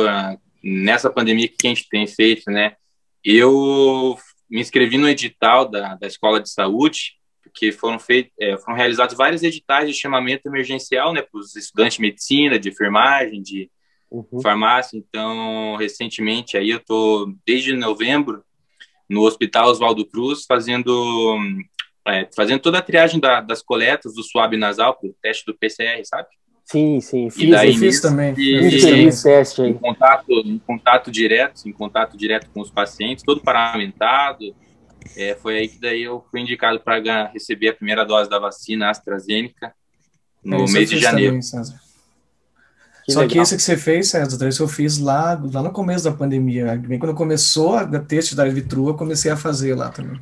nessa 0.63 1.11
pandemia 1.11 1.49
que 1.49 1.67
a 1.67 1.69
gente 1.69 1.89
tem 1.89 2.07
feito, 2.07 2.51
né? 2.51 2.77
Eu 3.23 4.19
me 4.51 4.61
inscrevi 4.61 4.97
no 4.97 5.09
edital 5.09 5.69
da, 5.69 5.95
da 5.95 6.07
Escola 6.07 6.41
de 6.41 6.49
Saúde, 6.49 7.19
porque 7.55 7.71
foram, 7.71 8.01
feitos, 8.01 8.33
é, 8.39 8.59
foram 8.59 8.77
realizados 8.77 9.17
vários 9.17 9.45
editais 9.45 9.89
de 9.89 9.95
chamamento 9.95 10.49
emergencial, 10.49 11.15
né, 11.15 11.23
para 11.23 11.39
os 11.39 11.55
estudantes 11.55 11.97
de 11.97 12.03
medicina, 12.03 12.59
de 12.59 12.69
enfermagem, 12.69 13.41
de 13.41 13.71
uhum. 14.11 14.41
farmácia. 14.43 14.99
Então, 14.99 15.77
recentemente, 15.77 16.57
aí 16.57 16.71
eu 16.71 16.79
estou, 16.79 17.33
desde 17.47 17.73
novembro, 17.73 18.43
no 19.09 19.23
Hospital 19.23 19.69
Oswaldo 19.69 20.05
Cruz, 20.05 20.45
fazendo, 20.45 21.39
é, 22.09 22.29
fazendo 22.35 22.59
toda 22.59 22.79
a 22.79 22.83
triagem 22.83 23.21
da, 23.21 23.41
das 23.41 23.63
coletas 23.63 24.15
do 24.15 24.25
suave 24.25 24.57
nasal, 24.57 24.97
para 24.97 25.09
o 25.09 25.15
teste 25.23 25.47
do 25.47 25.55
PCR, 25.55 26.05
sabe? 26.05 26.27
Sim, 26.65 26.99
sim, 27.01 27.31
fiz, 27.31 27.45
e 27.45 27.51
daí, 27.51 27.77
fiz 27.77 28.01
também. 28.01 28.35
E, 28.37 28.71
fiz 28.71 29.23
teste 29.23 29.63
aí. 29.63 29.71
Em 29.71 29.75
contato, 29.75 30.27
em 30.45 30.59
contato 30.59 31.11
direto, 31.13 31.69
em 31.69 31.73
contato 31.73 32.17
direto 32.17 32.49
com 32.53 32.61
os 32.61 32.71
pacientes, 32.71 33.23
todo 33.23 33.41
paramentado. 33.43 34.57
É, 35.17 35.35
foi 35.35 35.59
aí 35.59 35.69
que 35.69 35.81
daí 35.81 36.03
eu 36.03 36.25
fui 36.31 36.41
indicado 36.41 36.81
para 36.81 37.27
receber 37.29 37.69
a 37.69 37.75
primeira 37.75 38.05
dose 38.05 38.29
da 38.29 38.39
vacina 38.39 38.91
AstraZeneca 38.91 39.73
no 40.43 40.65
é, 40.65 40.71
mês 40.71 40.91
de 40.91 40.99
janeiro. 40.99 41.39
Também, 41.41 41.73
que 43.05 43.13
Só 43.13 43.21
legal. 43.21 43.33
que 43.33 43.39
esse 43.39 43.57
que 43.57 43.63
você 43.63 43.77
fez, 43.77 44.09
César, 44.09 44.49
esse 44.49 44.61
eu 44.61 44.69
fiz 44.69 44.99
lá, 44.99 45.41
lá 45.53 45.63
no 45.63 45.71
começo 45.71 46.05
da 46.05 46.13
pandemia. 46.13 46.77
Bem 46.77 46.99
quando 46.99 47.15
começou 47.15 47.77
a 47.77 47.99
teste 48.01 48.35
da 48.35 48.47
Vitru, 48.47 48.89
eu 48.89 48.95
comecei 48.95 49.31
a 49.31 49.37
fazer 49.37 49.75
lá 49.75 49.91
também. 49.91 50.19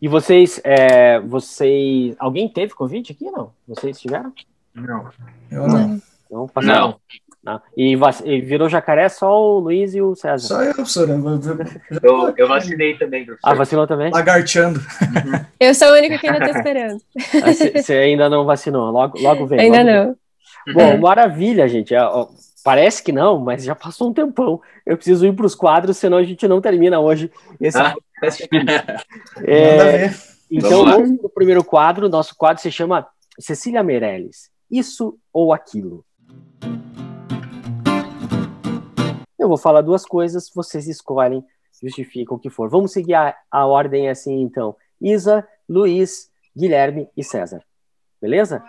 E 0.00 0.08
vocês, 0.08 0.60
é, 0.64 1.18
vocês, 1.20 2.14
alguém 2.18 2.48
teve 2.48 2.72
Covid 2.72 3.12
aqui, 3.12 3.24
não? 3.30 3.52
Vocês 3.66 4.00
tiveram? 4.00 4.32
Não. 4.74 5.10
Eu 5.50 5.66
não. 5.66 6.02
Não, 6.30 6.48
passaram. 6.48 6.88
Não. 6.88 7.00
Não. 7.42 7.60
E, 7.76 7.96
e, 8.24 8.40
virou 8.40 8.68
jacaré 8.68 9.08
só 9.08 9.40
o 9.40 9.58
Luiz 9.60 9.94
e 9.94 10.00
o 10.00 10.14
César? 10.14 10.46
Só 10.46 10.62
eu, 10.62 10.74
professor. 10.74 11.08
Eu, 12.02 12.34
eu 12.36 12.48
vacinei 12.48 12.96
também, 12.96 13.24
professor. 13.24 13.50
Ah, 13.50 13.54
vacinou 13.54 13.86
também? 13.86 14.10
Lagarteando. 14.10 14.80
Eu 15.58 15.74
sou 15.74 15.88
a 15.88 15.92
única 15.92 16.18
que 16.18 16.26
ainda 16.26 16.44
está 16.44 16.58
esperando. 16.58 17.00
Você 17.74 17.92
ah, 17.94 18.00
ainda 18.00 18.28
não 18.28 18.44
vacinou, 18.44 18.90
logo, 18.90 19.18
logo 19.20 19.46
vem. 19.46 19.60
Ainda 19.60 19.78
logo 19.78 19.90
não. 19.90 20.16
Vem. 20.66 20.74
Bom, 20.74 20.98
maravilha, 20.98 21.68
gente. 21.68 21.94
É, 21.94 22.00
parece 22.64 23.02
que 23.02 23.12
não, 23.12 23.38
mas 23.38 23.64
já 23.64 23.74
passou 23.74 24.10
um 24.10 24.14
tempão. 24.14 24.60
Eu 24.84 24.96
preciso 24.96 25.26
ir 25.26 25.34
para 25.34 25.46
os 25.46 25.54
quadros, 25.54 25.96
senão 25.96 26.18
a 26.18 26.24
gente 26.24 26.46
não 26.46 26.60
termina 26.60 27.00
hoje 27.00 27.30
esse 27.60 27.78
ah. 27.78 27.94
é, 29.46 30.10
Então, 30.50 30.84
vamos, 30.84 30.92
vamos 30.92 31.18
para 31.18 31.26
o 31.26 31.30
primeiro 31.30 31.64
quadro. 31.64 32.08
Nosso 32.08 32.34
quadro 32.36 32.62
se 32.62 32.70
chama 32.70 33.06
Cecília 33.38 33.82
Meirelles 33.82 34.50
isso 34.70 35.18
ou 35.32 35.52
aquilo. 35.52 36.04
Eu 39.50 39.56
vou 39.56 39.58
falar 39.58 39.80
duas 39.80 40.06
coisas, 40.06 40.48
vocês 40.54 40.86
escolhem, 40.86 41.44
justificam 41.82 42.36
o 42.36 42.38
que 42.38 42.48
for. 42.48 42.70
Vamos 42.70 42.92
seguir 42.92 43.14
a, 43.14 43.36
a 43.50 43.66
ordem 43.66 44.08
assim, 44.08 44.40
então. 44.42 44.76
Isa, 45.00 45.44
Luiz, 45.68 46.30
Guilherme 46.56 47.08
e 47.16 47.24
César. 47.24 47.60
Beleza? 48.22 48.62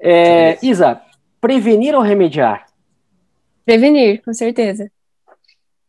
É, 0.00 0.56
Isa, 0.64 1.02
prevenir 1.40 1.96
ou 1.96 2.00
remediar? 2.00 2.64
Prevenir, 3.64 4.22
com 4.22 4.32
certeza. 4.32 4.88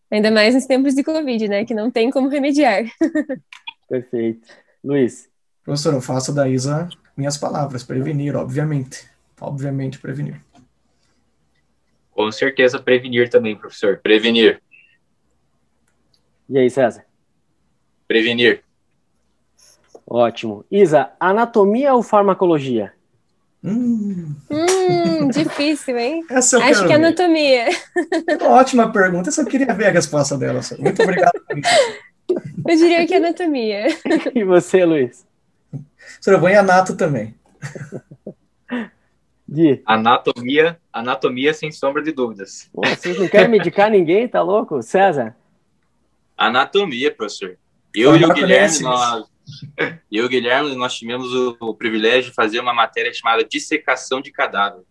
Ainda 0.09 0.31
mais 0.31 0.55
nos 0.55 0.65
tempos 0.65 0.95
de 0.95 1.03
Covid, 1.03 1.47
né? 1.47 1.63
Que 1.63 1.75
não 1.75 1.91
tem 1.91 2.09
como 2.09 2.27
remediar. 2.27 2.85
Perfeito. 3.87 4.47
Luiz. 4.83 5.29
Professor, 5.63 5.93
eu 5.93 6.01
faço 6.01 6.33
da 6.33 6.49
Isa 6.49 6.89
minhas 7.15 7.37
palavras, 7.37 7.83
prevenir, 7.83 8.35
obviamente 8.35 9.11
obviamente, 9.41 9.99
prevenir. 9.99 10.39
Com 12.11 12.31
certeza, 12.31 12.79
prevenir 12.79 13.29
também, 13.29 13.55
professor. 13.55 13.97
Prevenir. 13.97 14.61
E 16.49 16.57
aí, 16.57 16.69
César? 16.69 17.05
Prevenir. 18.07 18.63
Ótimo. 20.05 20.65
Isa, 20.69 21.11
anatomia 21.19 21.93
ou 21.93 22.03
farmacologia? 22.03 22.93
Hum, 23.63 24.35
hum 24.49 25.27
difícil, 25.29 25.97
hein? 25.97 26.25
Essa 26.29 26.57
eu 26.57 26.63
Acho 26.63 26.85
que 26.85 26.93
é 26.93 26.95
anatomia. 26.95 27.69
Ótima 28.41 28.91
pergunta. 28.91 29.29
Eu 29.35 29.45
queria 29.45 29.73
ver 29.73 29.87
a 29.87 29.91
resposta 29.91 30.37
dela. 30.37 30.61
Muito 30.79 31.01
obrigado. 31.01 31.41
Eu 32.29 32.77
diria 32.77 33.05
que 33.07 33.13
é 33.13 33.17
anatomia. 33.17 33.87
E 34.35 34.43
você, 34.43 34.83
Luiz? 34.85 35.25
Eu 36.25 36.39
vou 36.39 36.49
em 36.49 36.55
anato 36.55 36.95
também. 36.95 37.35
Gui. 39.51 39.81
Anatomia, 39.85 40.79
anatomia 40.93 41.53
sem 41.53 41.71
sombra 41.71 42.01
de 42.01 42.13
dúvidas. 42.13 42.69
Pô, 42.73 42.81
vocês 42.87 43.19
não 43.19 43.27
querem 43.27 43.49
medicar 43.49 43.91
ninguém, 43.91 44.25
tá 44.25 44.41
louco? 44.41 44.81
César? 44.81 45.35
Anatomia, 46.37 47.13
professor. 47.13 47.57
Eu 47.93 48.15
e 48.15 48.23
o 48.23 48.33
Guilherme, 48.33 48.79
nós, 48.79 49.25
eu 50.09 50.25
o 50.25 50.29
Guilherme, 50.29 50.73
nós 50.75 50.97
tivemos 50.97 51.33
o, 51.33 51.57
o, 51.59 51.75
privilégio 51.75 52.29
de 52.29 52.35
fazer 52.35 52.61
uma 52.61 52.73
matéria 52.73 53.13
chamada 53.13 53.43
dissecação 53.43 54.21
de 54.21 54.31
cadáver. 54.31 54.83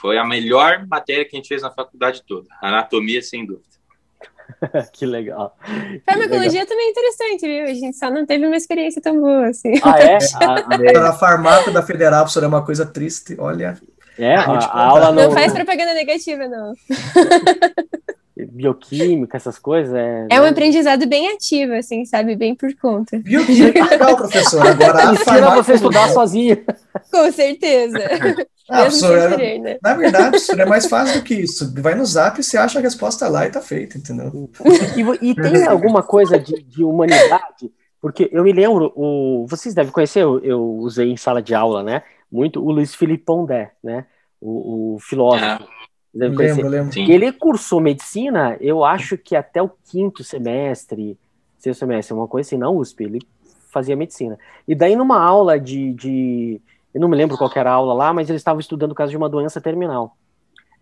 Foi 0.00 0.16
a 0.16 0.24
melhor 0.24 0.86
matéria 0.88 1.26
que 1.26 1.36
a 1.36 1.38
gente 1.38 1.48
fez 1.48 1.60
na 1.60 1.70
faculdade 1.70 2.22
toda. 2.26 2.48
Anatomia, 2.62 3.20
sem 3.20 3.44
dúvida. 3.44 3.71
que 4.92 5.06
legal. 5.06 5.56
Farmacologia 6.06 6.66
também 6.66 6.86
é 6.86 6.90
interessante, 6.90 7.40
viu? 7.46 7.64
A 7.64 7.74
gente 7.74 7.96
só 7.96 8.10
não 8.10 8.26
teve 8.26 8.46
uma 8.46 8.56
experiência 8.56 9.00
tão 9.02 9.20
boa 9.20 9.48
assim. 9.48 9.72
Ah, 9.82 9.98
é? 10.00 10.18
a, 10.98 11.08
a 11.08 11.12
farmácia 11.12 11.72
da 11.72 11.82
Federal, 11.82 12.22
professor, 12.22 12.44
é 12.44 12.46
uma 12.46 12.64
coisa 12.64 12.86
triste, 12.86 13.36
olha. 13.38 13.78
É, 14.18 14.34
a, 14.34 14.42
a 14.42 14.84
aula 14.86 15.12
não... 15.12 15.24
não 15.24 15.32
faz 15.32 15.52
propaganda 15.52 15.94
negativa, 15.94 16.46
não. 16.46 16.74
Bioquímica, 18.54 19.36
essas 19.36 19.58
coisas. 19.58 19.94
É, 19.94 20.26
é 20.30 20.40
um 20.40 20.44
né? 20.44 20.50
aprendizado 20.50 21.06
bem 21.06 21.32
ativo, 21.32 21.72
assim, 21.72 22.04
sabe? 22.04 22.36
Bem 22.36 22.54
por 22.54 22.74
conta. 22.76 23.18
Bioquímica 23.18 23.78
é 23.78 23.82
legal, 23.88 24.16
professor. 24.16 24.66
Agora, 24.66 25.12
Ensina 25.12 25.54
você 25.54 25.72
estudar 25.74 26.08
sozinha. 26.10 26.62
Com 27.10 27.32
certeza. 27.32 27.98
Ah, 28.70 28.82
professor, 28.82 29.18
é, 29.18 29.28
querer, 29.36 29.58
né? 29.58 29.78
Na 29.82 29.92
verdade, 29.92 30.30
professor, 30.30 30.60
é 30.60 30.64
mais 30.64 30.86
fácil 30.86 31.20
do 31.20 31.24
que 31.24 31.34
isso. 31.34 31.74
Vai 31.82 31.94
no 31.94 32.06
zap 32.06 32.40
e 32.40 32.42
você 32.42 32.56
acha 32.56 32.78
a 32.78 32.82
resposta 32.82 33.28
lá 33.28 33.44
e 33.44 33.50
tá 33.50 33.60
feito, 33.60 33.98
entendeu? 33.98 34.50
E, 34.96 35.30
e 35.30 35.34
tem 35.34 35.66
alguma 35.66 36.02
coisa 36.02 36.38
de, 36.38 36.62
de, 36.62 36.82
humanidade? 36.82 37.70
Porque 38.00 38.30
eu 38.32 38.42
me 38.42 38.52
lembro, 38.52 38.90
o, 38.96 39.46
vocês 39.46 39.74
devem 39.74 39.92
conhecer, 39.92 40.22
eu, 40.22 40.38
eu 40.42 40.62
usei 40.78 41.10
em 41.10 41.16
sala 41.16 41.42
de 41.42 41.54
aula, 41.54 41.82
né? 41.82 42.02
Muito 42.30 42.64
o 42.64 42.70
Luiz 42.70 42.94
Felipe 42.94 43.24
Pondé, 43.24 43.72
né? 43.82 44.06
O, 44.40 44.94
o 44.94 44.98
filósofo. 45.00 45.66
Lembro, 46.14 46.68
lembro. 46.68 46.90
Que 46.90 47.10
ele 47.10 47.32
cursou 47.32 47.80
medicina, 47.80 48.56
eu 48.60 48.84
acho 48.84 49.16
que 49.16 49.34
até 49.34 49.62
o 49.62 49.70
quinto 49.90 50.22
semestre, 50.22 51.18
sexto 51.58 51.80
semestre, 51.80 52.14
uma 52.14 52.28
coisa 52.28 52.46
assim, 52.46 52.58
na 52.58 52.68
USP. 52.68 53.04
Ele 53.04 53.18
fazia 53.70 53.96
medicina. 53.96 54.38
E 54.68 54.74
daí, 54.74 54.94
numa 54.94 55.18
aula 55.18 55.58
de, 55.58 55.94
de 55.94 56.60
eu 56.92 57.00
não 57.00 57.08
me 57.08 57.16
lembro 57.16 57.38
qual 57.38 57.50
era 57.54 57.70
a 57.70 57.74
aula 57.74 57.94
lá, 57.94 58.12
mas 58.12 58.28
eles 58.28 58.40
estavam 58.40 58.60
estudando 58.60 58.92
o 58.92 58.94
caso 58.94 59.10
de 59.10 59.16
uma 59.16 59.28
doença 59.28 59.60
terminal. 59.60 60.16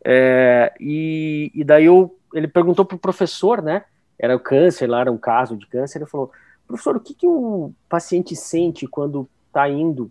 É, 0.05 0.73
e, 0.81 1.53
e, 1.55 1.63
daí 1.63 1.85
eu, 1.85 2.17
ele 2.35 2.49
perguntou 2.49 2.85
para 2.85 2.97
o 2.97 2.99
professor, 2.99 3.63
né? 3.63 3.85
Era 4.19 4.35
o 4.35 4.41
câncer, 4.41 4.89
lá 4.89 5.01
era 5.01 5.13
um 5.13 5.19
caso 5.19 5.57
de 5.57 5.67
câncer. 5.67 5.99
Ele 5.99 6.07
falou: 6.07 6.33
professor, 6.67 6.97
o 6.97 7.01
que, 7.01 7.15
que 7.15 7.27
o 7.27 7.73
paciente 7.89 8.35
sente 8.35 8.87
quando 8.87 9.29
está 9.47 9.69
indo 9.69 10.11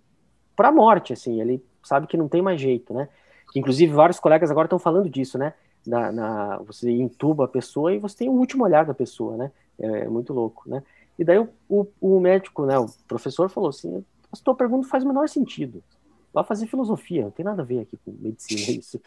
para 0.55 0.70
a 0.70 0.72
morte? 0.72 1.11
Assim, 1.11 1.41
ele 1.41 1.61
sabe 1.84 2.07
que 2.07 2.17
não 2.17 2.30
tem 2.30 2.41
mais 2.41 2.61
jeito, 2.61 2.93
né? 2.93 3.09
Inclusive, 3.56 3.91
vários 3.93 4.20
colegas 4.20 4.52
agora 4.52 4.66
estão 4.66 4.80
falando 4.80 5.10
disso, 5.10 5.38
né? 5.38 5.54
Na, 5.86 6.12
na, 6.12 6.58
você 6.58 6.91
entuba 6.91 7.45
a 7.45 7.47
pessoa 7.47 7.93
e 7.93 8.00
você 8.00 8.18
tem 8.18 8.30
o 8.30 8.34
último 8.34 8.64
olhar 8.64 8.86
da 8.86 8.93
pessoa, 8.93 9.38
né? 9.38 9.52
É, 9.80 10.02
é 10.02 10.08
muito 10.10 10.34
louco, 10.34 10.70
né? 10.70 10.84
E 11.18 11.24
daí 11.24 11.38
o, 11.38 11.50
o, 11.68 11.88
o 12.00 12.20
médico, 12.20 12.66
né? 12.66 12.78
O 12.78 12.88
professor 13.08 13.50
falou 13.50 13.70
assim: 13.70 14.04
a 14.32 14.38
tua 14.43 14.56
pergunta 14.56 14.88
faz 14.88 15.04
o 15.04 15.08
menor 15.08 15.28
sentido. 15.28 15.84
Vai 16.32 16.43
fazer 16.43 16.68
filosofia, 16.68 17.24
não 17.24 17.32
tem 17.32 17.43
nada 17.43 17.64
a 17.64 17.66
ver 17.66 17.80
aqui 17.80 17.97
com 18.06 18.16
medicina 18.22 18.80
isso. 18.80 19.02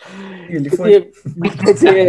Ele 0.49 0.69
foi. 0.71 1.13
Quer 1.65 1.73
dizer, 1.73 2.09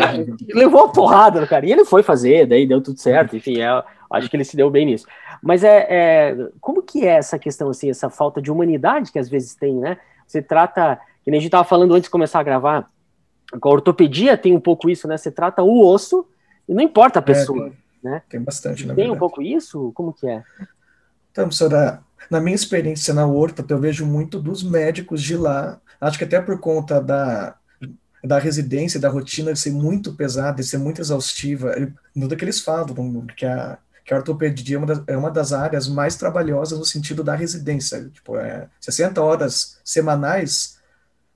levou 0.53 0.85
uma 0.85 0.91
porrada 0.91 1.39
no 1.39 1.47
cara. 1.47 1.67
E 1.67 1.71
ele 1.71 1.85
foi 1.85 2.01
fazer, 2.01 2.47
daí 2.47 2.65
deu 2.65 2.81
tudo 2.81 2.99
certo. 2.99 3.37
Enfim, 3.37 3.61
é, 3.61 3.83
acho 4.09 4.29
que 4.29 4.35
ele 4.35 4.43
se 4.43 4.57
deu 4.57 4.71
bem 4.71 4.87
nisso. 4.87 5.05
Mas 5.41 5.63
é, 5.63 5.85
é, 5.87 6.49
como 6.59 6.81
que 6.81 7.05
é 7.05 7.17
essa 7.17 7.37
questão, 7.37 7.69
assim, 7.69 7.91
essa 7.91 8.09
falta 8.09 8.41
de 8.41 8.51
humanidade 8.51 9.11
que 9.11 9.19
às 9.19 9.29
vezes 9.29 9.53
tem, 9.53 9.75
né? 9.75 9.99
Você 10.25 10.41
trata, 10.41 10.99
que 11.23 11.31
nem 11.31 11.37
a 11.37 11.41
gente 11.41 11.47
estava 11.47 11.63
falando 11.63 11.93
antes 11.93 12.03
de 12.03 12.09
começar 12.09 12.39
a 12.39 12.43
gravar, 12.43 12.89
com 13.59 13.69
a 13.69 13.71
ortopedia 13.71 14.37
tem 14.37 14.55
um 14.55 14.59
pouco 14.59 14.89
isso, 14.89 15.07
né? 15.07 15.17
Você 15.17 15.31
trata 15.31 15.63
o 15.63 15.85
osso 15.85 16.25
e 16.67 16.73
não 16.73 16.81
importa 16.81 17.19
a 17.19 17.21
é, 17.21 17.25
pessoa, 17.25 17.67
é, 17.67 17.71
né? 18.03 18.21
Tem 18.29 18.41
bastante, 18.41 18.85
na 18.85 18.93
Tem 18.93 19.03
verdade. 19.03 19.15
um 19.15 19.19
pouco 19.19 19.41
isso? 19.41 19.91
Como 19.93 20.13
que 20.13 20.27
é? 20.27 20.43
Então, 21.31 21.45
professora, 21.45 22.01
na 22.29 22.39
minha 22.39 22.55
experiência 22.55 23.13
na 23.13 23.25
Horta, 23.25 23.65
eu 23.67 23.79
vejo 23.79 24.05
muito 24.05 24.39
dos 24.39 24.63
médicos 24.63 25.21
de 25.21 25.35
lá, 25.35 25.79
acho 25.99 26.17
que 26.17 26.23
até 26.23 26.41
por 26.41 26.59
conta 26.59 27.01
da, 27.01 27.55
da 28.23 28.39
residência, 28.39 28.99
da 28.99 29.09
rotina 29.09 29.55
ser 29.55 29.71
muito 29.71 30.13
pesada, 30.13 30.57
de 30.57 30.63
ser 30.63 30.77
muito 30.77 31.01
exaustiva, 31.01 31.73
tudo 32.13 32.35
que 32.35 32.45
eles 32.45 32.61
falam, 32.61 33.25
que 33.35 33.45
a, 33.45 33.77
que 34.05 34.13
a 34.13 34.17
ortopedia 34.17 34.75
é 34.75 34.79
uma, 34.79 34.87
das, 34.87 35.03
é 35.07 35.17
uma 35.17 35.31
das 35.31 35.53
áreas 35.53 35.87
mais 35.87 36.15
trabalhosas 36.15 36.77
no 36.77 36.85
sentido 36.85 37.23
da 37.23 37.35
residência. 37.35 38.09
Tipo, 38.09 38.37
é 38.37 38.67
60 38.79 39.21
horas 39.21 39.79
semanais 39.83 40.77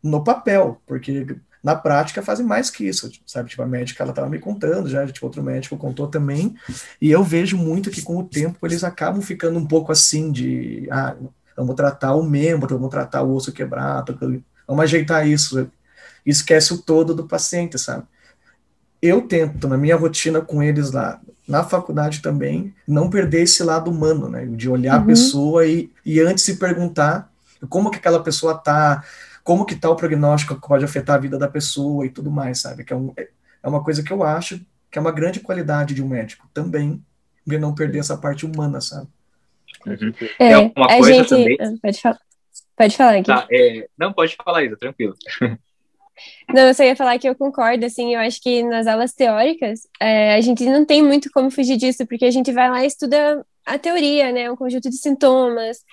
no 0.02 0.24
papel, 0.24 0.82
porque 0.86 1.36
na 1.64 1.76
prática 1.76 2.22
fazem 2.22 2.46
mais 2.46 2.70
que 2.70 2.88
isso, 2.88 3.12
sabe? 3.26 3.50
Tipo, 3.50 3.64
a 3.64 3.66
médica, 3.66 4.04
ela 4.04 4.12
estava 4.12 4.30
me 4.30 4.40
contando 4.40 4.90
já, 4.90 5.06
tipo, 5.06 5.26
outro 5.26 5.44
médico 5.44 5.78
contou 5.78 6.08
também, 6.08 6.56
e 7.02 7.12
eu 7.12 7.24
vejo 7.24 7.58
muito 7.58 7.90
que 7.90 8.02
com 8.02 8.18
o 8.18 8.24
tempo 8.24 8.66
eles 8.66 8.84
acabam 8.84 9.22
ficando 9.22 9.60
um 9.60 9.66
pouco 9.66 9.92
assim 9.92 10.32
de, 10.32 10.88
ah, 10.92 11.16
vamos 11.56 11.76
tratar 11.76 12.16
o 12.16 12.24
membro, 12.24 12.78
vamos 12.78 12.92
tratar 12.92 13.24
o 13.24 13.34
osso 13.34 13.52
quebrado, 13.52 14.18
vamos 14.68 14.84
ajeitar 14.84 15.28
isso, 15.28 15.70
esquece 16.26 16.74
o 16.74 16.78
todo 16.78 17.16
do 17.16 17.28
paciente, 17.28 17.78
sabe? 17.80 18.04
Eu 19.02 19.22
tento, 19.22 19.68
na 19.68 19.78
minha 19.78 19.96
rotina 19.96 20.42
com 20.42 20.62
eles 20.62 20.92
lá, 20.92 21.20
na 21.48 21.64
faculdade 21.64 22.22
também, 22.22 22.74
não 22.88 23.10
perder 23.10 23.44
esse 23.44 23.64
lado 23.64 23.90
humano, 23.90 24.28
né? 24.28 24.46
De 24.46 24.70
olhar 24.70 24.98
uhum. 24.98 25.04
a 25.04 25.06
pessoa 25.06 25.66
e, 25.66 25.90
e 26.06 26.20
antes 26.20 26.44
se 26.44 26.58
perguntar 26.58 27.32
como 27.70 27.90
que 27.90 27.98
aquela 27.98 28.22
pessoa 28.22 28.56
tá, 28.56 29.04
como 29.48 29.66
que 29.66 29.78
tá 29.78 29.90
o 29.90 29.96
prognóstico 29.96 30.60
que 30.60 30.68
pode 30.68 30.84
afetar 30.84 31.16
a 31.16 31.20
vida 31.20 31.38
da 31.38 31.48
pessoa 31.48 32.06
e 32.06 32.10
tudo 32.10 32.30
mais, 32.30 32.60
sabe? 32.60 32.84
Que 32.84 32.92
é, 32.92 32.96
um, 32.98 33.14
é 33.16 33.68
uma 33.70 33.82
coisa 33.82 34.04
que 34.04 34.12
eu 34.12 34.22
acho 34.22 34.60
que 34.92 35.00
é 35.00 35.02
uma 35.02 35.12
grande 35.12 35.40
qualidade 35.40 35.94
de 35.94 36.04
um 36.04 36.08
médico 36.10 36.50
também, 36.54 37.02
de 37.46 37.58
não 37.58 37.74
perder 37.74 38.00
essa 38.00 38.18
parte 38.18 38.46
humana, 38.46 38.82
sabe? 38.82 39.08
Uhum. 39.86 40.14
É, 40.38 40.52
é 40.52 40.58
uma 40.58 40.88
coisa 40.90 41.14
gente... 41.14 41.30
também... 41.30 41.58
Ah, 41.62 41.72
pode 41.82 42.02
falar. 42.02 42.20
Pode 42.76 42.98
falar 42.98 43.12
aqui. 43.12 43.24
Tá, 43.24 43.48
é... 43.50 43.88
Não, 43.98 44.12
pode 44.12 44.36
falar, 44.36 44.66
Isa, 44.66 44.76
tranquilo. 44.76 45.16
Não, 46.54 46.64
eu 46.64 46.74
só 46.74 46.84
ia 46.84 46.96
falar 46.98 47.18
que 47.18 47.30
eu 47.30 47.36
concordo, 47.36 47.86
assim, 47.86 48.16
eu 48.16 48.20
acho 48.20 48.42
que 48.42 48.64
nas 48.64 48.86
aulas 48.86 49.14
teóricas 49.14 49.88
é, 49.98 50.36
a 50.36 50.42
gente 50.42 50.66
não 50.66 50.84
tem 50.84 51.02
muito 51.02 51.30
como 51.32 51.50
fugir 51.50 51.78
disso, 51.78 52.06
porque 52.06 52.26
a 52.26 52.32
gente 52.32 52.52
vai 52.52 52.70
lá 52.70 52.84
e 52.84 52.88
estuda 52.88 53.46
a 53.66 53.78
teoria, 53.78 54.32
né, 54.32 54.52
um 54.52 54.56
conjunto 54.58 54.90
de 54.90 54.98
sintomas, 54.98 55.86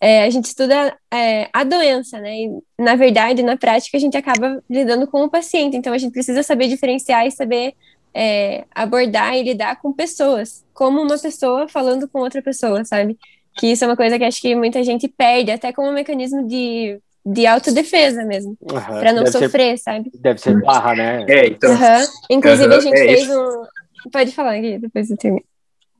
é, 0.00 0.24
a 0.24 0.30
gente 0.30 0.46
estuda 0.46 0.96
é, 1.12 1.48
a 1.52 1.64
doença, 1.64 2.20
né, 2.20 2.34
e 2.36 2.50
na 2.78 2.96
verdade, 2.96 3.42
na 3.42 3.56
prática, 3.56 3.96
a 3.96 4.00
gente 4.00 4.16
acaba 4.16 4.62
lidando 4.68 5.06
com 5.06 5.24
o 5.24 5.30
paciente, 5.30 5.76
então 5.76 5.92
a 5.92 5.98
gente 5.98 6.12
precisa 6.12 6.42
saber 6.42 6.68
diferenciar 6.68 7.26
e 7.26 7.30
saber 7.30 7.74
é, 8.14 8.64
abordar 8.74 9.34
e 9.34 9.42
lidar 9.42 9.80
com 9.80 9.92
pessoas, 9.92 10.64
como 10.72 11.00
uma 11.00 11.18
pessoa 11.18 11.68
falando 11.68 12.08
com 12.08 12.20
outra 12.20 12.42
pessoa, 12.42 12.84
sabe? 12.84 13.18
Que 13.58 13.68
isso 13.68 13.84
é 13.84 13.86
uma 13.86 13.96
coisa 13.96 14.18
que 14.18 14.24
acho 14.24 14.40
que 14.40 14.54
muita 14.54 14.82
gente 14.82 15.08
perde, 15.08 15.50
até 15.50 15.72
como 15.72 15.88
um 15.88 15.94
mecanismo 15.94 16.46
de 16.46 17.00
de 17.28 17.44
autodefesa 17.44 18.24
mesmo, 18.24 18.56
uhum. 18.62 19.00
para 19.00 19.12
não 19.12 19.24
deve 19.24 19.32
sofrer, 19.32 19.76
ser, 19.76 19.82
sabe? 19.82 20.12
Deve 20.14 20.40
ser 20.40 20.60
barra, 20.60 20.94
né? 20.94 21.26
É, 21.28 21.48
então. 21.48 21.72
Uhum. 21.72 22.06
Inclusive, 22.30 22.68
uhum. 22.68 22.76
a 22.76 22.80
gente 22.80 22.96
é 22.96 23.04
fez 23.04 23.22
isso. 23.22 23.32
um. 23.32 24.10
Pode 24.12 24.30
falar 24.30 24.54
aqui, 24.54 24.78
depois 24.78 25.10
eu 25.10 25.16
termino. 25.16 25.44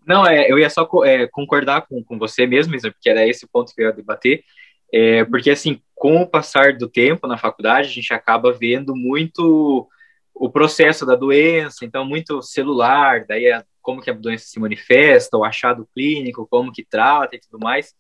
Não, 0.07 0.27
é, 0.27 0.51
eu 0.51 0.59
ia 0.59 0.71
só 0.71 0.89
é, 1.05 1.27
concordar 1.27 1.87
com, 1.87 2.03
com 2.03 2.19
você 2.19 2.47
mesmo, 2.47 2.73
porque 2.81 3.11
era 3.11 3.27
esse 3.27 3.45
o 3.45 3.49
ponto 3.49 3.75
que 3.75 3.83
eu 3.83 3.87
ia 3.87 3.93
debater. 3.93 4.45
É, 4.93 5.25
porque, 5.25 5.51
assim, 5.51 5.81
com 5.95 6.23
o 6.23 6.27
passar 6.27 6.77
do 6.77 6.89
tempo 6.89 7.27
na 7.27 7.37
faculdade, 7.37 7.89
a 7.89 7.93
gente 7.93 8.15
acaba 8.15 8.53
vendo 8.53 8.95
muito 8.95 9.89
o 10.35 10.51
processo 10.51 11.05
da 11.05 11.17
doença, 11.17 11.85
então, 11.85 12.05
muito 12.05 12.43
celular, 12.43 13.25
daí 13.27 13.47
é 13.47 13.65
como 13.83 14.03
que 14.03 14.11
a 14.11 14.15
doença 14.15 14.45
se 14.47 14.61
manifesta, 14.61 15.37
o 15.37 15.45
achado 15.45 15.89
clínico, 15.95 16.47
como 16.49 16.73
que 16.73 16.85
trata 16.85 17.37
e 17.37 17.41
tudo 17.41 17.59
mais 17.59 17.95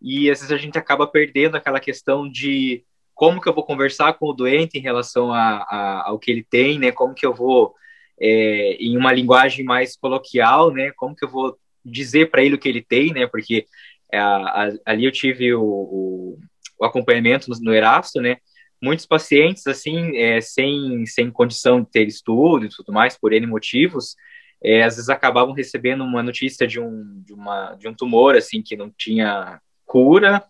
e 0.00 0.30
às 0.30 0.40
vezes 0.40 0.52
a 0.52 0.56
gente 0.56 0.78
acaba 0.78 1.06
perdendo 1.06 1.56
aquela 1.56 1.80
questão 1.80 2.28
de 2.30 2.84
como 3.14 3.40
que 3.40 3.48
eu 3.48 3.54
vou 3.54 3.64
conversar 3.64 4.12
com 4.14 4.26
o 4.26 4.32
doente 4.32 4.78
em 4.78 4.82
relação 4.82 5.32
a, 5.32 5.64
a 5.68 6.08
ao 6.08 6.18
que 6.18 6.30
ele 6.30 6.44
tem, 6.44 6.78
né? 6.78 6.92
Como 6.92 7.14
que 7.14 7.24
eu 7.24 7.34
vou, 7.34 7.74
é, 8.20 8.76
em 8.80 8.96
uma 8.96 9.12
linguagem 9.12 9.64
mais 9.64 9.96
coloquial, 9.96 10.72
né? 10.72 10.92
Como 10.96 11.14
que 11.14 11.24
eu 11.24 11.30
vou 11.30 11.58
dizer 11.84 12.30
para 12.30 12.42
ele 12.42 12.54
o 12.54 12.58
que 12.58 12.68
ele 12.68 12.82
tem, 12.82 13.12
né? 13.12 13.26
Porque 13.26 13.66
é, 14.12 14.18
a, 14.18 14.72
ali 14.84 15.04
eu 15.04 15.12
tive 15.12 15.54
o, 15.54 15.62
o, 15.62 16.38
o 16.78 16.84
acompanhamento 16.84 17.50
no, 17.50 17.56
no 17.60 17.74
Erasto, 17.74 18.20
né? 18.20 18.38
Muitos 18.82 19.06
pacientes, 19.06 19.66
assim, 19.66 20.16
é, 20.16 20.40
sem, 20.40 21.06
sem 21.06 21.30
condição 21.30 21.80
de 21.80 21.90
ter 21.90 22.06
estudo 22.06 22.66
e 22.66 22.68
tudo 22.68 22.92
mais, 22.92 23.18
por 23.18 23.32
N 23.32 23.46
motivos, 23.46 24.14
é, 24.62 24.82
às 24.82 24.96
vezes 24.96 25.08
acabavam 25.08 25.54
recebendo 25.54 26.04
uma 26.04 26.22
notícia 26.22 26.66
de 26.66 26.78
um, 26.80 27.22
de, 27.24 27.32
uma, 27.32 27.74
de 27.74 27.88
um 27.88 27.94
tumor, 27.94 28.36
assim, 28.36 28.62
que 28.62 28.76
não 28.76 28.90
tinha 28.90 29.60
cura 29.84 30.42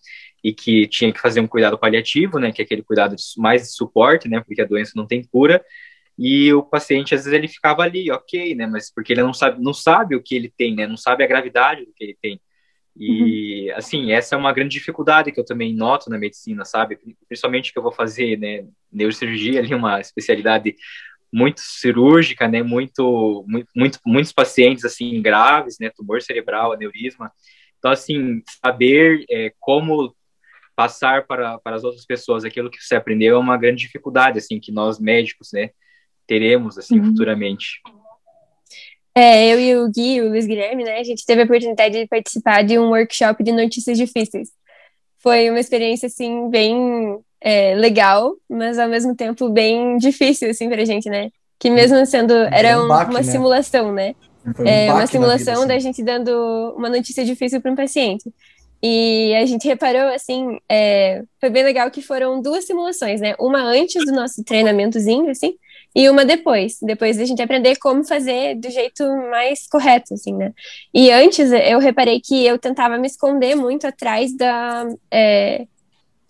e 0.43 0.53
que 0.53 0.87
tinha 0.87 1.12
que 1.12 1.21
fazer 1.21 1.41
um 1.41 1.47
cuidado 1.47 1.79
paliativo, 1.79 2.39
né, 2.39 2.53
que 2.53 2.62
é 2.62 2.64
aquele 2.64 2.83
cuidado 2.83 3.14
de, 3.17 3.23
mais 3.37 3.62
de 3.62 3.69
suporte, 3.69 4.29
né, 4.29 4.41
porque 4.41 4.62
a 4.62 4.67
doença 4.67 4.93
não 4.97 5.07
tem 5.07 5.23
cura, 5.25 5.64
e 6.19 6.53
o 6.53 6.62
paciente 6.62 7.14
às 7.14 7.25
vezes 7.25 7.33
ele 7.33 7.49
ficava 7.49 7.83
ali, 7.83 8.11
ok, 8.11 8.55
né, 8.55 8.67
mas 8.67 8.93
porque 8.93 9.12
ele 9.12 9.23
não 9.23 9.35
sabe, 9.35 9.62
não 9.62 9.75
sabe 9.75 10.17
o 10.17 10.23
que 10.23 10.35
ele 10.35 10.53
tem, 10.57 10.75
né, 10.75 10.87
não 10.87 10.97
sabe 10.97 11.23
a 11.23 11.27
gravidade 11.27 11.85
do 11.85 11.93
que 11.95 12.05
ele 12.05 12.19
tem. 12.21 12.41
E 12.99 13.71
uhum. 13.71 13.77
assim, 13.77 14.12
essa 14.12 14.35
é 14.35 14.39
uma 14.39 14.53
grande 14.53 14.71
dificuldade 14.71 15.31
que 15.31 15.39
eu 15.39 15.45
também 15.45 15.75
noto 15.75 16.09
na 16.09 16.17
medicina, 16.19 16.64
sabe? 16.64 16.99
Principalmente 17.29 17.71
que 17.71 17.79
eu 17.79 17.83
vou 17.83 17.93
fazer, 17.93 18.39
né, 18.39 18.67
neurocirurgia 18.91 19.61
ali 19.61 19.75
uma 19.75 20.01
especialidade 20.01 20.75
muito 21.31 21.61
cirúrgica, 21.61 22.49
né, 22.49 22.62
muito, 22.62 23.45
muito, 23.75 23.99
muitos 24.07 24.33
pacientes 24.33 24.85
assim 24.85 25.21
graves, 25.21 25.77
né, 25.79 25.91
tumor 25.91 26.23
cerebral, 26.23 26.73
aneurisma. 26.73 27.31
Então, 27.79 27.91
assim, 27.91 28.43
saber 28.62 29.25
é, 29.29 29.53
como 29.61 30.17
passar 30.75 31.27
para, 31.27 31.59
para 31.59 31.77
as 31.77 31.85
outras 31.85 32.07
pessoas 32.07 32.45
aquilo 32.45 32.71
que 32.71 32.83
você 32.83 32.97
aprendeu 32.97 33.37
é 33.37 33.39
uma 33.39 33.57
grande 33.59 33.83
dificuldade, 33.83 34.39
assim, 34.39 34.59
que 34.59 34.73
nós 34.73 34.99
médicos, 34.99 35.51
né, 35.53 35.71
teremos, 36.27 36.79
assim, 36.79 36.99
uhum. 36.99 37.07
futuramente. 37.07 37.81
É, 39.14 39.47
eu 39.53 39.59
e 39.59 39.77
o 39.77 39.91
Gui, 39.91 40.20
o 40.20 40.29
Luiz 40.29 40.47
Guilherme, 40.47 40.85
né, 40.85 40.99
a 40.99 41.05
gente 41.05 41.24
teve 41.24 41.41
a 41.41 41.45
oportunidade 41.45 41.99
de 41.99 42.07
participar 42.07 42.62
de 42.62 42.79
um 42.79 42.91
workshop 42.91 43.43
de 43.43 43.53
notícias 43.53 43.97
difíceis. 43.97 44.51
Foi 45.18 45.49
uma 45.49 45.59
experiência, 45.59 46.07
assim, 46.07 46.51
bem 46.51 47.18
é, 47.41 47.74
legal, 47.74 48.35
mas 48.49 48.79
ao 48.79 48.89
mesmo 48.89 49.14
tempo 49.16 49.49
bem 49.49 49.97
difícil, 49.99 50.51
assim, 50.51 50.68
pra 50.68 50.85
gente, 50.85 51.09
né? 51.09 51.31
Que 51.59 51.70
mesmo 51.70 52.05
sendo, 52.05 52.35
era 52.35 52.79
um, 52.79 52.85
uma 52.85 53.05
né? 53.05 53.22
simulação, 53.22 53.93
né? 53.93 54.14
é, 54.64 54.93
uma 54.93 55.07
simulação 55.07 55.55
vida, 55.55 55.59
assim. 55.61 55.68
da 55.68 55.79
gente 55.79 56.03
dando 56.03 56.74
uma 56.77 56.89
notícia 56.89 57.24
difícil 57.24 57.61
para 57.61 57.72
um 57.72 57.77
paciente. 57.77 58.31
E 58.83 59.35
a 59.35 59.47
gente 59.47 59.66
reparou, 59.66 60.14
assim, 60.14 60.59
é, 60.68 61.22
foi 61.41 61.51
bem 61.51 61.64
legal 61.64 61.91
que 61.91 62.03
foram 62.03 62.41
duas 62.41 62.66
simulações, 62.66 63.20
né? 63.20 63.35
Uma 63.39 63.62
antes 63.62 64.05
do 64.05 64.12
nosso 64.12 64.45
treinamentozinho, 64.45 65.31
assim, 65.31 65.57
e 65.97 66.11
uma 66.11 66.26
depois. 66.26 66.76
Depois 66.82 67.16
da 67.16 67.24
gente 67.24 67.40
aprender 67.40 67.76
como 67.76 68.05
fazer 68.05 68.55
do 68.57 68.70
jeito 68.70 69.03
mais 69.30 69.66
correto, 69.66 70.12
assim, 70.12 70.34
né? 70.34 70.53
E 70.92 71.11
antes 71.11 71.51
eu 71.51 71.78
reparei 71.78 72.20
que 72.20 72.44
eu 72.44 72.59
tentava 72.59 72.99
me 72.99 73.07
esconder 73.07 73.55
muito 73.55 73.86
atrás 73.86 74.36
da, 74.36 74.86
é, 75.11 75.66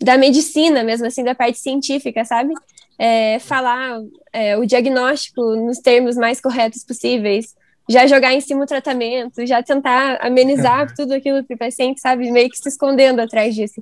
da 0.01 0.17
medicina, 0.17 0.83
mesmo 0.83 1.05
assim, 1.05 1.21
da 1.21 1.35
parte 1.35 1.59
científica, 1.59 2.23
sabe? 2.23 2.53
É, 2.97 3.39
falar 3.39 3.99
é, 4.31 4.57
o 4.57 4.65
diagnóstico 4.65 5.41
nos 5.57 5.79
termos 5.79 6.15
mais 6.15 6.39
corretos 6.39 6.85
possíveis 6.85 7.53
já 7.89 8.07
jogar 8.07 8.33
em 8.33 8.41
cima 8.41 8.63
o 8.63 8.67
tratamento, 8.67 9.45
já 9.45 9.61
tentar 9.61 10.17
amenizar 10.21 10.93
tudo 10.95 11.13
aquilo 11.13 11.43
para 11.43 11.55
o 11.55 11.57
paciente, 11.57 11.99
sabe? 11.99 12.31
Meio 12.31 12.49
que 12.49 12.57
se 12.57 12.69
escondendo 12.69 13.19
atrás 13.19 13.53
disso. 13.53 13.81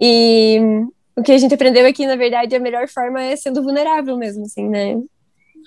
E 0.00 0.58
o 1.16 1.22
que 1.22 1.32
a 1.32 1.38
gente 1.38 1.54
aprendeu 1.54 1.86
aqui, 1.86 2.06
na 2.06 2.16
verdade, 2.16 2.54
a 2.54 2.60
melhor 2.60 2.88
forma 2.88 3.22
é 3.22 3.36
sendo 3.36 3.62
vulnerável 3.62 4.16
mesmo, 4.16 4.44
assim, 4.44 4.68
né? 4.68 4.96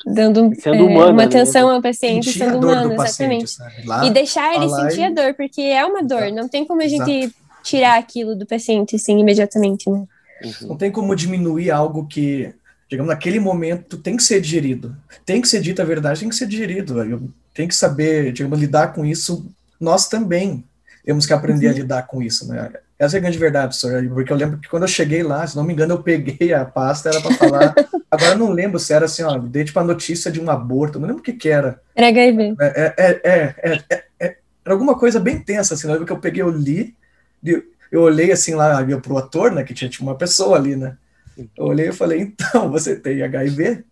Dando 0.06 0.52
é, 0.66 0.82
uma 1.10 1.24
atenção 1.24 1.70
ao 1.70 1.82
paciente, 1.82 2.26
sentir 2.26 2.40
sendo 2.40 2.58
humano, 2.58 2.94
exatamente. 2.94 3.56
Lá, 3.86 4.06
e 4.06 4.12
deixar 4.12 4.54
ele 4.56 4.70
sentir 4.70 5.00
e... 5.00 5.04
a 5.06 5.10
dor, 5.10 5.34
porque 5.34 5.62
é 5.62 5.86
uma 5.86 6.04
dor, 6.04 6.24
Exato. 6.24 6.36
não 6.36 6.50
tem 6.50 6.66
como 6.66 6.82
a 6.82 6.88
gente 6.88 7.10
Exato. 7.10 7.36
tirar 7.64 7.98
aquilo 7.98 8.36
do 8.36 8.46
paciente, 8.46 8.96
assim, 8.96 9.20
imediatamente, 9.20 9.90
né? 9.90 10.06
Uhum. 10.44 10.68
Não 10.70 10.78
tem 10.78 10.92
como 10.92 11.16
diminuir 11.16 11.72
algo 11.72 12.06
que, 12.06 12.54
digamos, 12.90 13.10
naquele 13.10 13.40
momento 13.40 13.98
tem 13.98 14.18
que 14.18 14.24
ser 14.24 14.42
digerido. 14.42 14.96
Tem 15.26 15.42
que 15.42 15.48
ser 15.48 15.62
dita 15.62 15.84
a 15.84 15.86
verdade, 15.86 16.20
tem 16.20 16.30
que 16.30 16.36
ser 16.36 16.48
digerido. 16.48 17.02
Eu 17.02 17.22
tem 17.54 17.68
que 17.68 17.76
saber, 17.76 18.34
digamos, 18.34 18.60
lidar 18.60 18.94
com 18.94 19.06
isso. 19.06 19.46
Nós 19.80 20.08
também 20.08 20.64
temos 21.06 21.26
que 21.26 21.34
aprender 21.34 21.68
uhum. 21.68 21.74
a 21.74 21.76
lidar 21.76 22.08
com 22.08 22.22
isso, 22.22 22.48
né? 22.48 22.72
Essa 23.04 23.18
é 23.18 23.20
a 23.20 23.22
grande 23.22 23.38
verdade, 23.38 23.78
professor, 23.78 24.08
porque 24.14 24.32
eu 24.32 24.38
lembro 24.38 24.58
que 24.58 24.68
quando 24.68 24.84
eu 24.84 24.88
cheguei 24.88 25.24
lá, 25.24 25.46
se 25.46 25.56
não 25.56 25.64
me 25.64 25.74
engano, 25.74 25.94
eu 25.94 26.04
peguei 26.04 26.54
a 26.54 26.66
pasta, 26.66 27.10
era 27.10 27.22
para 27.22 27.34
falar. 27.36 27.76
Agora 28.10 28.32
eu 28.32 28.38
não 28.38 28.52
lembro 28.52 28.80
se 28.80 28.94
era 28.94 29.06
assim, 29.06 29.24
ó, 29.24 29.38
dei 29.38 29.64
tipo 29.64 29.80
a 29.80 29.84
notícia 29.84 30.32
de 30.32 30.40
um 30.40 30.50
aborto, 30.50 31.00
não 31.00 31.08
lembro 31.08 31.22
o 31.22 31.24
que 31.24 31.34
que 31.34 31.50
era. 31.50 31.82
Era 31.96 32.08
HIV. 32.08 32.56
É, 32.60 32.94
é, 32.98 33.22
é, 33.24 33.56
é, 33.64 34.04
é, 34.20 34.36
era 34.66 34.74
alguma 34.74 34.98
coisa 34.98 35.20
bem 35.20 35.40
tensa, 35.40 35.74
assim, 35.74 35.88
eu 35.88 35.94
lembro 35.94 36.06
que 36.06 36.14
eu 36.14 36.20
peguei, 36.20 36.42
eu 36.42 36.50
li, 36.50 36.96
eu 37.92 38.02
olhei 38.02 38.32
assim 38.32 38.56
lá 38.56 38.84
pro 39.02 39.18
ator, 39.18 39.52
né, 39.52 39.64
que 39.64 39.74
tinha, 39.74 39.90
tinha 39.90 40.08
uma 40.08 40.18
pessoa 40.18 40.58
ali, 40.58 40.76
né? 40.76 40.98
Eu 41.58 41.66
olhei 41.66 41.90
e 41.90 41.94
falei, 41.94 42.22
então, 42.22 42.72
você 42.72 42.96
tem 42.96 43.22
HIV? 43.22 43.84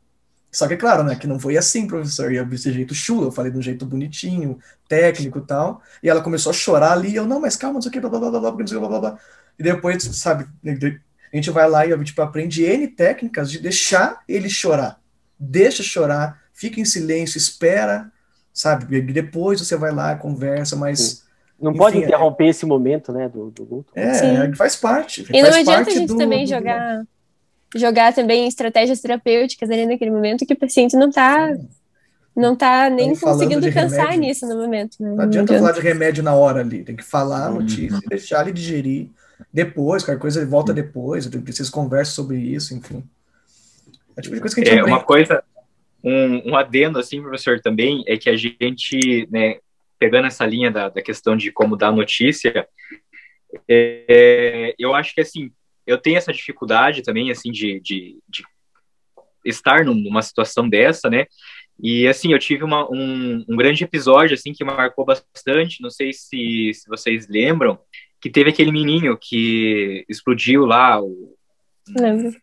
Só 0.52 0.68
que, 0.68 0.74
é 0.74 0.78
claro, 0.78 1.04
né, 1.04 1.16
que 1.16 1.28
não 1.28 1.40
foi 1.40 1.56
assim, 1.56 1.88
professor, 1.88 2.32
ia 2.32 2.44
desse 2.44 2.72
jeito 2.74 2.94
chula, 2.94 3.28
eu 3.28 3.32
falei 3.32 3.52
de 3.52 3.58
um 3.58 3.62
jeito 3.62 3.86
bonitinho, 3.86 4.60
técnico 4.88 5.40
e 5.40 5.42
tal, 5.42 5.82
e 6.04 6.10
ela 6.10 6.22
começou 6.22 6.50
a 6.50 6.54
chorar 6.54 6.92
ali, 6.92 7.16
eu, 7.16 7.26
não, 7.26 7.40
mas 7.40 7.56
calma, 7.56 7.76
não 7.76 7.82
sei 7.82 7.90
o 7.90 7.92
que, 7.94 8.00
blá, 8.02 8.10
blá, 8.10 8.20
blá, 8.20 8.30
blá, 8.30 8.52
blá, 8.52 8.52
blá, 8.52 8.80
blá, 8.80 9.00
blá, 9.00 9.20
e 9.58 9.64
depois, 9.64 10.04
sabe, 10.04 10.46
a 10.66 11.36
gente 11.36 11.50
vai 11.52 11.70
lá 11.70 11.86
e, 11.86 12.04
tipo, 12.04 12.22
aprende 12.22 12.66
N 12.66 12.88
técnicas 12.88 13.50
de 13.50 13.60
deixar 13.60 14.22
ele 14.28 14.50
chorar, 14.50 15.00
deixa 15.40 15.82
chorar, 15.82 16.42
fica 16.52 16.82
em 16.82 16.86
silêncio, 16.86 17.38
espera, 17.38 18.12
sabe? 18.54 19.02
Depois 19.02 19.60
você 19.60 19.78
vai 19.78 19.92
lá, 19.92 20.16
conversa, 20.16 20.76
mas. 20.76 21.26
Não 21.60 21.72
Enfim, 21.72 21.78
pode 21.78 21.98
é 21.98 22.06
interromper 22.06 22.46
é... 22.46 22.50
esse 22.50 22.66
momento, 22.66 23.14
né, 23.14 23.30
do, 23.30 23.52
do 23.52 23.64
luto. 23.64 23.92
É, 23.96 24.14
Sim. 24.16 24.56
faz 24.56 24.76
parte. 24.76 25.22
E 25.22 25.26
faz 25.42 25.44
não 25.44 25.62
adianta 25.62 25.92
a 25.92 25.94
gente 25.94 26.08
do, 26.08 26.18
também 26.18 26.44
do... 26.44 26.50
jogar 26.50 27.06
jogar 27.76 28.14
também 28.14 28.48
estratégias 28.48 29.00
terapêuticas 29.02 29.70
ali 29.70 29.86
naquele 29.86 30.12
momento 30.12 30.46
que 30.46 30.54
o 30.54 30.58
paciente 30.58 30.96
não 30.96 31.10
está 31.10 31.56
não 32.36 32.56
tá 32.56 32.90
nem 32.90 33.16
conseguindo 33.16 33.62
pensar 33.74 34.04
remédio, 34.04 34.20
nisso 34.22 34.48
no 34.48 34.56
momento. 34.56 34.96
Né? 35.00 35.10
Não, 35.10 35.16
não 35.18 35.24
adianta, 35.26 35.54
falar 35.54 35.72
de 35.74 35.82
remédio 35.82 36.24
na 36.24 36.34
hora 36.34 36.62
ali, 36.62 36.84
tem 36.84 36.96
que 36.96 37.04
falar 37.04 37.48
a 37.48 37.50
uhum. 37.50 37.60
notícia, 37.60 37.96
uhum. 37.96 38.02
deixar 38.08 38.42
ele 38.44 38.54
digerir. 38.54 39.10
Depois, 39.52 40.04
qualquer 40.04 40.22
coisa 40.22 40.40
ele 40.40 40.50
volta 40.50 40.74
depois, 40.74 41.26
vocês 41.26 41.70
conversam 41.70 42.24
sobre 42.24 42.38
isso, 42.38 42.74
enfim. 42.74 43.04
É 44.16 44.22
tipo 44.22 44.36
de 44.36 44.42
coisa 44.42 44.56
que 44.56 44.62
a 44.62 44.66
gente 44.66 44.80
é, 44.80 44.84
uma 44.84 45.04
coisa, 45.04 45.44
um, 46.04 46.52
um 46.52 46.56
adendo 46.56 47.00
assim, 47.00 47.22
professor, 47.22 47.60
também, 47.60 48.04
é 48.08 48.18
que 48.18 48.30
a 48.30 48.38
gente, 48.38 49.28
né, 49.30 49.58
pegando 50.00 50.28
essa 50.28 50.46
linha 50.46 50.72
da, 50.72 50.90
da 50.90 51.02
questão 51.02 51.36
de 51.36 51.52
como 51.52 51.76
dar 51.76 51.92
notícia, 51.92 52.68
é, 53.68 54.74
eu 54.80 54.94
acho 54.96 55.14
que 55.14 55.22
assim, 55.22 55.52
eu 55.92 55.98
tenho 55.98 56.18
essa 56.18 56.34
dificuldade 56.34 57.02
também, 57.02 57.32
assim, 57.32 57.52
de, 57.52 57.80
de, 57.80 58.18
de 58.28 58.44
estar 59.46 59.84
numa 59.86 60.22
situação 60.22 60.68
dessa, 60.68 61.10
né? 61.10 61.26
E 61.82 62.08
assim, 62.08 62.32
eu 62.32 62.38
tive 62.38 62.64
uma, 62.64 62.88
um, 62.92 63.44
um, 63.50 63.56
grande 63.56 63.84
episódio 63.84 64.36
assim 64.36 64.54
que 64.54 64.64
marcou 64.64 65.04
bastante. 65.04 65.82
Não 65.82 65.90
sei 65.90 66.14
se, 66.14 66.72
se 66.76 66.88
vocês 66.88 67.28
lembram 67.28 67.80
que 68.20 68.30
teve 68.30 68.52
aquele 68.52 68.72
menino 68.72 69.18
que 69.20 70.06
explodiu 70.08 70.66
lá 70.66 71.02
o, 71.02 71.36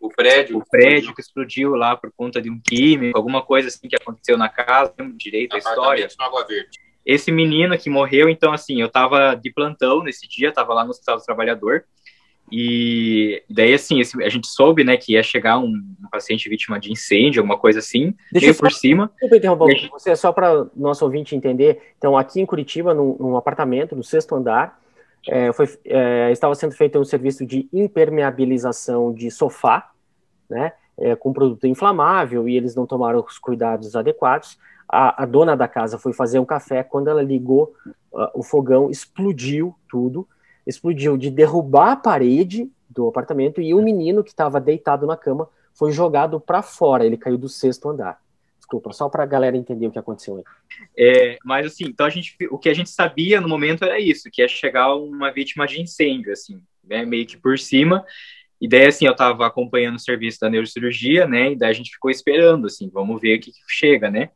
o 0.00 0.08
prédio, 0.08 0.58
o 0.58 0.64
prédio 0.68 1.14
que 1.14 1.20
explodiu 1.20 1.76
lá 1.76 1.96
por 1.96 2.10
conta 2.16 2.42
de 2.42 2.50
um 2.50 2.60
químico, 2.60 3.16
alguma 3.16 3.40
coisa 3.40 3.68
assim 3.68 3.88
que 3.88 3.94
aconteceu 3.94 4.36
na 4.36 4.48
casa, 4.48 4.92
direito 5.14 5.54
a 5.54 5.58
história. 5.58 6.08
Esse 7.06 7.30
menino 7.30 7.78
que 7.78 7.88
morreu, 7.88 8.28
então 8.28 8.52
assim, 8.52 8.80
eu 8.80 8.88
tava 8.88 9.36
de 9.36 9.52
plantão 9.52 10.02
nesse 10.02 10.28
dia, 10.28 10.52
tava 10.52 10.74
lá 10.74 10.84
no 10.84 10.90
Hospital 10.90 11.16
do 11.16 11.24
Trabalhador. 11.24 11.84
E 12.50 13.42
daí, 13.48 13.74
assim, 13.74 14.00
a 14.00 14.28
gente 14.28 14.46
soube, 14.46 14.82
né, 14.82 14.96
que 14.96 15.12
ia 15.12 15.22
chegar 15.22 15.58
um, 15.58 15.66
um 15.66 16.08
paciente 16.10 16.48
vítima 16.48 16.80
de 16.80 16.90
incêndio, 16.90 17.40
alguma 17.40 17.58
coisa 17.58 17.78
assim, 17.78 18.14
Deixa 18.32 18.46
meio 18.46 18.58
por 18.58 18.72
cima. 18.72 19.10
Desculpa 19.12 19.36
interromper 19.36 19.76
gente... 19.76 19.90
você, 19.90 20.16
só 20.16 20.32
para 20.32 20.66
nosso 20.74 21.04
ouvinte 21.04 21.36
entender. 21.36 21.80
Então, 21.98 22.16
aqui 22.16 22.40
em 22.40 22.46
Curitiba, 22.46 22.94
num, 22.94 23.16
num 23.18 23.36
apartamento, 23.36 23.94
no 23.94 24.02
sexto 24.02 24.34
andar, 24.34 24.80
é, 25.26 25.52
foi, 25.52 25.68
é, 25.84 26.30
estava 26.32 26.54
sendo 26.54 26.74
feito 26.74 26.98
um 26.98 27.04
serviço 27.04 27.44
de 27.44 27.68
impermeabilização 27.72 29.12
de 29.12 29.30
sofá, 29.30 29.90
né, 30.48 30.72
é, 30.96 31.14
com 31.14 31.32
produto 31.32 31.66
inflamável, 31.66 32.48
e 32.48 32.56
eles 32.56 32.74
não 32.74 32.86
tomaram 32.86 33.20
os 33.20 33.38
cuidados 33.38 33.94
adequados. 33.94 34.58
A, 34.88 35.22
a 35.22 35.26
dona 35.26 35.54
da 35.54 35.68
casa 35.68 35.98
foi 35.98 36.14
fazer 36.14 36.38
um 36.38 36.46
café, 36.46 36.82
quando 36.82 37.08
ela 37.08 37.22
ligou 37.22 37.74
uh, 38.10 38.28
o 38.34 38.42
fogão, 38.42 38.90
explodiu 38.90 39.74
tudo, 39.88 40.26
explodiu 40.68 41.16
de 41.16 41.30
derrubar 41.30 41.92
a 41.92 41.96
parede 41.96 42.70
do 42.90 43.08
apartamento 43.08 43.60
e 43.60 43.72
o 43.72 43.82
menino 43.82 44.22
que 44.22 44.30
estava 44.30 44.60
deitado 44.60 45.06
na 45.06 45.16
cama 45.16 45.48
foi 45.72 45.92
jogado 45.92 46.38
para 46.38 46.60
fora. 46.60 47.06
Ele 47.06 47.16
caiu 47.16 47.38
do 47.38 47.48
sexto 47.48 47.88
andar. 47.88 48.20
Desculpa, 48.58 48.92
só 48.92 49.08
para 49.08 49.22
a 49.22 49.26
galera 49.26 49.56
entender 49.56 49.86
o 49.86 49.90
que 49.90 49.98
aconteceu 49.98 50.36
aí. 50.36 50.44
É, 50.96 51.38
mas 51.42 51.66
assim, 51.66 51.84
então 51.86 52.04
a 52.04 52.10
gente, 52.10 52.36
o 52.50 52.58
que 52.58 52.68
a 52.68 52.74
gente 52.74 52.90
sabia 52.90 53.40
no 53.40 53.48
momento 53.48 53.82
era 53.82 53.98
isso, 53.98 54.28
que 54.30 54.42
ia 54.42 54.48
chegar 54.48 54.94
uma 54.94 55.32
vítima 55.32 55.66
de 55.66 55.80
incêndio, 55.80 56.32
assim, 56.32 56.60
né, 56.84 57.06
meio 57.06 57.26
que 57.26 57.38
por 57.38 57.58
cima. 57.58 58.04
E 58.60 58.68
daí, 58.68 58.86
assim, 58.86 59.06
eu 59.06 59.12
estava 59.12 59.46
acompanhando 59.46 59.96
o 59.96 60.00
serviço 60.00 60.40
da 60.40 60.50
neurocirurgia, 60.50 61.26
né, 61.26 61.52
e 61.52 61.56
daí 61.56 61.70
a 61.70 61.72
gente 61.72 61.92
ficou 61.92 62.10
esperando, 62.10 62.66
assim, 62.66 62.90
vamos 62.92 63.18
ver 63.18 63.38
o 63.38 63.40
que, 63.40 63.52
que 63.52 63.58
chega, 63.68 64.10
né. 64.10 64.30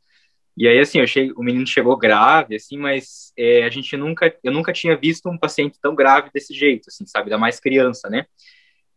E 0.56 0.68
aí, 0.68 0.78
assim, 0.78 0.98
eu 1.00 1.06
o 1.36 1.42
menino 1.42 1.66
chegou 1.66 1.96
grave, 1.96 2.56
assim, 2.56 2.76
mas 2.76 3.32
é, 3.36 3.64
a 3.64 3.70
gente 3.70 3.96
nunca, 3.96 4.34
eu 4.44 4.52
nunca 4.52 4.72
tinha 4.72 4.96
visto 4.96 5.28
um 5.28 5.38
paciente 5.38 5.78
tão 5.80 5.94
grave 5.94 6.30
desse 6.32 6.54
jeito, 6.54 6.88
assim, 6.88 7.06
sabe, 7.06 7.30
da 7.30 7.38
mais 7.38 7.58
criança, 7.58 8.10
né? 8.10 8.26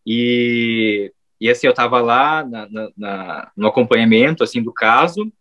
E, 0.06 1.12
e 1.40 1.50
assim, 1.50 1.68
eu 1.68 1.74
tava 1.74 2.02
lá 2.02 2.44
na, 2.46 2.70
na, 2.70 2.90
na, 2.98 3.52
no 3.56 3.68
acompanhamento, 3.68 4.44
assim, 4.44 4.62
do 4.62 4.74
caso, 4.74 5.32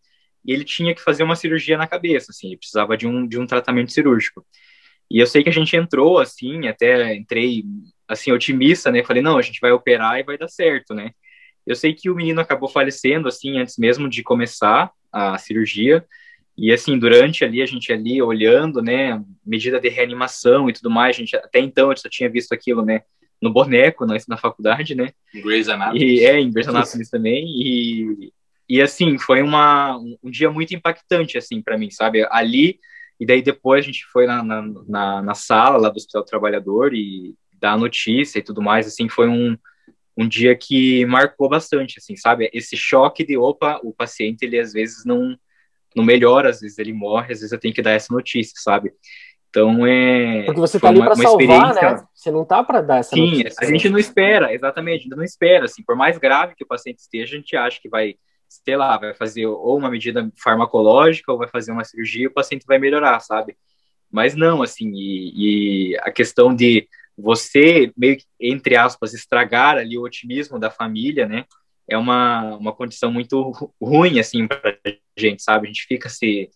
e 0.44 0.52
ele 0.52 0.64
tinha 0.64 0.94
que 0.94 1.02
fazer 1.02 1.24
uma 1.24 1.36
cirurgia 1.36 1.76
na 1.76 1.86
cabeça, 1.86 2.30
assim, 2.30 2.48
ele 2.48 2.58
precisava 2.58 2.96
de 2.96 3.06
um, 3.06 3.26
de 3.26 3.38
um 3.38 3.46
tratamento 3.46 3.92
cirúrgico. 3.92 4.46
E 5.10 5.18
eu 5.18 5.26
sei 5.26 5.42
que 5.42 5.48
a 5.48 5.52
gente 5.52 5.76
entrou, 5.76 6.18
assim, 6.18 6.68
até 6.68 7.14
entrei, 7.14 7.64
assim, 8.08 8.32
otimista, 8.32 8.90
né? 8.90 9.04
Falei, 9.04 9.22
não, 9.22 9.36
a 9.38 9.42
gente 9.42 9.60
vai 9.60 9.72
operar 9.72 10.18
e 10.18 10.22
vai 10.24 10.38
dar 10.38 10.48
certo, 10.48 10.94
né? 10.94 11.12
Eu 11.66 11.74
sei 11.74 11.94
que 11.94 12.10
o 12.10 12.14
menino 12.14 12.40
acabou 12.40 12.68
falecendo, 12.68 13.28
assim, 13.28 13.58
antes 13.58 13.76
mesmo 13.78 14.08
de 14.08 14.22
começar, 14.22 14.90
a 15.14 15.38
cirurgia. 15.38 16.04
E 16.56 16.72
assim, 16.72 16.98
durante 16.98 17.44
ali, 17.44 17.62
a 17.62 17.66
gente 17.66 17.92
ali 17.92 18.20
olhando, 18.22 18.80
né, 18.80 19.22
medida 19.44 19.80
de 19.80 19.88
reanimação 19.88 20.68
e 20.68 20.72
tudo 20.72 20.90
mais, 20.90 21.16
a 21.16 21.18
gente 21.18 21.36
até 21.36 21.58
então 21.58 21.90
eu 21.90 21.96
só 21.96 22.08
tinha 22.08 22.30
visto 22.30 22.52
aquilo, 22.52 22.84
né, 22.84 23.02
no 23.40 23.52
boneco, 23.52 24.06
na, 24.06 24.16
na 24.28 24.36
faculdade, 24.36 24.94
né. 24.94 25.12
Em 25.34 25.42
Grey's 25.42 25.68
Anatomy. 25.68 26.04
E, 26.04 26.24
é, 26.24 26.38
em 26.38 26.50
Grey's 26.50 26.68
Anatomy 26.68 27.08
também. 27.10 27.44
E, 27.46 28.32
e 28.68 28.80
assim, 28.80 29.18
foi 29.18 29.42
uma, 29.42 29.98
um 29.98 30.30
dia 30.30 30.50
muito 30.50 30.74
impactante, 30.74 31.36
assim, 31.36 31.60
para 31.60 31.76
mim, 31.76 31.90
sabe? 31.90 32.26
Ali, 32.30 32.78
e 33.18 33.26
daí 33.26 33.42
depois 33.42 33.84
a 33.84 33.86
gente 33.86 34.04
foi 34.06 34.26
na, 34.26 34.42
na, 34.42 34.62
na, 34.86 35.22
na 35.22 35.34
sala 35.34 35.76
lá 35.76 35.88
do 35.88 35.96
Hospital 35.96 36.24
Trabalhador 36.24 36.94
e 36.94 37.34
dar 37.60 37.72
a 37.72 37.78
notícia 37.78 38.38
e 38.38 38.42
tudo 38.42 38.62
mais, 38.62 38.86
assim, 38.86 39.08
foi 39.08 39.28
um 39.28 39.56
um 40.16 40.28
dia 40.28 40.54
que 40.56 41.04
marcou 41.06 41.48
bastante, 41.48 41.98
assim, 41.98 42.16
sabe? 42.16 42.48
Esse 42.52 42.76
choque 42.76 43.24
de, 43.24 43.36
opa, 43.36 43.80
o 43.82 43.92
paciente, 43.92 44.44
ele 44.44 44.58
às 44.58 44.72
vezes 44.72 45.04
não, 45.04 45.36
não 45.94 46.04
melhora, 46.04 46.50
às 46.50 46.60
vezes 46.60 46.78
ele 46.78 46.92
morre, 46.92 47.32
às 47.32 47.40
vezes 47.40 47.52
eu 47.52 47.58
tenho 47.58 47.74
que 47.74 47.82
dar 47.82 47.92
essa 47.92 48.12
notícia, 48.12 48.54
sabe? 48.56 48.92
Então 49.50 49.86
é. 49.86 50.44
Porque 50.44 50.60
você 50.60 50.80
tá 50.80 50.88
ali 50.88 50.98
para 50.98 51.14
salvar, 51.14 51.74
né? 51.74 52.04
Você 52.12 52.30
não 52.30 52.44
tá 52.44 52.62
para 52.62 52.80
dar 52.80 52.98
essa 52.98 53.14
Sim, 53.14 53.30
notícia. 53.30 53.50
Sim, 53.50 53.56
a 53.60 53.64
gente 53.66 53.88
não 53.88 53.98
espera, 53.98 54.52
exatamente, 54.52 55.00
a 55.00 55.02
gente 55.04 55.16
não 55.16 55.24
espera, 55.24 55.64
assim, 55.66 55.82
por 55.82 55.96
mais 55.96 56.18
grave 56.18 56.54
que 56.56 56.64
o 56.64 56.66
paciente 56.66 56.98
esteja, 56.98 57.34
a 57.34 57.38
gente 57.38 57.56
acha 57.56 57.80
que 57.80 57.88
vai, 57.88 58.16
sei 58.48 58.76
lá, 58.76 58.96
vai 58.98 59.14
fazer 59.14 59.46
ou 59.46 59.76
uma 59.76 59.90
medida 59.90 60.30
farmacológica 60.42 61.30
ou 61.30 61.38
vai 61.38 61.48
fazer 61.48 61.72
uma 61.72 61.84
cirurgia, 61.84 62.28
o 62.28 62.32
paciente 62.32 62.66
vai 62.66 62.78
melhorar, 62.78 63.20
sabe? 63.20 63.56
Mas 64.10 64.34
não, 64.34 64.62
assim, 64.62 64.92
e, 64.92 65.92
e 65.92 65.98
a 65.98 66.10
questão 66.10 66.54
de 66.54 66.88
você, 67.16 67.92
meio 67.96 68.16
que, 68.16 68.24
entre 68.40 68.76
aspas, 68.76 69.14
estragar 69.14 69.76
ali 69.76 69.96
o 69.96 70.02
otimismo 70.02 70.58
da 70.58 70.70
família, 70.70 71.26
né? 71.26 71.44
É 71.88 71.96
uma, 71.96 72.56
uma 72.56 72.72
condição 72.72 73.12
muito 73.12 73.72
ruim, 73.80 74.18
assim, 74.18 74.46
pra 74.46 74.76
gente, 75.16 75.42
sabe? 75.42 75.66
A 75.66 75.68
gente 75.68 75.86
fica 75.86 76.08
se, 76.08 76.50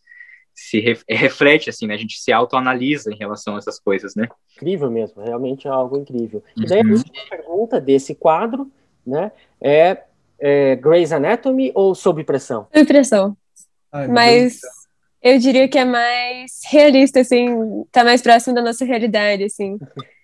se 0.54 0.80
reflete, 1.08 1.70
assim, 1.70 1.86
né? 1.86 1.94
A 1.94 1.98
gente 1.98 2.18
se 2.18 2.32
autoanalisa 2.32 3.12
em 3.12 3.16
relação 3.16 3.54
a 3.54 3.58
essas 3.58 3.78
coisas, 3.78 4.14
né? 4.14 4.26
Incrível 4.56 4.90
mesmo, 4.90 5.22
realmente 5.22 5.68
é 5.68 5.70
algo 5.70 5.96
incrível. 5.96 6.42
E 6.56 6.66
daí 6.66 6.80
uhum. 6.80 6.88
a 6.88 6.92
última 6.92 7.24
pergunta 7.28 7.80
desse 7.80 8.14
quadro, 8.14 8.70
né? 9.06 9.30
É, 9.60 10.02
é 10.38 10.76
Grey's 10.76 11.12
Anatomy 11.12 11.70
ou 11.74 11.94
Sob 11.94 12.24
Pressão? 12.24 12.66
Sob 12.72 12.86
Pressão. 12.86 13.36
Ai, 13.92 14.08
Mas 14.08 14.60
eu 15.22 15.38
diria 15.38 15.68
que 15.68 15.78
é 15.78 15.84
mais 15.84 16.60
realista, 16.68 17.20
assim, 17.20 17.84
tá 17.92 18.02
mais 18.02 18.22
próximo 18.22 18.54
da 18.54 18.62
nossa 18.62 18.84
realidade, 18.84 19.44
assim. 19.44 19.78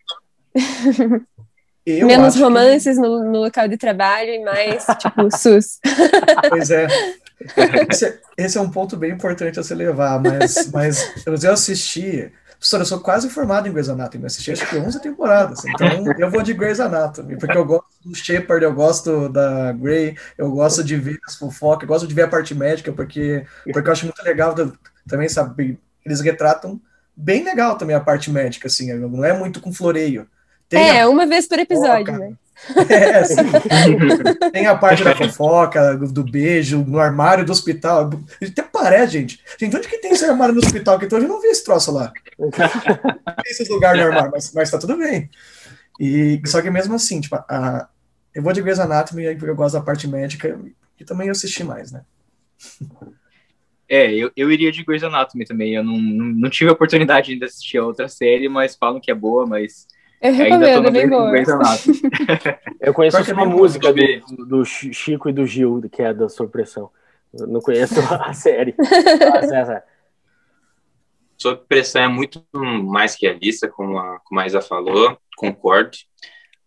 Eu 1.87 2.07
Menos 2.07 2.37
romances 2.37 2.97
que... 2.97 3.03
no, 3.03 3.25
no, 3.25 3.41
local 3.41 3.69
de 3.69 3.77
trabalho 3.77 4.31
e 4.31 4.43
mais, 4.43 4.87
tipo, 4.99 5.29
SUS. 5.37 5.81
Pois 6.49 6.71
é. 6.71 6.87
Esse, 7.91 8.07
é. 8.07 8.21
esse, 8.39 8.57
é 8.57 8.61
um 8.61 8.71
ponto 8.71 8.97
bem 8.97 9.11
importante 9.11 9.59
a 9.59 9.63
se 9.63 9.75
levar, 9.75 10.23
mas, 10.23 10.71
mas 10.73 11.45
eu 11.45 11.53
assisti. 11.53 12.33
Professor, 12.59 12.81
eu 12.81 12.87
sou 12.87 13.01
quase 13.01 13.29
formado 13.29 13.69
em 13.69 13.73
Grey's 13.73 13.89
Anatomy, 13.89 14.23
eu 14.23 14.27
assisti 14.29 14.53
acho 14.53 14.67
que 14.67 14.77
11 14.77 15.03
temporadas, 15.03 15.63
então 15.67 15.89
eu 16.17 16.31
vou 16.31 16.43
de 16.43 16.55
Grey's 16.55 16.81
Anatomy, 16.81 17.37
porque 17.37 17.59
eu 17.59 17.65
gosto 17.65 17.87
do 18.03 18.15
Shepard, 18.15 18.65
eu 18.65 18.73
gosto 18.73 19.29
da 19.29 19.73
Grey, 19.73 20.17
eu 20.39 20.51
gosto 20.53 20.83
de 20.83 20.97
ver 20.97 21.19
as 21.27 21.35
fofocas, 21.35 21.83
eu 21.83 21.89
gosto 21.89 22.07
de 22.07 22.15
ver 22.15 22.23
a 22.23 22.29
parte 22.29 22.55
médica, 22.55 22.93
porque, 22.93 23.45
porque 23.71 23.89
eu 23.89 23.93
acho 23.93 24.07
muito 24.07 24.23
legal 24.23 24.55
também, 25.07 25.29
sabe, 25.29 25.79
eles 26.07 26.21
retratam 26.21 26.81
bem 27.15 27.45
legal 27.45 27.77
também 27.77 27.95
a 27.95 28.01
parte 28.01 28.31
médica, 28.31 28.69
assim, 28.69 28.93
não 28.95 29.25
é 29.25 29.33
muito 29.33 29.61
com 29.61 29.73
floreio. 29.73 30.27
Tem 30.69 30.81
é, 30.81 31.01
a... 31.03 31.09
uma 31.09 31.27
vez 31.27 31.47
por 31.47 31.59
episódio, 31.59 32.19
né? 32.19 32.35
É, 32.89 33.25
sim. 33.25 33.43
Tem 34.53 34.67
a 34.67 34.77
parte 34.77 35.05
da 35.05 35.15
fofoca, 35.15 35.97
do 35.97 36.25
beijo, 36.25 36.85
no 36.85 36.99
armário 36.99 37.45
do 37.45 37.53
hospital. 37.53 38.11
Até 38.43 38.63
parece, 38.63 39.13
gente. 39.13 39.41
Gente, 39.59 39.77
onde 39.77 39.89
que 39.89 39.99
tem 39.99 40.13
esse 40.13 40.25
armário 40.25 40.55
no 40.55 40.61
hospital? 40.61 40.99
Que 40.99 41.05
então 41.05 41.19
eu 41.19 41.29
não 41.29 41.41
vi 41.41 41.49
esse 41.49 41.65
troço 41.65 41.93
lá. 41.93 42.13
tem 42.39 43.51
esses 43.53 43.69
lugares 43.69 44.01
no 44.01 44.07
armário, 44.07 44.31
mas, 44.33 44.53
mas 44.55 44.71
tá 44.71 44.79
tudo 44.79 44.97
bem. 44.97 45.29
E, 46.01 46.41
só 46.47 46.63
que 46.63 46.71
mesmo 46.71 46.95
assim, 46.95 47.21
tipo, 47.21 47.37
a, 47.37 47.89
eu 48.35 48.43
vou 48.43 48.53
de 48.53 48.63
Grey's 48.63 48.81
Anatomy 48.81 49.35
porque 49.35 49.51
eu 49.51 49.57
gosto 49.57 49.75
da 49.75 49.81
parte 49.81 50.09
médica 50.09 50.59
e 50.99 51.05
também 51.05 51.29
eu 51.29 51.33
assisti 51.33 51.63
mais, 51.63 51.93
né? 51.93 52.03
É, 53.89 54.13
eu, 54.13 54.31
eu 54.35 54.51
iria 54.51 54.73
de 54.73 54.85
Grey's 54.85 55.05
Anatomy 55.05 55.45
também. 55.45 55.75
Eu 55.75 55.85
não, 55.85 55.99
não, 55.99 56.27
não 56.27 56.51
tive 56.51 56.71
a 56.71 56.73
oportunidade 56.73 57.37
de 57.37 57.45
assistir 57.45 57.79
a 57.79 57.85
outra 57.85 58.09
série, 58.09 58.49
mas 58.49 58.75
falam 58.75 59.01
que 59.01 59.11
é 59.11 59.15
boa, 59.15 59.47
mas 59.47 59.87
eu 60.25 60.33
recomendo, 60.33 60.89
é 60.89 60.91
bem 60.91 61.09
boa. 61.09 61.31
Eu 62.81 62.95
conheço 62.95 63.33
uma 63.33 63.45
música 63.45 63.93
do, 63.93 64.47
do, 64.47 64.65
Chico 64.65 65.29
e 65.29 65.33
do 65.33 65.47
Gil, 65.47 65.83
que 65.93 66.01
é 66.01 66.15
da 66.15 66.31
Surpressão. 66.31 66.91
Eu 67.39 67.47
não 67.47 67.61
conheço 67.61 67.95
a 68.11 68.33
série. 68.33 68.75
É, 69.53 69.83
sob 71.37 71.61
pressão 71.69 72.03
é 72.03 72.09
muito 72.09 72.43
mais 72.55 73.17
realista, 73.21 73.69
como 73.69 73.99
a, 73.99 74.19
como 74.21 74.41
a 74.41 74.47
Isa 74.47 74.63
falou, 74.63 75.19
concordo. 75.37 75.99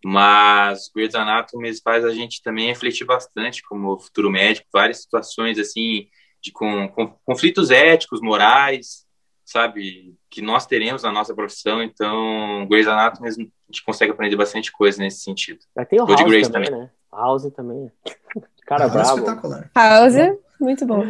Mas 0.05 0.91
Grey's 0.93 1.15
Anatomy 1.15 1.73
faz 1.81 2.05
a 2.05 2.11
gente 2.11 2.43
também 2.43 2.67
refletir 2.67 3.05
bastante 3.05 3.63
como 3.63 3.99
futuro 3.99 4.29
médico, 4.29 4.67
várias 4.71 5.01
situações 5.01 5.57
assim 5.57 6.07
de 6.39 6.51
com, 6.51 6.87
com, 6.89 7.07
conflitos 7.25 7.71
éticos, 7.71 8.21
morais, 8.21 9.06
sabe, 9.47 10.13
que 10.29 10.41
nós 10.41 10.65
teremos 10.65 11.03
na 11.03 11.11
nossa 11.11 11.33
profissão. 11.33 11.81
Então, 11.81 12.67
Grey's 12.69 12.87
Anatomy 12.87 13.29
a 13.29 13.31
gente 13.31 13.83
consegue 13.85 14.11
aprender 14.11 14.35
bastante 14.35 14.71
coisa 14.71 15.01
nesse 15.01 15.21
sentido. 15.21 15.59
Mas 15.73 15.87
tem 15.87 16.01
o 16.01 16.05
House 16.05 16.19
também, 16.19 16.43
também, 16.51 16.71
né? 16.71 16.91
House 17.11 17.51
também. 17.55 17.91
Cara 18.67 18.87
House 18.87 18.93
bravo. 18.93 19.19
Espetacular. 19.19 19.71
House, 19.73 20.37
muito 20.59 20.85
bom. 20.85 21.09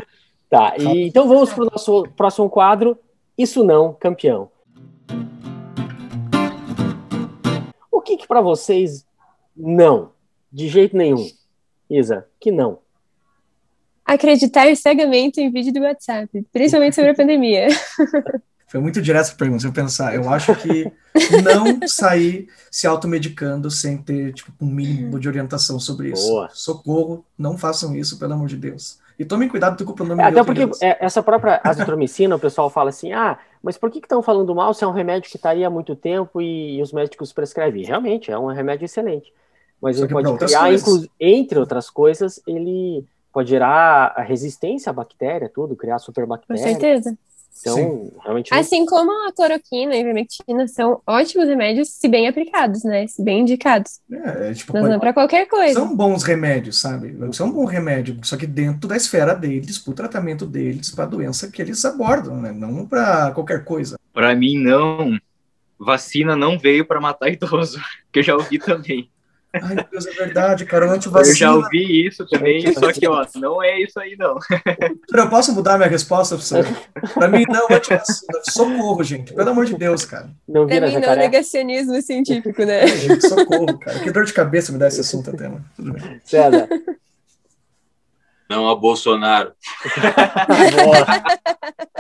Tá, 0.50 0.76
e, 0.78 1.08
então 1.08 1.28
vamos 1.28 1.52
para 1.52 1.64
o 1.64 1.70
nosso 1.72 2.04
próximo 2.16 2.50
quadro. 2.50 2.98
Isso 3.36 3.64
não, 3.64 3.94
campeão. 3.94 4.52
O 7.92 8.02
que, 8.02 8.18
que 8.18 8.28
para 8.28 8.40
vocês 8.40 9.06
não? 9.56 10.12
De 10.52 10.68
jeito 10.68 10.96
nenhum. 10.96 11.28
Isa, 11.90 12.28
que 12.40 12.52
não 12.52 12.80
acreditar 14.08 14.74
cegamente 14.76 15.42
em 15.42 15.52
vídeo 15.52 15.74
do 15.74 15.82
WhatsApp, 15.82 16.30
principalmente 16.52 16.96
sobre 16.96 17.12
a 17.12 17.14
pandemia. 17.16 17.68
Foi 18.68 18.80
muito 18.80 19.02
direto 19.02 19.32
a 19.32 19.36
pergunta, 19.36 19.62
se 19.62 19.68
eu 19.68 19.74
pensar. 19.74 20.16
Eu 20.16 20.30
acho 20.30 20.56
que 20.56 20.92
não 21.44 21.88
sair 21.88 22.48
se 22.72 22.88
automedicando 22.88 23.70
sem 23.70 23.98
ter 23.98 24.34
tipo, 24.34 24.52
um 24.60 24.68
mínimo 24.68 25.20
de 25.20 25.28
orientação 25.28 25.80
sobre 25.80 26.12
isso. 26.12 26.28
Boa. 26.28 26.50
Socorro, 26.54 27.26
não 27.38 27.58
façam 27.58 27.96
isso, 27.96 28.18
pelo 28.18 28.34
amor 28.34 28.48
de 28.48 28.58
Deus. 28.58 29.00
E 29.20 29.26
tomem 29.26 29.50
cuidado 29.50 29.84
com 29.84 29.92
o 29.92 29.96
pronome 29.96 30.22
é, 30.22 30.26
Até 30.26 30.44
porque 30.44 30.70
é, 30.82 31.04
essa 31.04 31.24
própria 31.24 31.60
azitromicina, 31.64 32.36
o 32.36 32.40
pessoal 32.40 32.70
fala 32.70 32.90
assim, 32.90 33.14
ah, 33.14 33.40
mas 33.64 33.78
por 33.78 33.90
que 33.90 34.00
estão 34.00 34.22
falando 34.22 34.54
mal 34.54 34.74
se 34.74 34.84
é 34.84 34.88
um 34.88 34.92
remédio 34.92 35.30
que 35.32 35.38
está 35.38 35.52
aí 35.52 35.66
há 35.66 35.70
muito 35.70 35.96
tempo 35.96 36.42
e, 36.42 36.78
e, 36.78 36.82
os 36.82 36.94
médicos 36.94 37.34
prescrevem? 37.34 37.84
Realmente, 37.84 38.32
é 38.32 38.38
um 38.38 38.48
remédio 38.48 38.86
excelente. 38.86 39.34
Mas 39.82 39.98
Só 39.98 40.04
ele 40.04 40.14
pode 40.14 40.38
criar, 40.38 40.70
entre 41.20 41.58
outras 41.58 41.90
coisas, 41.90 42.42
ele 42.46 43.06
pode 43.38 43.52
gerar 43.52 44.14
a 44.16 44.24
resistência 44.24 44.90
à 44.90 44.94
bactéria, 44.94 45.48
tudo, 45.48 45.76
criar 45.76 46.00
superbactérias. 46.00 46.66
Com 46.66 46.72
certeza. 46.72 47.16
Então, 47.62 47.76
Sim. 47.76 48.12
realmente. 48.24 48.52
Assim 48.52 48.84
como 48.84 49.12
a 49.28 49.32
cloroquina 49.32 49.94
e 49.94 49.98
a 49.98 50.02
ivermectina 50.02 50.68
são 50.68 51.04
ótimos 51.06 51.48
remédios, 51.48 51.90
se 51.90 52.08
bem 52.08 52.28
aplicados, 52.28 52.84
né? 52.84 53.06
Se 53.06 53.24
bem 53.24 53.42
indicados. 53.42 54.00
É, 54.12 54.50
é 54.50 54.54
tipo, 54.56 54.74
Mas 54.74 54.90
não 54.90 55.00
para 55.00 55.14
qualquer 55.14 55.48
coisa. 55.48 55.76
São 55.80 55.96
bons 55.96 56.24
remédios, 56.24 56.80
sabe? 56.82 57.16
São 57.32 57.50
um 57.50 57.52
bom 57.52 57.66
remédio, 57.66 58.18
só 58.24 58.36
que 58.36 58.48
dentro 58.48 58.90
da 58.90 58.98
esfera 58.98 59.36
deles, 59.36 59.78
para 59.78 59.92
o 59.92 59.96
tratamento 59.96 60.44
deles, 60.44 60.90
para 60.90 61.04
a 61.04 61.08
doença 61.08 61.48
que 61.52 61.62
eles 61.62 61.86
abordam, 61.86 62.42
né? 62.42 62.52
Não 62.52 62.88
para 62.88 63.30
qualquer 63.34 63.64
coisa. 63.64 64.00
Para 64.12 64.36
mim, 64.36 64.58
não. 64.58 65.16
Vacina 65.80 66.36
não 66.36 66.58
veio 66.58 66.88
para 66.88 67.00
matar 67.00 67.30
idoso, 67.30 67.80
que 68.12 68.18
eu 68.18 68.24
já 68.24 68.34
ouvi 68.34 68.58
também. 68.58 69.12
Ai, 69.54 69.76
meu 69.76 69.86
Deus, 69.90 70.06
é 70.06 70.12
verdade, 70.12 70.66
cara, 70.66 70.92
antivacina. 70.92 71.32
Eu 71.32 71.36
já 71.36 71.56
ouvi 71.56 72.08
isso 72.08 72.26
também, 72.28 72.74
só 72.74 72.92
que, 72.92 73.08
ó, 73.08 73.26
não 73.36 73.64
é 73.64 73.80
isso 73.82 74.00
aí, 74.00 74.16
não. 74.18 74.38
Eu 75.14 75.30
posso 75.30 75.54
mudar 75.54 75.78
minha 75.78 75.90
resposta, 75.90 76.36
professor? 76.36 76.66
Pra 77.14 77.28
mim, 77.28 77.44
não, 77.50 77.66
antivacina. 77.70 78.40
Socorro, 78.44 79.04
gente, 79.04 79.34
pelo 79.34 79.50
amor 79.50 79.66
de 79.66 79.76
Deus, 79.76 80.06
cara. 80.06 80.30
Não 80.48 80.68
pra 80.68 80.82
mim, 80.82 81.00
não, 81.00 81.16
negacionismo 81.16 82.02
científico, 82.02 82.64
né? 82.64 82.84
É, 82.84 82.88
gente, 82.88 83.28
socorro, 83.28 83.78
cara. 83.80 84.00
Que 84.00 84.12
dor 84.12 84.26
de 84.26 84.34
cabeça 84.34 84.72
me 84.72 84.78
dá 84.78 84.88
esse 84.88 85.02
assunto 85.02 85.30
até, 85.30 85.48
mano. 85.48 85.66
Tudo 85.76 85.94
bem. 85.94 86.22
César. 86.24 86.68
Não 88.50 88.70
a 88.70 88.76
Bolsonaro. 88.76 89.54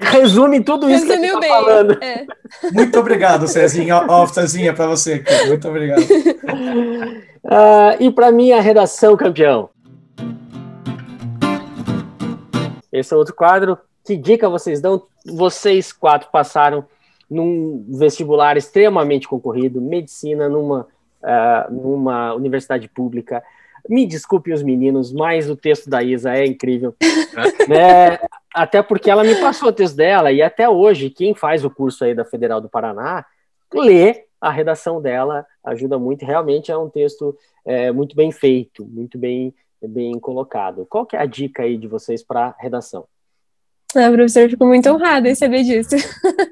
Resume 0.00 0.60
tudo 0.62 0.90
isso 0.90 1.06
Resumiu 1.06 1.38
que 1.38 1.46
a 1.46 1.48
gente 1.48 1.48
tá 1.48 1.64
falando. 1.64 2.02
É. 2.02 2.26
Muito 2.72 2.98
obrigado, 2.98 3.46
Cezinha. 3.46 4.04
Ó, 4.08 4.26
Cezinha, 4.26 4.74
para 4.74 4.88
você 4.88 5.14
aqui. 5.14 5.46
Muito 5.46 5.68
obrigado. 5.68 6.02
Uh, 6.02 7.94
e 8.00 8.10
para 8.10 8.32
mim, 8.32 8.50
a 8.50 8.60
redação, 8.60 9.16
campeão. 9.16 9.70
Esse 12.92 13.14
é 13.14 13.16
outro 13.16 13.34
quadro. 13.34 13.78
Que 14.04 14.16
dica 14.16 14.48
vocês 14.48 14.80
dão? 14.80 15.02
Vocês 15.24 15.92
quatro 15.92 16.30
passaram 16.32 16.84
num 17.30 17.86
vestibular 17.88 18.56
extremamente 18.56 19.28
concorrido, 19.28 19.80
medicina, 19.80 20.48
numa, 20.48 20.88
uh, 21.22 21.72
numa 21.72 22.34
universidade 22.34 22.88
pública. 22.88 23.40
Me 23.88 24.04
desculpe 24.04 24.52
os 24.52 24.64
meninos, 24.64 25.12
mas 25.12 25.48
o 25.48 25.54
texto 25.54 25.88
da 25.88 26.02
Isa 26.02 26.34
é 26.34 26.44
incrível. 26.44 26.94
né? 27.68 28.18
Até 28.54 28.82
porque 28.82 29.10
ela 29.10 29.22
me 29.22 29.34
passou 29.36 29.68
o 29.68 29.72
texto 29.72 29.96
dela, 29.96 30.32
e 30.32 30.42
até 30.42 30.68
hoje, 30.68 31.10
quem 31.10 31.34
faz 31.34 31.64
o 31.64 31.70
curso 31.70 32.04
aí 32.04 32.14
da 32.14 32.24
Federal 32.24 32.60
do 32.60 32.68
Paraná, 32.68 33.24
lê 33.72 34.24
a 34.40 34.50
redação 34.50 35.00
dela, 35.00 35.46
ajuda 35.62 35.98
muito. 35.98 36.24
Realmente 36.24 36.72
é 36.72 36.76
um 36.76 36.88
texto 36.88 37.36
é, 37.64 37.92
muito 37.92 38.16
bem 38.16 38.32
feito, 38.32 38.84
muito 38.84 39.18
bem, 39.18 39.54
bem 39.82 40.18
colocado. 40.18 40.86
Qual 40.88 41.06
que 41.06 41.16
é 41.16 41.20
a 41.20 41.26
dica 41.26 41.62
aí 41.62 41.76
de 41.76 41.86
vocês 41.86 42.22
para 42.22 42.54
redação? 42.58 43.06
Ah, 43.94 44.10
professor, 44.10 44.48
fico 44.48 44.64
muito 44.64 44.88
honrada 44.88 45.28
em 45.28 45.34
saber 45.34 45.64
disso. 45.64 45.96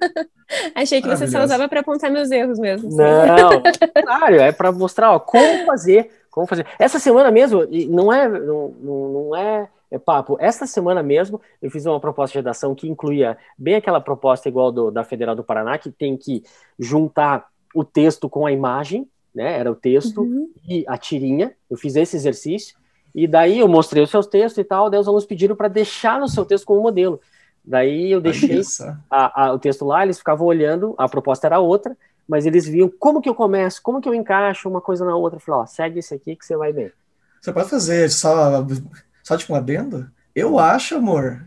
Achei 0.74 1.00
que 1.00 1.08
você 1.08 1.28
só 1.28 1.42
usava 1.42 1.68
para 1.68 1.80
apontar 1.80 2.10
meus 2.10 2.30
erros 2.30 2.58
mesmo. 2.58 2.90
Não, 2.90 3.62
claro, 4.02 4.36
é 4.36 4.50
para 4.50 4.72
mostrar 4.72 5.12
ó, 5.12 5.20
como 5.20 5.64
fazer, 5.64 6.10
como 6.30 6.46
fazer. 6.46 6.66
Essa 6.78 6.98
semana 6.98 7.30
mesmo, 7.30 7.66
não 7.88 8.12
é, 8.12 8.28
não, 8.28 8.68
não 8.80 9.36
é 9.36 9.68
é, 9.90 9.98
papo, 9.98 10.36
esta 10.40 10.66
semana 10.66 11.02
mesmo 11.02 11.40
eu 11.62 11.70
fiz 11.70 11.86
uma 11.86 12.00
proposta 12.00 12.32
de 12.32 12.38
redação 12.38 12.74
que 12.74 12.88
incluía 12.88 13.38
bem 13.56 13.74
aquela 13.74 14.00
proposta 14.00 14.48
igual 14.48 14.70
do, 14.70 14.90
da 14.90 15.04
Federal 15.04 15.34
do 15.34 15.44
Paraná, 15.44 15.78
que 15.78 15.90
tem 15.90 16.16
que 16.16 16.42
juntar 16.78 17.48
o 17.74 17.84
texto 17.84 18.28
com 18.28 18.46
a 18.46 18.52
imagem, 18.52 19.08
né? 19.34 19.58
Era 19.58 19.70
o 19.70 19.74
texto 19.74 20.22
uhum. 20.22 20.50
e 20.68 20.84
a 20.86 20.96
tirinha. 20.96 21.54
Eu 21.70 21.76
fiz 21.76 21.96
esse 21.96 22.16
exercício. 22.16 22.76
E 23.14 23.26
daí 23.26 23.58
eu 23.58 23.68
mostrei 23.68 24.02
os 24.02 24.10
seus 24.10 24.26
textos 24.26 24.58
e 24.58 24.64
tal, 24.64 24.90
daí 24.90 25.00
os 25.00 25.08
alunos 25.08 25.26
pediram 25.26 25.56
para 25.56 25.68
deixar 25.68 26.20
no 26.20 26.28
seu 26.28 26.44
texto 26.44 26.66
como 26.66 26.82
modelo. 26.82 27.20
Daí 27.64 28.10
eu 28.10 28.20
deixei 28.20 28.60
a, 29.10 29.44
a, 29.44 29.52
o 29.52 29.58
texto 29.58 29.84
lá, 29.84 30.02
eles 30.02 30.18
ficavam 30.18 30.46
olhando, 30.46 30.94
a 30.96 31.08
proposta 31.08 31.46
era 31.46 31.58
outra, 31.58 31.96
mas 32.28 32.46
eles 32.46 32.66
viam 32.66 32.90
como 32.98 33.20
que 33.20 33.28
eu 33.28 33.34
começo, 33.34 33.82
como 33.82 34.00
que 34.00 34.08
eu 34.08 34.14
encaixo 34.14 34.68
uma 34.68 34.80
coisa 34.80 35.04
na 35.04 35.16
outra. 35.16 35.36
Eu 35.36 35.40
falei, 35.40 35.62
ó, 35.62 35.66
segue 35.66 35.98
esse 35.98 36.14
aqui 36.14 36.36
que 36.36 36.44
você 36.44 36.56
vai 36.56 36.72
bem. 36.72 36.90
Você 37.40 37.52
pode 37.52 37.70
fazer 37.70 38.10
só 38.10 38.64
só 39.28 39.36
tipo 39.36 39.52
um 39.52 39.56
adendo? 39.56 40.10
Eu 40.34 40.58
acho, 40.58 40.96
amor. 40.96 41.46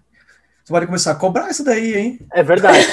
Você 0.64 0.72
pode 0.72 0.86
começar 0.86 1.14
a 1.14 1.16
cobrar 1.16 1.50
isso 1.50 1.64
daí, 1.64 1.96
hein? 1.96 2.20
É 2.32 2.44
verdade. 2.44 2.86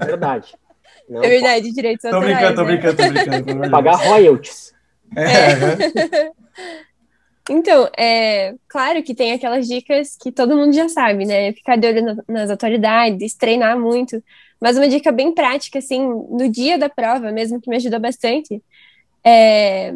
é 0.00 0.06
verdade. 0.06 0.54
Não, 1.06 1.22
é 1.22 1.28
verdade, 1.28 1.70
direitos 1.70 2.10
tô 2.10 2.18
brincando, 2.18 2.54
tô 2.54 2.64
brincando, 2.64 2.96
tô 2.96 3.02
brincando, 3.10 3.36
tô 3.36 3.44
brincando. 3.44 3.70
Pagar 3.70 3.96
royalties. 3.96 4.72
É. 5.14 5.22
é. 5.22 6.30
Então, 7.50 7.90
é 7.98 8.54
claro 8.66 9.02
que 9.02 9.14
tem 9.14 9.32
aquelas 9.32 9.68
dicas 9.68 10.16
que 10.18 10.32
todo 10.32 10.56
mundo 10.56 10.72
já 10.72 10.88
sabe, 10.88 11.26
né? 11.26 11.52
Ficar 11.52 11.76
de 11.76 11.86
olho 11.86 12.24
nas 12.26 12.48
atualidades, 12.48 13.34
treinar 13.34 13.78
muito. 13.78 14.24
Mas 14.58 14.78
uma 14.78 14.88
dica 14.88 15.12
bem 15.12 15.30
prática, 15.30 15.78
assim, 15.78 16.08
no 16.08 16.48
dia 16.48 16.78
da 16.78 16.88
prova, 16.88 17.30
mesmo 17.30 17.60
que 17.60 17.68
me 17.68 17.76
ajudou 17.76 18.00
bastante, 18.00 18.62
é 19.22 19.92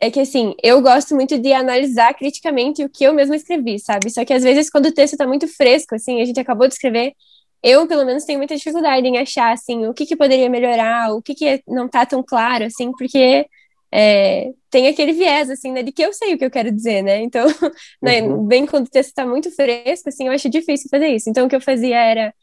é 0.00 0.10
que 0.10 0.20
assim, 0.20 0.54
eu 0.62 0.80
gosto 0.82 1.14
muito 1.14 1.38
de 1.38 1.52
analisar 1.52 2.14
criticamente 2.14 2.84
o 2.84 2.88
que 2.88 3.04
eu 3.04 3.14
mesma 3.14 3.36
escrevi, 3.36 3.78
sabe? 3.78 4.10
Só 4.10 4.24
que 4.24 4.32
às 4.32 4.42
vezes 4.42 4.70
quando 4.70 4.86
o 4.86 4.92
texto 4.92 5.16
tá 5.16 5.26
muito 5.26 5.48
fresco, 5.48 5.94
assim, 5.94 6.20
a 6.20 6.24
gente 6.24 6.40
acabou 6.40 6.68
de 6.68 6.74
escrever, 6.74 7.14
eu 7.62 7.86
pelo 7.86 8.04
menos 8.04 8.24
tenho 8.24 8.38
muita 8.38 8.56
dificuldade 8.56 9.06
em 9.06 9.18
achar 9.18 9.52
assim, 9.52 9.86
o 9.86 9.94
que 9.94 10.06
que 10.06 10.16
poderia 10.16 10.50
melhorar, 10.50 11.12
o 11.14 11.22
que 11.22 11.34
que 11.34 11.62
não 11.66 11.88
tá 11.88 12.04
tão 12.06 12.22
claro, 12.22 12.64
assim, 12.64 12.92
porque 12.92 13.46
é, 13.92 14.52
tem 14.70 14.88
aquele 14.88 15.12
viés, 15.12 15.48
assim, 15.50 15.72
né, 15.72 15.82
de 15.82 15.92
que 15.92 16.02
eu 16.02 16.12
sei 16.12 16.34
o 16.34 16.38
que 16.38 16.44
eu 16.44 16.50
quero 16.50 16.70
dizer, 16.70 17.02
né? 17.02 17.22
Então, 17.22 17.46
né, 18.02 18.22
uhum. 18.22 18.42
né, 18.42 18.48
bem 18.48 18.66
quando 18.66 18.86
o 18.86 18.90
texto 18.90 19.14
tá 19.14 19.26
muito 19.26 19.50
fresco, 19.50 20.08
assim, 20.08 20.26
eu 20.26 20.32
acho 20.32 20.48
difícil 20.50 20.88
fazer 20.90 21.08
isso. 21.08 21.30
Então, 21.30 21.46
o 21.46 21.48
que 21.48 21.56
eu 21.56 21.60
fazia 21.60 21.98
era 21.98 22.34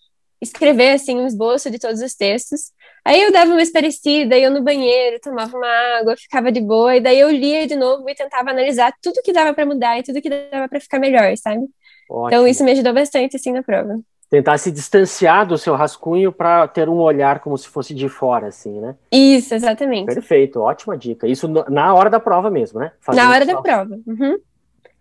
escrever, 0.44 0.91
assim, 0.91 1.18
um 1.18 1.28
esboço 1.28 1.72
de 1.72 1.80
todos 1.80 2.02
os 2.02 2.14
textos, 2.14 2.72
Aí 3.06 3.22
eu 3.22 3.34
dava 3.34 3.52
uma 3.52 3.62
esparecida, 3.62 4.38
ia 4.38 4.50
no 4.50 4.64
banheiro, 4.64 5.20
tomava 5.22 5.58
uma 5.58 6.00
água, 6.00 6.16
ficava 6.16 6.52
de 6.52 6.62
boa, 6.62 6.96
e 6.96 7.02
daí 7.02 7.20
eu 7.20 7.30
lia 7.30 7.68
de 7.68 7.76
novo 7.76 8.10
e 8.10 8.16
tentava 8.16 8.50
analisar 8.50 8.94
tudo 9.02 9.22
que 9.22 9.34
dava 9.34 9.54
para 9.54 9.66
mudar 9.66 10.00
e 10.00 10.04
tudo 10.04 10.22
que 10.22 10.30
dava 10.30 10.70
para 10.70 10.80
ficar 10.80 11.00
melhor, 11.00 11.36
sabe? 11.36 11.66
Ótimo. 12.10 12.28
Então 12.28 12.48
isso 12.48 12.64
me 12.64 12.72
ajudou 12.72 12.94
bastante 12.94 13.36
assim 13.36 13.52
na 13.52 13.62
prova. 13.62 14.00
Tentar 14.30 14.58
se 14.58 14.72
distanciar 14.72 15.46
do 15.46 15.58
seu 15.58 15.76
rascunho 15.76 16.32
para 16.32 16.66
ter 16.68 16.88
um 16.88 16.98
olhar 16.98 17.39
como 17.39 17.58
se 17.58 17.68
fosse 17.68 17.94
de 17.94 18.08
fora, 18.08 18.48
assim, 18.48 18.80
né? 18.80 18.96
Isso, 19.12 19.54
exatamente. 19.54 20.06
Perfeito, 20.06 20.62
ótima 20.62 20.98
dica. 20.98 21.28
Isso 21.28 21.48
na 21.48 21.94
hora 21.94 22.10
da 22.10 22.22
prova 22.22 22.50
mesmo, 22.50 22.80
né? 22.80 22.94
na 23.14 23.30
hora 23.30 23.46
da 23.46 23.62
prova. 23.62 24.00
Uhum. 24.08 24.38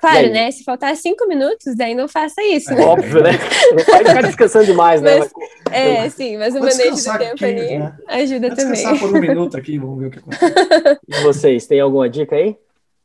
Claro, 0.03 0.33
né? 0.33 0.51
Se 0.51 0.65
faltar 0.65 0.97
cinco 0.97 1.29
minutos, 1.29 1.77
daí 1.77 1.95
não 1.95 2.09
faça 2.09 2.43
isso. 2.43 2.75
Né? 2.75 2.83
Óbvio, 2.83 3.23
né? 3.23 3.31
Não 3.71 3.85
pode 3.85 4.09
ficar 4.09 4.23
descansando 4.23 4.67
demais, 4.67 5.01
né? 5.01 5.21
Mas, 5.21 5.33
é, 5.71 6.11
sim, 6.11 6.37
mas 6.37 6.55
o 6.57 6.59
manejo 6.59 6.97
do 6.97 7.19
tempo 7.19 7.35
aqui, 7.35 7.45
ali 7.45 7.79
né? 7.79 7.97
ajuda 8.09 8.49
Vou 8.49 8.57
também. 8.57 8.73
descansar 8.73 8.99
por 8.99 9.17
um 9.17 9.21
minuto 9.21 9.57
aqui, 9.57 9.79
vamos 9.79 10.01
ver 10.01 10.07
o 10.07 10.11
que 10.11 10.19
acontece. 10.19 10.53
E 11.07 11.23
vocês, 11.23 11.67
tem 11.67 11.79
alguma 11.79 12.11
dica 12.11 12.35
aí? 12.35 12.57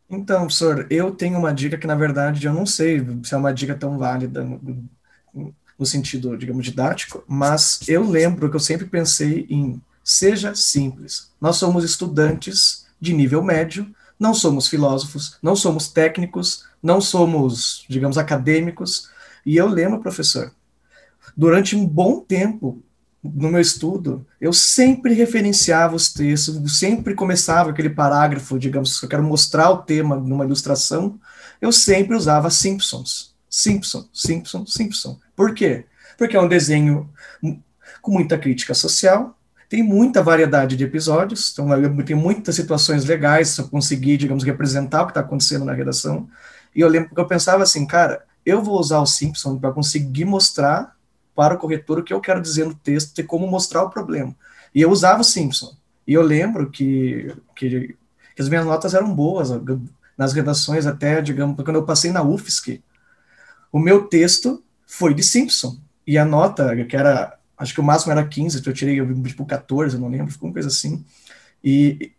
Então, 0.10 0.40
professor, 0.40 0.88
eu 0.90 1.12
tenho 1.12 1.38
uma 1.38 1.54
dica 1.54 1.78
que, 1.78 1.86
na 1.86 1.94
verdade, 1.94 2.48
eu 2.48 2.54
não 2.54 2.66
sei 2.66 3.06
se 3.24 3.34
é 3.34 3.38
uma 3.38 3.54
dica 3.54 3.76
tão 3.76 4.00
válida 4.00 4.44
no 5.78 5.86
sentido, 5.86 6.36
digamos, 6.36 6.66
didático, 6.66 7.24
mas 7.28 7.80
eu 7.88 8.02
lembro 8.10 8.50
que 8.50 8.56
eu 8.56 8.60
sempre 8.60 8.88
pensei 8.88 9.46
em 9.50 9.80
seja 10.04 10.56
simples. 10.56 11.30
Nós 11.40 11.58
somos 11.58 11.84
estudantes 11.84 12.88
de 13.00 13.14
nível 13.14 13.44
médio, 13.44 13.86
não 14.20 14.34
somos 14.34 14.68
filósofos, 14.68 15.38
não 15.42 15.56
somos 15.56 15.88
técnicos, 15.88 16.66
não 16.82 17.00
somos, 17.00 17.86
digamos, 17.88 18.18
acadêmicos. 18.18 19.10
E 19.46 19.58
eu 19.58 19.68
lembro, 19.68 20.00
professor, 20.00 20.52
durante 21.36 21.76
um 21.76 21.86
bom 21.86 22.20
tempo 22.20 22.82
no 23.24 23.50
meu 23.50 23.62
estudo, 23.62 24.26
eu 24.40 24.54
sempre 24.54 25.14
referenciava 25.14 25.96
os 25.96 26.14
textos, 26.14 26.80
sempre 26.80 27.14
começava 27.14 27.72
aquele 27.72 27.90
parágrafo, 27.90 28.58
digamos, 28.58 29.00
que 29.00 29.06
eu 29.06 29.10
quero 29.10 29.24
mostrar 29.24 29.70
o 29.70 29.80
tema 29.80 30.16
numa 30.16 30.46
ilustração, 30.46 31.20
eu 31.62 31.72
sempre 31.72 32.16
usava 32.16 32.50
Simpsons. 32.50 33.36
Simpson, 33.50 34.08
Simpson, 34.14 34.66
Simpson. 34.66 35.20
Por 35.36 35.54
quê? 35.54 35.86
Porque 36.18 36.36
é 36.36 36.42
um 36.42 36.48
desenho 36.48 37.10
com 38.02 38.12
muita 38.12 38.38
crítica 38.38 38.74
social, 38.74 39.37
tem 39.70 39.84
muita 39.84 40.24
variedade 40.24 40.78
de 40.78 40.84
episódios, 40.84 41.52
então 41.52 41.68
tem 42.06 42.16
muitas 42.16 42.56
situações 42.56 43.04
legais 43.04 43.50
se 43.50 43.62
eu 43.62 43.68
conseguir, 43.68 44.18
digamos, 44.18 44.44
representar 44.44 45.02
o 45.02 45.06
que 45.06 45.12
está 45.12 45.20
acontecendo 45.20 45.66
na 45.66 45.74
redação. 45.74 46.28
E 46.74 46.80
eu 46.80 46.88
lembro 46.88 47.14
que 47.14 47.20
eu 47.20 47.28
pensava 47.28 47.64
assim, 47.64 47.86
cara, 47.86 48.24
eu 48.46 48.64
vou 48.64 48.80
usar 48.80 49.00
o 49.00 49.06
Simpson 49.06 49.58
para 49.58 49.72
conseguir 49.72 50.24
mostrar 50.24 50.96
para 51.36 51.54
o 51.54 51.58
corretor 51.58 52.00
o 52.00 52.04
que 52.04 52.14
eu 52.14 52.22
quero 52.22 52.42
dizer 52.42 52.66
no 52.66 52.74
texto 52.74 53.20
e 53.20 53.24
como 53.24 53.46
mostrar 53.46 53.84
o 53.84 53.90
problema. 53.90 54.34
E 54.74 54.82
eu 54.82 54.90
usava 54.90 55.22
o 55.22 55.26
Simpson. 55.26 55.76
E 56.08 56.14
eu 56.14 56.22
lembro 56.22 56.72
que, 56.72 57.36
que, 57.56 57.96
que 58.36 58.42
as 58.42 58.48
minhas 58.48 58.66
notas 58.66 58.94
eram 58.94 59.14
boas 59.14 59.50
nas 60.18 60.34
redações, 60.34 60.86
até, 60.86 61.22
digamos, 61.22 61.62
quando 61.62 61.76
eu 61.76 61.86
passei 61.86 62.12
na 62.12 62.24
UFSC, 62.24 62.82
o 63.72 63.80
meu 63.80 64.08
texto 64.08 64.64
foi 64.86 65.14
de 65.14 65.22
Simpson. 65.22 65.78
E 66.06 66.18
a 66.18 66.24
nota, 66.24 66.74
que 66.86 66.96
era, 66.96 67.37
acho 67.58 67.74
que 67.74 67.82
o 67.82 67.84
máximo 67.84 68.12
era 68.12 68.26
15, 68.26 68.60
então 68.60 68.72
eu 68.72 68.76
tirei 68.76 69.04
tipo 69.24 69.46
14, 69.46 70.00
não 70.00 70.10
lembro, 70.10 70.32
ficou 70.32 70.50
uma 70.50 70.54
coisa 70.54 70.68
assim. 70.68 71.04
E 71.64 72.12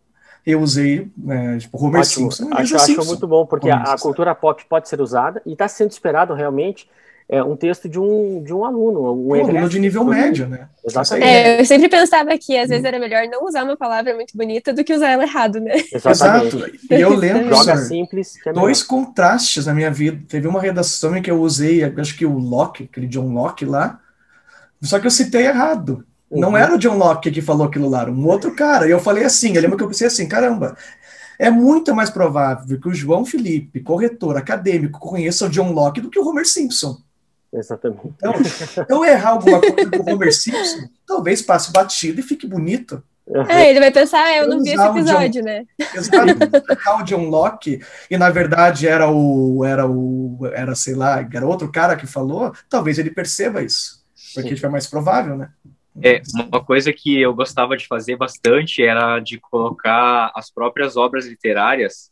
eu 0.45 0.61
usei, 0.61 1.09
né, 1.17 1.57
tipo, 1.57 1.77
Homer 1.83 2.01
Ótimo. 2.01 2.31
Simpson. 2.31 2.53
Acho, 2.53 2.75
acho 2.75 3.05
muito 3.05 3.27
bom, 3.27 3.45
porque 3.45 3.69
a, 3.69 3.83
a, 3.83 3.97
cultura 3.97 4.33
pop 4.35 4.63
pode 4.67 4.89
ser 4.89 5.01
usada 5.01 5.41
e 5.45 5.53
está 5.53 5.67
sendo 5.67 5.91
esperado 5.91 6.33
realmente 6.33 6.89
é, 7.27 7.43
um 7.43 7.55
texto 7.55 7.87
de 7.87 7.99
um, 7.99 8.41
de 8.43 8.51
um 8.51 8.65
aluno. 8.65 9.13
Um, 9.13 9.27
um 9.27 9.33
aluno 9.35 9.69
de 9.69 9.79
nível 9.79 10.03
médio, 10.03 10.47
né? 10.47 10.67
Exatamente. 10.83 11.27
É, 11.27 11.61
eu 11.61 11.65
sempre 11.65 11.87
pensava 11.87 12.35
que 12.37 12.57
às 12.57 12.69
vezes 12.69 12.83
era 12.83 12.97
melhor 12.97 13.27
não 13.27 13.45
usar 13.45 13.63
uma 13.63 13.77
palavra 13.77 14.15
muito 14.15 14.35
bonita 14.35 14.73
do 14.73 14.83
que 14.83 14.93
usar 14.93 15.11
ela 15.11 15.23
errado, 15.23 15.59
né? 15.59 15.75
Exatamente. 15.93 16.55
Exato. 16.55 16.71
E 16.89 16.95
eu 16.95 17.13
lembro, 17.15 17.55
Joga 17.55 17.77
simples, 17.77 18.33
é 18.45 18.51
dois 18.51 18.81
contrastes 18.81 19.67
na 19.67 19.73
minha 19.75 19.91
vida. 19.91 20.19
Teve 20.27 20.47
uma 20.47 20.59
redação 20.59 21.15
em 21.15 21.21
que 21.21 21.29
eu 21.29 21.39
usei, 21.39 21.83
acho 21.83 22.17
que 22.17 22.25
o 22.25 22.37
Locke, 22.39 22.85
aquele 22.85 23.07
John 23.07 23.31
Locke 23.31 23.63
lá, 23.63 23.99
só 24.87 24.99
que 24.99 25.07
eu 25.07 25.11
citei 25.11 25.47
errado. 25.47 26.05
Uhum. 26.29 26.39
Não 26.39 26.57
era 26.57 26.73
o 26.73 26.77
John 26.77 26.97
Locke 26.97 27.31
que 27.31 27.41
falou 27.41 27.67
aquilo 27.67 27.89
lá, 27.89 28.01
era 28.01 28.11
um 28.11 28.27
outro 28.27 28.53
cara. 28.55 28.87
E 28.87 28.91
eu 28.91 28.99
falei 28.99 29.23
assim, 29.23 29.55
eu 29.55 29.61
lembro 29.61 29.77
que 29.77 29.83
eu 29.83 29.87
pensei 29.87 30.07
assim, 30.07 30.27
caramba, 30.27 30.77
é 31.37 31.49
muito 31.49 31.95
mais 31.95 32.09
provável 32.09 32.79
que 32.79 32.87
o 32.87 32.93
João 32.93 33.25
Felipe, 33.25 33.79
corretor 33.79 34.37
acadêmico, 34.37 34.99
conheça 34.99 35.45
o 35.45 35.49
John 35.49 35.71
Locke 35.71 36.01
do 36.01 36.09
que 36.09 36.19
o 36.19 36.27
Homer 36.27 36.47
Simpson. 36.47 36.97
Exatamente. 37.51 38.01
Então, 38.15 38.33
eu 38.89 39.03
errar 39.03 39.31
alguma 39.31 39.59
coisa 39.59 39.89
do 39.89 40.09
Homer 40.09 40.33
Simpson, 40.33 40.87
talvez 41.07 41.41
passe 41.41 41.71
batido 41.71 42.19
e 42.19 42.23
fique 42.23 42.45
bonito. 42.45 43.01
É, 43.47 43.69
ele 43.69 43.79
vai 43.79 43.91
pensar, 43.91 44.23
ah, 44.23 44.37
eu 44.37 44.47
não 44.47 44.61
vi 44.61 44.71
esse 44.71 44.83
episódio, 44.83 45.41
John, 45.41 45.45
né? 45.45 45.63
Exato, 45.95 46.99
o 46.99 47.03
John 47.03 47.29
Locke, 47.29 47.79
e 48.09 48.17
na 48.17 48.31
verdade 48.31 48.87
era 48.87 49.07
o, 49.07 49.63
era 49.63 49.87
o, 49.87 50.39
era, 50.51 50.73
sei 50.73 50.95
lá, 50.95 51.21
era 51.31 51.45
outro 51.45 51.71
cara 51.71 51.95
que 51.95 52.07
falou, 52.07 52.51
talvez 52.67 52.97
ele 52.97 53.11
perceba 53.11 53.61
isso, 53.61 53.98
porque 54.33 54.55
foi 54.55 54.69
mais 54.69 54.87
provável, 54.87 55.37
né? 55.37 55.51
É, 56.01 56.21
uma 56.49 56.63
coisa 56.63 56.93
que 56.93 57.19
eu 57.19 57.33
gostava 57.33 57.75
de 57.75 57.87
fazer 57.87 58.15
bastante 58.15 58.81
era 58.81 59.19
de 59.19 59.37
colocar 59.39 60.31
as 60.33 60.49
próprias 60.49 60.95
obras 60.95 61.25
literárias 61.25 62.11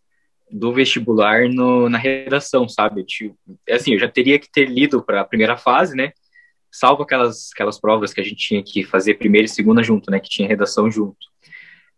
do 0.50 0.74
vestibular 0.74 1.48
no, 1.50 1.90
na 1.90 1.98
redação, 1.98 2.68
sabe? 2.68 3.04
Tipo, 3.04 3.38
é 3.68 3.76
assim, 3.76 3.94
eu 3.94 4.00
já 4.00 4.10
teria 4.10 4.40
que 4.40 4.52
ter 4.52 4.66
lido 4.66 5.02
para 5.02 5.22
a 5.22 5.26
primeira 5.26 5.58
fase, 5.58 5.96
né? 5.96 6.12
Salvo 6.72 7.04
aquelas, 7.04 7.50
aquelas 7.54 7.80
provas 7.80 8.14
que 8.14 8.22
a 8.22 8.24
gente 8.24 8.36
tinha 8.36 8.64
que 8.64 8.84
fazer 8.84 9.16
primeira 9.16 9.46
e 9.46 9.50
segunda 9.50 9.84
junto, 9.84 10.12
né? 10.12 10.20
Que 10.20 10.30
tinha 10.30 10.48
redação 10.48 10.90
junto. 10.92 11.18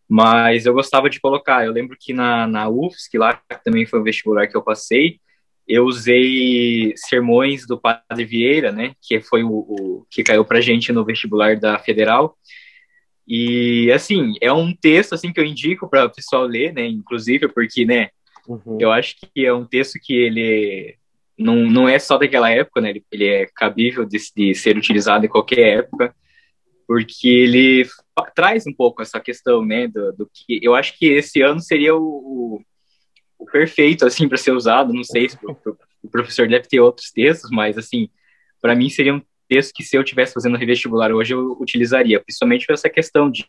Mas 0.07 0.65
eu 0.65 0.73
gostava 0.73 1.09
de 1.09 1.19
colocar. 1.19 1.65
Eu 1.65 1.71
lembro 1.71 1.95
que 1.99 2.13
na, 2.13 2.47
na 2.47 2.67
UFSC, 2.69 3.17
lá 3.17 3.39
também 3.63 3.85
foi 3.85 3.99
o 3.99 4.03
vestibular 4.03 4.47
que 4.47 4.57
eu 4.57 4.63
passei, 4.63 5.19
eu 5.69 5.85
usei 5.85 6.93
sermões 6.95 7.67
do 7.67 7.79
Padre 7.79 8.25
Vieira, 8.25 8.71
né? 8.71 8.93
Que 8.99 9.21
foi 9.21 9.43
o, 9.43 9.49
o 9.51 10.05
que 10.09 10.23
caiu 10.23 10.43
para 10.43 10.59
gente 10.59 10.91
no 10.91 11.05
vestibular 11.05 11.59
da 11.59 11.77
Federal. 11.77 12.35
E 13.27 13.91
assim, 13.91 14.33
é 14.41 14.51
um 14.51 14.73
texto 14.73 15.13
assim 15.13 15.31
que 15.31 15.39
eu 15.39 15.45
indico 15.45 15.87
para 15.87 16.05
o 16.05 16.09
pessoal 16.09 16.43
ler, 16.43 16.73
né? 16.73 16.87
Inclusive 16.87 17.47
porque, 17.49 17.85
né? 17.85 18.09
Uhum. 18.47 18.77
Eu 18.79 18.91
acho 18.91 19.15
que 19.21 19.45
é 19.45 19.53
um 19.53 19.63
texto 19.63 19.99
que 20.01 20.11
ele 20.11 20.95
não, 21.37 21.57
não 21.57 21.87
é 21.87 21.99
só 21.99 22.17
daquela 22.17 22.49
época, 22.49 22.81
né? 22.81 22.89
Ele, 22.89 23.03
ele 23.11 23.27
é 23.27 23.45
cabível 23.55 24.05
de, 24.05 24.17
de, 24.35 24.55
ser 24.55 24.75
utilizado 24.75 25.23
em 25.23 25.29
qualquer 25.29 25.77
época, 25.77 26.15
porque 26.87 27.27
ele 27.27 27.87
traz 28.35 28.65
um 28.65 28.73
pouco 28.73 29.03
essa 29.03 29.19
questão, 29.19 29.63
né? 29.63 29.87
Do, 29.87 30.13
do 30.13 30.31
que 30.33 30.59
eu 30.63 30.73
acho 30.73 30.97
que 30.97 31.05
esse 31.05 31.43
ano 31.43 31.61
seria 31.61 31.95
o, 31.95 32.01
o, 32.01 32.61
o 33.39 33.45
perfeito 33.45 34.05
assim 34.05 34.27
para 34.27 34.37
ser 34.37 34.51
usado. 34.51 34.93
Não 34.93 35.03
sei 35.03 35.29
se 35.29 35.37
o, 35.43 35.57
o 36.03 36.09
professor 36.09 36.47
deve 36.47 36.67
ter 36.67 36.79
outros 36.79 37.09
textos, 37.11 37.49
mas 37.49 37.77
assim, 37.77 38.09
para 38.61 38.75
mim 38.75 38.89
seria 38.89 39.15
um 39.15 39.21
texto 39.47 39.73
que 39.73 39.83
se 39.83 39.97
eu 39.97 40.03
tivesse 40.03 40.33
fazendo 40.33 40.57
revestibular 40.57 41.11
hoje 41.11 41.33
eu 41.33 41.57
utilizaria, 41.59 42.19
principalmente 42.19 42.67
por 42.67 42.73
essa 42.73 42.89
questão 42.89 43.31
de, 43.31 43.45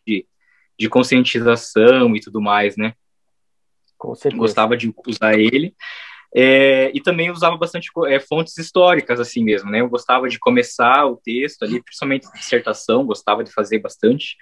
de 0.78 0.88
conscientização 0.88 2.16
e 2.16 2.20
tudo 2.20 2.40
mais, 2.40 2.76
né? 2.76 2.94
Gostava 4.38 4.76
de 4.76 4.94
usar 5.06 5.38
ele. 5.38 5.74
É, 6.34 6.90
e 6.94 7.02
também 7.02 7.30
usava 7.30 7.56
bastante 7.56 7.90
é, 8.06 8.20
fontes 8.20 8.56
históricas, 8.56 9.18
assim 9.18 9.42
mesmo, 9.42 9.70
né? 9.70 9.80
Eu 9.80 9.88
gostava 9.88 10.28
de 10.28 10.38
começar 10.38 11.04
o 11.06 11.16
texto 11.16 11.64
ali, 11.64 11.82
principalmente 11.82 12.32
dissertação, 12.32 13.04
gostava 13.04 13.42
de 13.42 13.52
fazer 13.52 13.80
bastante. 13.80 14.36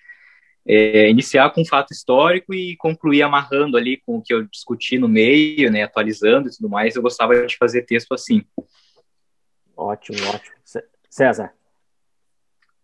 É, 0.71 1.09
iniciar 1.09 1.51
com 1.51 1.62
um 1.62 1.66
fato 1.66 1.93
histórico 1.93 2.53
e 2.53 2.77
concluir 2.77 3.23
amarrando 3.23 3.77
ali 3.79 3.97
com 4.05 4.19
o 4.19 4.23
que 4.23 4.35
eu 4.35 4.43
discuti 4.43 4.99
no 4.99 5.09
meio, 5.09 5.71
né? 5.71 5.85
Atualizando 5.85 6.49
e 6.49 6.53
tudo 6.55 6.69
mais. 6.69 6.95
Eu 6.95 7.03
gostava 7.03 7.47
de 7.47 7.57
fazer 7.57 7.83
texto 7.83 8.12
assim. 8.12 8.43
Ótimo, 9.75 10.19
ótimo. 10.29 10.57
César. 11.09 11.53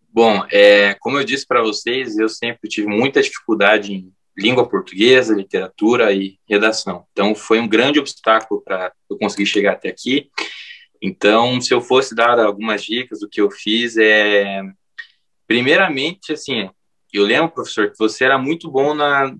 Bom, 0.09 0.45
é, 0.51 0.95
como 0.95 1.19
eu 1.19 1.23
disse 1.23 1.45
para 1.45 1.61
vocês, 1.61 2.17
eu 2.17 2.29
sempre 2.29 2.69
tive 2.69 2.87
muita 2.87 3.21
dificuldade 3.21 3.93
em 3.93 4.13
língua 4.37 4.67
portuguesa, 4.67 5.35
literatura 5.35 6.11
e 6.11 6.39
redação. 6.47 7.05
Então, 7.11 7.35
foi 7.35 7.59
um 7.59 7.67
grande 7.67 7.99
obstáculo 7.99 8.61
para 8.61 8.91
eu 9.09 9.17
conseguir 9.17 9.45
chegar 9.45 9.73
até 9.73 9.89
aqui. 9.89 10.29
Então, 11.01 11.59
se 11.61 11.73
eu 11.73 11.81
fosse 11.81 12.15
dar 12.15 12.39
algumas 12.39 12.83
dicas 12.83 13.19
do 13.19 13.29
que 13.29 13.39
eu 13.39 13.51
fiz, 13.51 13.97
é 13.97 14.61
primeiramente, 15.47 16.33
assim, 16.33 16.69
eu 17.17 17.23
lembro, 17.23 17.51
professor, 17.51 17.91
que 17.91 17.97
você 17.97 18.25
era 18.25 18.37
muito 18.37 18.69
bom 18.69 18.93
na, 18.93 19.35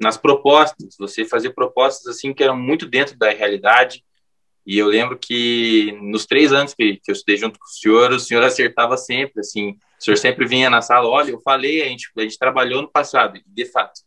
nas 0.00 0.16
propostas. 0.16 0.96
Você 0.98 1.24
fazia 1.24 1.52
propostas 1.52 2.06
assim 2.06 2.32
que 2.32 2.42
eram 2.42 2.56
muito 2.56 2.86
dentro 2.86 3.16
da 3.18 3.30
realidade. 3.30 4.04
E 4.66 4.76
eu 4.78 4.86
lembro 4.86 5.18
que 5.18 5.92
nos 6.02 6.26
três 6.26 6.52
anos 6.52 6.74
que, 6.74 6.96
que 6.96 7.10
eu 7.10 7.14
estudei 7.14 7.38
junto 7.38 7.58
com 7.58 7.64
o 7.64 7.68
senhor, 7.68 8.12
o 8.12 8.20
senhor 8.20 8.42
acertava 8.44 8.96
sempre, 8.96 9.40
assim. 9.40 9.70
O 9.98 10.04
senhor 10.04 10.16
sempre 10.16 10.46
vinha 10.46 10.68
na 10.68 10.82
sala, 10.82 11.08
olha, 11.08 11.30
eu 11.30 11.40
falei, 11.40 11.82
a 11.82 11.86
gente, 11.86 12.10
a 12.16 12.20
gente 12.20 12.38
trabalhou 12.38 12.82
no 12.82 12.90
passado, 12.90 13.40
de 13.46 13.64
fato. 13.64 14.00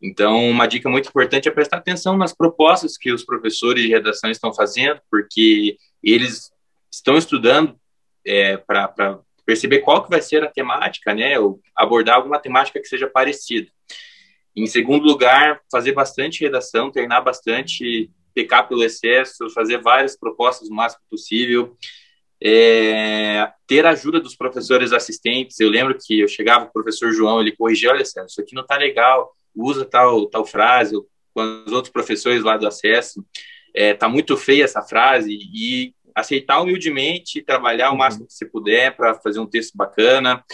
Então, 0.00 0.48
uma 0.48 0.66
dica 0.66 0.88
muito 0.88 1.08
importante 1.08 1.48
é 1.48 1.50
prestar 1.52 1.78
atenção 1.78 2.16
nas 2.16 2.34
propostas 2.34 2.96
que 2.96 3.10
os 3.10 3.24
professores 3.24 3.82
de 3.82 3.88
redação 3.88 4.30
estão 4.30 4.52
fazendo, 4.54 5.00
porque 5.10 5.76
eles 6.02 6.52
estão 6.92 7.16
estudando 7.16 7.76
é, 8.24 8.56
para 8.58 9.18
perceber 9.48 9.78
qual 9.78 10.04
que 10.04 10.10
vai 10.10 10.20
ser 10.20 10.44
a 10.44 10.50
temática, 10.50 11.14
né, 11.14 11.38
ou 11.38 11.58
abordar 11.74 12.16
alguma 12.16 12.38
temática 12.38 12.78
que 12.78 12.86
seja 12.86 13.06
parecida. 13.08 13.70
Em 14.54 14.66
segundo 14.66 15.06
lugar, 15.06 15.62
fazer 15.72 15.92
bastante 15.92 16.42
redação, 16.42 16.90
treinar 16.90 17.24
bastante, 17.24 18.10
pecar 18.34 18.68
pelo 18.68 18.84
excesso, 18.84 19.48
fazer 19.48 19.80
várias 19.80 20.18
propostas 20.18 20.68
o 20.68 20.74
máximo 20.74 21.02
possível, 21.08 21.74
é, 22.44 23.50
ter 23.66 23.86
a 23.86 23.90
ajuda 23.92 24.20
dos 24.20 24.36
professores 24.36 24.92
assistentes. 24.92 25.58
Eu 25.58 25.70
lembro 25.70 25.96
que 25.98 26.20
eu 26.20 26.28
chegava 26.28 26.66
o 26.66 26.72
professor 26.72 27.10
João, 27.10 27.40
ele 27.40 27.56
corrigia, 27.56 27.90
olha, 27.90 28.04
Sérgio, 28.04 28.28
isso 28.28 28.42
aqui 28.42 28.54
não 28.54 28.62
está 28.62 28.76
legal, 28.76 29.32
usa 29.56 29.82
tal, 29.86 30.26
tal 30.26 30.44
frase, 30.44 30.94
com 31.32 31.64
os 31.66 31.72
outros 31.72 31.90
professores 31.90 32.42
lá 32.42 32.58
do 32.58 32.66
acesso, 32.66 33.24
é, 33.74 33.94
tá 33.94 34.10
muito 34.10 34.36
feia 34.36 34.64
essa 34.64 34.82
frase, 34.82 35.32
e 35.32 35.94
aceitar 36.18 36.60
humildemente, 36.60 37.42
trabalhar 37.42 37.88
o 37.88 37.92
uhum. 37.92 37.98
máximo 37.98 38.26
que 38.26 38.32
você 38.32 38.46
puder 38.46 38.96
para 38.96 39.14
fazer 39.14 39.40
um 39.40 39.46
texto 39.46 39.76
bacana. 39.76 40.44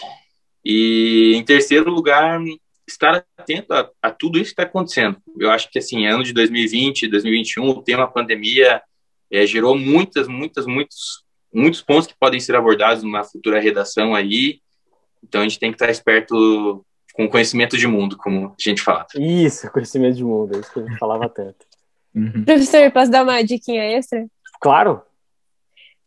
E, 0.64 1.34
em 1.34 1.44
terceiro 1.44 1.90
lugar, 1.90 2.40
estar 2.88 3.24
atento 3.36 3.72
a, 3.72 3.90
a 4.02 4.10
tudo 4.10 4.38
isso 4.38 4.54
que 4.54 4.60
está 4.60 4.62
acontecendo. 4.62 5.16
Eu 5.38 5.50
acho 5.50 5.70
que, 5.70 5.78
assim, 5.78 6.06
ano 6.06 6.22
de 6.22 6.32
2020, 6.32 7.08
2021, 7.08 7.68
o 7.68 7.82
tema 7.82 8.06
pandemia 8.06 8.82
é, 9.30 9.46
gerou 9.46 9.76
muitas, 9.76 10.28
muitas, 10.28 10.66
muitos 10.66 11.24
muitos 11.54 11.80
pontos 11.80 12.08
que 12.08 12.14
podem 12.18 12.40
ser 12.40 12.56
abordados 12.56 13.04
numa 13.04 13.22
futura 13.22 13.60
redação 13.60 14.14
aí. 14.14 14.58
Então 15.22 15.40
a 15.40 15.44
gente 15.44 15.58
tem 15.58 15.70
que 15.70 15.76
estar 15.76 15.90
esperto 15.90 16.84
com 17.14 17.28
conhecimento 17.28 17.78
de 17.78 17.86
mundo, 17.86 18.16
como 18.16 18.48
a 18.48 18.54
gente 18.58 18.82
falava. 18.82 19.06
Isso, 19.16 19.70
conhecimento 19.70 20.16
de 20.16 20.24
mundo, 20.24 20.56
é 20.56 20.60
isso 20.60 20.72
que 20.72 20.80
a 20.80 20.82
gente 20.82 20.98
falava 20.98 21.28
tanto. 21.28 21.64
Uhum. 22.12 22.44
Professor, 22.44 22.90
posso 22.90 23.10
dar 23.10 23.22
uma 23.22 23.42
diquinha 23.42 23.84
extra? 23.84 24.26
Claro. 24.60 25.00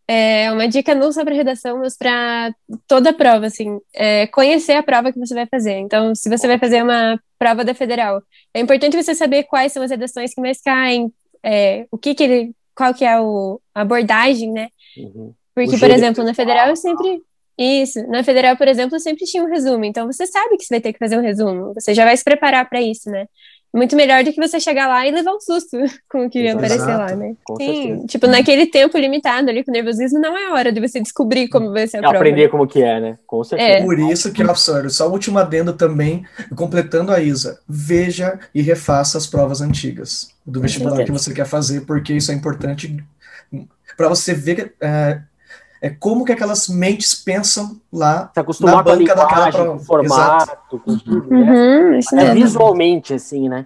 É 0.08 0.50
uma 0.52 0.68
dica 0.68 0.96
não 0.96 1.12
só 1.12 1.24
para 1.26 1.36
redação, 1.36 1.80
mas 1.80 1.98
para 1.98 2.54
toda 2.88 3.10
a 3.10 3.14
prova, 3.14 3.48
assim, 3.48 3.78
é 3.94 4.26
conhecer 4.28 4.74
a 4.74 4.84
prova 4.84 5.12
que 5.12 5.20
você 5.20 5.34
vai 5.34 5.46
fazer. 5.46 5.80
Então, 5.80 6.16
se 6.16 6.30
você 6.30 6.48
vai 6.48 6.58
fazer 6.58 6.82
uma 6.82 7.20
prova 7.38 7.66
da 7.66 7.74
federal, 7.74 8.24
é 8.54 8.62
importante 8.62 8.96
você 8.96 9.14
saber 9.14 9.44
quais 9.44 9.74
são 9.74 9.84
as 9.84 9.92
redações 9.92 10.34
que 10.34 10.40
mais 10.40 10.62
caem, 10.62 11.12
é, 11.44 11.86
o 11.92 11.98
que 11.98 12.16
que 12.16 12.24
ele, 12.24 12.56
qual 12.74 12.94
que 12.94 13.04
é 13.04 13.20
o, 13.20 13.60
a 13.76 13.82
abordagem, 13.82 14.52
né? 14.52 14.70
Uhum. 14.98 15.34
Porque, 15.54 15.78
por 15.78 15.90
exemplo, 15.90 16.24
na 16.24 16.34
federal 16.34 16.70
eu 16.70 16.76
sempre 16.76 17.22
isso. 17.58 18.06
Na 18.08 18.24
federal, 18.24 18.56
por 18.56 18.68
exemplo, 18.68 19.00
sempre 19.00 19.26
tinha 19.26 19.44
um 19.44 19.50
resumo. 19.50 19.84
Então 19.84 20.06
você 20.06 20.28
sabe 20.28 20.58
que 20.58 20.64
você 20.64 20.76
vai 20.76 20.82
ter 20.82 20.94
que 20.94 21.00
fazer 21.00 21.18
um 21.18 21.22
resumo. 21.22 21.74
Você 21.74 21.94
já 21.94 22.06
vai 22.06 22.16
se 22.16 22.24
preparar 22.24 22.70
para 22.70 22.82
isso, 22.82 23.10
né? 23.10 23.26
Muito 23.74 23.96
melhor 23.96 24.24
do 24.24 24.32
que 24.32 24.40
você 24.40 24.60
chegar 24.60 24.88
lá 24.88 25.06
e 25.06 25.12
levar 25.12 25.34
um 25.34 25.40
susto 25.40 25.78
com 26.10 26.26
o 26.26 26.30
que 26.30 26.40
Exato. 26.40 26.58
aparecer 26.58 26.98
lá, 26.98 27.16
né? 27.16 27.36
Com 27.44 27.56
Sim, 27.58 27.84
certeza. 27.84 28.08
tipo, 28.08 28.28
naquele 28.28 28.66
tempo 28.68 28.98
limitado 28.98 29.50
ali 29.50 29.64
com 29.64 29.72
nervosismo, 29.72 30.20
não 30.20 30.38
é 30.38 30.52
hora 30.52 30.72
de 30.72 30.80
você 30.80 31.00
descobrir 31.00 31.48
como 31.48 31.72
vai 31.72 31.88
ser 31.88 31.98
a 31.98 32.00
é 32.00 32.02
prova. 32.02 32.18
Aprender 32.18 32.50
como 32.50 32.68
que 32.68 32.82
é, 32.82 33.00
né? 33.00 33.20
Com 33.28 33.44
certeza. 33.44 33.80
É. 33.80 33.84
Por 33.84 34.00
isso 34.00 34.32
que, 34.32 34.42
absurdo. 34.42 34.90
Só 34.90 35.08
o 35.08 35.12
último 35.12 35.38
adendo 35.38 35.74
também, 35.74 36.26
completando 36.56 37.12
a 37.12 37.20
Isa, 37.20 37.60
veja 37.68 38.40
e 38.54 38.62
refaça 38.62 39.18
as 39.18 39.28
provas 39.28 39.62
antigas 39.62 40.30
do 40.46 40.62
vestibular 40.62 41.04
que 41.04 41.12
você 41.12 41.34
quer 41.34 41.46
fazer, 41.46 41.82
porque 41.82 42.14
isso 42.14 42.32
é 42.32 42.36
importante 42.36 42.98
para 43.98 44.08
você 44.08 44.34
ver 44.34 44.74
é, 44.80 45.20
é 45.82 45.90
como 45.90 46.26
que 46.26 46.32
aquelas 46.32 46.68
mentes 46.68 47.14
pensam 47.14 47.80
lá 47.92 48.32
Se 48.34 48.40
acostumar 48.40 48.78
na 48.78 48.84
banca 48.84 49.14
com 49.16 49.22
a 49.22 49.24
daquela 49.24 49.52
prova. 49.52 49.80
formato, 49.80 50.80
com 50.80 50.98
tudo, 50.98 51.30
né? 51.30 51.52
Uhum, 51.52 52.20
é 52.20 52.34
visualmente, 52.34 53.14
assim, 53.14 53.48
né? 53.48 53.66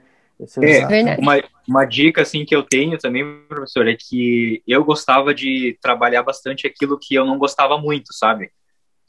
É, 0.61 0.77
é 0.79 1.17
uma, 1.19 1.35
uma 1.67 1.85
dica 1.85 2.23
assim 2.23 2.43
que 2.43 2.55
eu 2.55 2.63
tenho 2.63 2.97
também, 2.97 3.23
professor, 3.47 3.87
é 3.87 3.95
que 3.95 4.63
eu 4.67 4.83
gostava 4.83 5.33
de 5.33 5.77
trabalhar 5.81 6.23
bastante 6.23 6.65
aquilo 6.65 6.97
que 6.99 7.13
eu 7.13 7.25
não 7.25 7.37
gostava 7.37 7.77
muito, 7.77 8.11
sabe? 8.13 8.49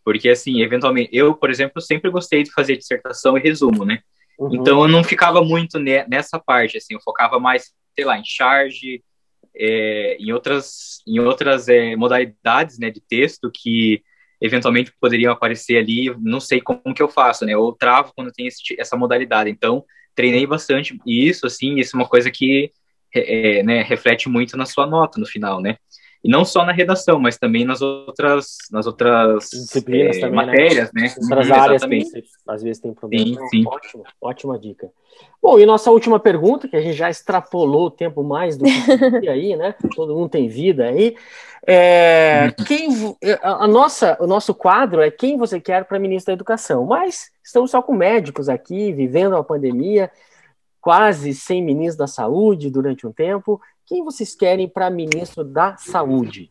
Porque 0.04 0.28
assim, 0.28 0.60
eventualmente, 0.60 1.08
eu, 1.12 1.34
por 1.34 1.50
exemplo, 1.50 1.80
sempre 1.80 2.10
gostei 2.10 2.42
de 2.42 2.52
fazer 2.52 2.76
dissertação 2.76 3.38
e 3.38 3.40
resumo, 3.40 3.84
né? 3.84 4.00
Uhum. 4.38 4.56
Então 4.56 4.82
eu 4.82 4.88
não 4.88 5.02
ficava 5.02 5.42
muito 5.42 5.78
nessa 5.78 6.38
parte, 6.38 6.76
assim, 6.76 6.94
eu 6.94 7.00
focava 7.00 7.38
mais, 7.38 7.72
sei 7.94 8.04
lá, 8.04 8.18
em 8.18 8.24
charge, 8.24 9.02
é, 9.54 10.16
em 10.18 10.32
outras, 10.32 11.00
em 11.06 11.18
outras 11.20 11.68
é, 11.68 11.94
modalidades 11.96 12.78
né, 12.78 12.90
de 12.90 13.00
texto 13.00 13.50
que 13.52 14.02
eventualmente 14.40 14.92
poderiam 15.00 15.32
aparecer 15.32 15.78
ali, 15.78 16.12
não 16.20 16.40
sei 16.40 16.60
como 16.60 16.94
que 16.94 17.02
eu 17.02 17.08
faço, 17.08 17.44
né? 17.44 17.56
Ou 17.56 17.72
travo 17.72 18.12
quando 18.14 18.32
tem 18.32 18.48
esse, 18.48 18.60
essa 18.76 18.96
modalidade. 18.96 19.48
Então, 19.48 19.84
treinei 20.16 20.44
bastante 20.46 20.98
isso, 21.06 21.46
assim, 21.46 21.78
isso 21.78 21.96
é 21.96 22.00
uma 22.00 22.08
coisa 22.08 22.28
que 22.28 22.72
é, 23.14 23.62
né, 23.62 23.82
reflete 23.82 24.28
muito 24.28 24.56
na 24.56 24.66
sua 24.66 24.86
nota 24.86 25.20
no 25.20 25.26
final, 25.26 25.60
né? 25.60 25.76
E 26.24 26.30
não 26.30 26.44
só 26.44 26.64
na 26.64 26.72
redação, 26.72 27.18
mas 27.18 27.36
também 27.36 27.64
nas 27.64 27.82
outras, 27.82 28.58
nas 28.70 28.86
outras 28.86 29.48
disciplinas 29.50 30.16
é, 30.18 30.20
também, 30.20 30.36
né? 30.36 30.46
matérias, 30.46 30.90
né? 30.94 31.02
né? 31.02 31.14
Outras 31.20 31.48
uhum, 31.48 31.54
áreas 31.54 31.84
que 31.84 32.24
às 32.46 32.62
vezes 32.62 32.80
tem 32.80 32.94
problema. 32.94 33.24
Sim, 33.24 33.48
sim. 33.48 33.64
Ótimo, 33.66 34.04
ótima 34.20 34.58
dica. 34.58 34.88
Bom, 35.42 35.58
e 35.58 35.66
nossa 35.66 35.90
última 35.90 36.20
pergunta, 36.20 36.68
que 36.68 36.76
a 36.76 36.80
gente 36.80 36.94
já 36.94 37.10
extrapolou 37.10 37.86
o 37.86 37.90
tempo 37.90 38.22
mais 38.22 38.56
do 38.56 38.64
que 39.20 39.28
aí, 39.28 39.56
né? 39.56 39.74
Todo 39.96 40.14
mundo 40.14 40.28
tem 40.28 40.46
vida 40.46 40.84
aí. 40.84 41.16
É, 41.66 42.52
quem, 42.66 43.16
a 43.42 43.66
nossa, 43.66 44.16
o 44.20 44.26
nosso 44.26 44.54
quadro 44.54 45.00
é 45.00 45.10
quem 45.10 45.36
você 45.36 45.60
quer 45.60 45.84
para 45.84 45.98
ministro 45.98 46.28
da 46.28 46.34
Educação, 46.34 46.84
mas 46.86 47.30
estamos 47.42 47.70
só 47.70 47.82
com 47.82 47.94
médicos 47.94 48.48
aqui, 48.48 48.92
vivendo 48.92 49.36
a 49.36 49.44
pandemia, 49.44 50.10
quase 50.80 51.34
sem 51.34 51.62
ministro 51.62 51.98
da 51.98 52.06
Saúde 52.06 52.70
durante 52.70 53.06
um 53.06 53.12
tempo. 53.12 53.60
Quem 53.86 54.04
vocês 54.04 54.34
querem 54.34 54.68
para 54.68 54.90
ministro 54.90 55.44
da 55.44 55.76
Saúde? 55.76 56.50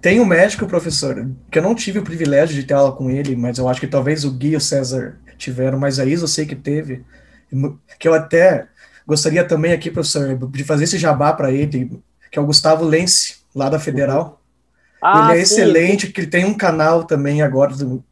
Tem 0.00 0.20
um 0.20 0.24
médico, 0.24 0.66
professor, 0.66 1.28
que 1.50 1.58
eu 1.58 1.62
não 1.62 1.74
tive 1.74 1.98
o 1.98 2.04
privilégio 2.04 2.54
de 2.54 2.62
ter 2.62 2.74
aula 2.74 2.92
com 2.92 3.10
ele, 3.10 3.34
mas 3.34 3.58
eu 3.58 3.68
acho 3.68 3.80
que 3.80 3.88
talvez 3.88 4.24
o 4.24 4.30
Gui 4.30 4.50
e 4.50 4.56
o 4.56 4.60
César 4.60 5.18
tiveram, 5.36 5.78
mas 5.78 5.98
a 5.98 6.04
Isa 6.04 6.24
eu 6.24 6.28
sei 6.28 6.46
que 6.46 6.54
teve, 6.54 7.04
que 7.98 8.06
eu 8.06 8.14
até 8.14 8.68
gostaria 9.04 9.44
também 9.44 9.72
aqui, 9.72 9.90
professor, 9.90 10.36
de 10.36 10.64
fazer 10.64 10.84
esse 10.84 10.96
jabá 10.96 11.32
para 11.32 11.50
ele, 11.50 12.00
que 12.30 12.38
é 12.38 12.42
o 12.42 12.46
Gustavo 12.46 12.84
Lense, 12.84 13.38
lá 13.54 13.68
da 13.68 13.80
Federal. 13.80 14.40
Ah, 15.02 15.30
ele 15.32 15.40
é 15.40 15.44
sim, 15.44 15.54
excelente, 15.54 16.12
que 16.12 16.20
ele 16.20 16.30
tem 16.30 16.44
um 16.44 16.54
canal 16.54 17.04
também 17.04 17.42
agora 17.42 17.74
do, 17.74 18.04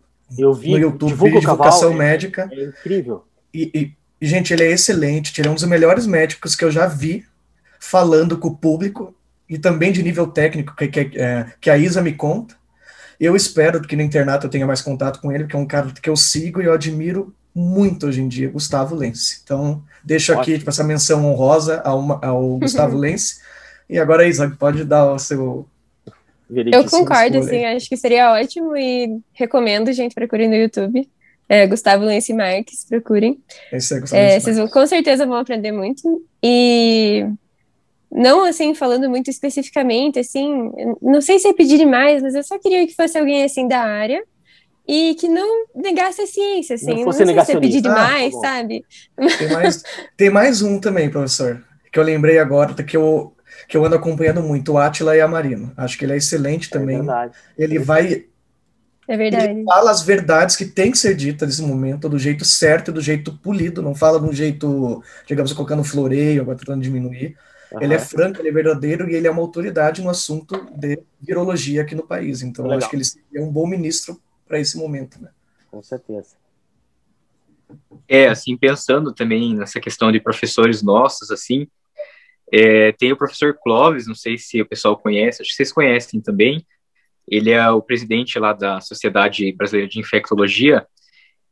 vi, 0.54 0.72
no 0.72 0.78
YouTube, 0.78 1.30
de 1.30 1.40
divulgação 1.40 1.92
é, 1.92 1.96
médica. 1.96 2.48
É 2.52 2.64
incrível. 2.64 3.24
E, 3.52 3.70
e, 3.72 4.03
e, 4.24 4.26
gente, 4.26 4.54
ele 4.54 4.64
é 4.64 4.70
excelente, 4.70 5.38
ele 5.38 5.48
é 5.48 5.50
um 5.50 5.54
dos 5.54 5.64
melhores 5.64 6.06
médicos 6.06 6.56
que 6.56 6.64
eu 6.64 6.70
já 6.70 6.86
vi 6.86 7.26
falando 7.78 8.38
com 8.38 8.48
o 8.48 8.56
público 8.56 9.14
e 9.46 9.58
também 9.58 9.92
de 9.92 10.02
nível 10.02 10.26
técnico 10.26 10.74
que, 10.74 10.88
que, 10.88 11.20
é, 11.20 11.52
que 11.60 11.68
a 11.68 11.76
Isa 11.76 12.00
me 12.00 12.14
conta. 12.14 12.54
Eu 13.20 13.36
espero 13.36 13.82
que 13.82 13.94
no 13.94 14.00
internato 14.00 14.46
eu 14.46 14.50
tenha 14.50 14.66
mais 14.66 14.80
contato 14.80 15.20
com 15.20 15.30
ele, 15.30 15.44
porque 15.44 15.54
é 15.54 15.58
um 15.58 15.66
cara 15.66 15.92
que 16.00 16.08
eu 16.08 16.16
sigo 16.16 16.62
e 16.62 16.64
eu 16.64 16.72
admiro 16.72 17.34
muito 17.54 18.06
hoje 18.06 18.22
em 18.22 18.26
dia, 18.26 18.48
Gustavo 18.48 18.94
Lense. 18.94 19.42
Então, 19.44 19.82
deixo 20.02 20.32
Ótimo. 20.32 20.40
aqui 20.40 20.58
tipo, 20.58 20.70
essa 20.70 20.82
menção 20.82 21.26
honrosa 21.26 21.82
ao, 21.82 22.24
ao 22.24 22.56
Gustavo 22.56 22.96
Lense. 22.96 23.42
E 23.90 23.98
agora, 23.98 24.26
Isa, 24.26 24.48
pode 24.58 24.84
dar 24.84 25.12
o 25.12 25.18
seu. 25.18 25.68
Eu 26.48 26.84
concordo, 26.86 27.40
assim, 27.40 27.62
acho 27.66 27.90
que 27.90 27.96
seria 27.98 28.32
ótimo 28.32 28.74
e 28.74 29.20
recomendo, 29.34 29.92
gente, 29.92 30.14
procurem 30.14 30.48
no 30.48 30.56
YouTube. 30.56 31.06
É, 31.48 31.66
Gustavo 31.66 32.04
Lense 32.04 32.32
Marques, 32.32 32.84
procurem. 32.88 33.38
Esse 33.72 33.94
é 33.94 34.00
Gustavo 34.00 34.22
é, 34.22 34.40
Vocês 34.40 34.56
vão, 34.56 34.68
com 34.68 34.86
certeza 34.86 35.26
vão 35.26 35.36
aprender 35.36 35.72
muito. 35.72 36.24
E 36.42 37.26
não 38.10 38.44
assim 38.44 38.74
falando 38.74 39.10
muito 39.10 39.28
especificamente, 39.28 40.18
assim, 40.18 40.70
não 41.02 41.20
sei 41.20 41.38
se 41.38 41.48
é 41.48 41.52
pedir 41.52 41.78
demais, 41.78 42.22
mas 42.22 42.34
eu 42.34 42.44
só 42.44 42.58
queria 42.58 42.86
que 42.86 42.94
fosse 42.94 43.18
alguém 43.18 43.42
assim 43.42 43.66
da 43.66 43.80
área 43.80 44.22
e 44.86 45.14
que 45.14 45.28
não 45.28 45.66
negasse 45.74 46.22
a 46.22 46.26
ciência, 46.26 46.76
assim, 46.76 46.96
não, 46.96 47.04
fosse 47.04 47.24
não 47.24 47.34
sei 47.34 47.44
se 47.44 47.52
é 47.52 47.60
pedir 47.60 47.80
demais, 47.80 48.34
ah, 48.34 48.40
tá 48.40 48.48
sabe? 48.48 48.84
Tem 49.38 49.48
mais, 49.48 49.82
tem 50.16 50.30
mais 50.30 50.62
um 50.62 50.78
também, 50.78 51.10
professor, 51.10 51.64
que 51.90 51.98
eu 51.98 52.04
lembrei 52.04 52.38
agora, 52.38 52.72
que 52.74 52.96
eu 52.96 53.32
que 53.68 53.76
eu 53.76 53.84
ando 53.84 53.96
acompanhando 53.96 54.42
muito, 54.42 54.72
o 54.72 54.78
Atila 54.78 55.16
e 55.16 55.20
a 55.20 55.28
Marino. 55.28 55.72
Acho 55.76 55.96
que 55.96 56.04
ele 56.04 56.12
é 56.12 56.16
excelente 56.16 56.68
é 56.68 56.78
também. 56.78 56.96
É 56.96 56.98
verdade. 56.98 57.32
Ele 57.56 57.78
vai 57.78 58.26
é 59.06 59.16
verdade. 59.16 59.50
Ele 59.50 59.64
fala 59.64 59.90
as 59.90 60.02
verdades 60.02 60.56
que 60.56 60.64
tem 60.64 60.90
que 60.90 60.98
ser 60.98 61.14
ditas 61.14 61.48
nesse 61.48 61.62
momento, 61.62 62.08
do 62.08 62.18
jeito 62.18 62.44
certo 62.44 62.90
e 62.90 62.94
do 62.94 63.00
jeito 63.00 63.36
polido, 63.38 63.82
não 63.82 63.94
fala 63.94 64.18
de 64.18 64.26
um 64.26 64.32
jeito, 64.32 65.02
digamos, 65.26 65.52
colocando 65.52 65.84
floreio, 65.84 66.42
agora 66.42 66.58
tentando 66.58 66.82
diminuir. 66.82 67.36
Uhum. 67.72 67.82
Ele 67.82 67.94
é 67.94 67.98
franco, 67.98 68.40
ele 68.40 68.48
é 68.48 68.52
verdadeiro 68.52 69.08
e 69.08 69.14
ele 69.14 69.26
é 69.26 69.30
uma 69.30 69.42
autoridade 69.42 70.02
no 70.02 70.10
assunto 70.10 70.66
de 70.74 70.98
virologia 71.20 71.82
aqui 71.82 71.94
no 71.94 72.06
país. 72.06 72.42
Então, 72.42 72.64
Legal. 72.64 72.78
eu 72.78 72.78
acho 72.78 72.90
que 72.90 72.96
ele 72.96 73.42
é 73.42 73.46
um 73.46 73.52
bom 73.52 73.66
ministro 73.66 74.20
para 74.46 74.58
esse 74.58 74.76
momento, 74.78 75.20
né? 75.20 75.30
Com 75.70 75.82
certeza. 75.82 76.36
É, 78.08 78.28
assim, 78.28 78.56
pensando 78.56 79.12
também 79.12 79.54
nessa 79.54 79.80
questão 79.80 80.12
de 80.12 80.20
professores 80.20 80.82
nossos, 80.82 81.30
assim, 81.30 81.66
é, 82.52 82.92
tem 82.92 83.12
o 83.12 83.16
professor 83.16 83.58
Clóvis, 83.62 84.06
não 84.06 84.14
sei 84.14 84.38
se 84.38 84.60
o 84.60 84.66
pessoal 84.66 84.96
conhece, 84.96 85.42
acho 85.42 85.50
que 85.50 85.56
vocês 85.56 85.72
conhecem 85.72 86.20
também. 86.20 86.64
Ele 87.26 87.50
é 87.50 87.70
o 87.70 87.82
presidente 87.82 88.38
lá 88.38 88.52
da 88.52 88.80
Sociedade 88.80 89.52
Brasileira 89.52 89.88
de 89.88 89.98
Infectologia, 89.98 90.86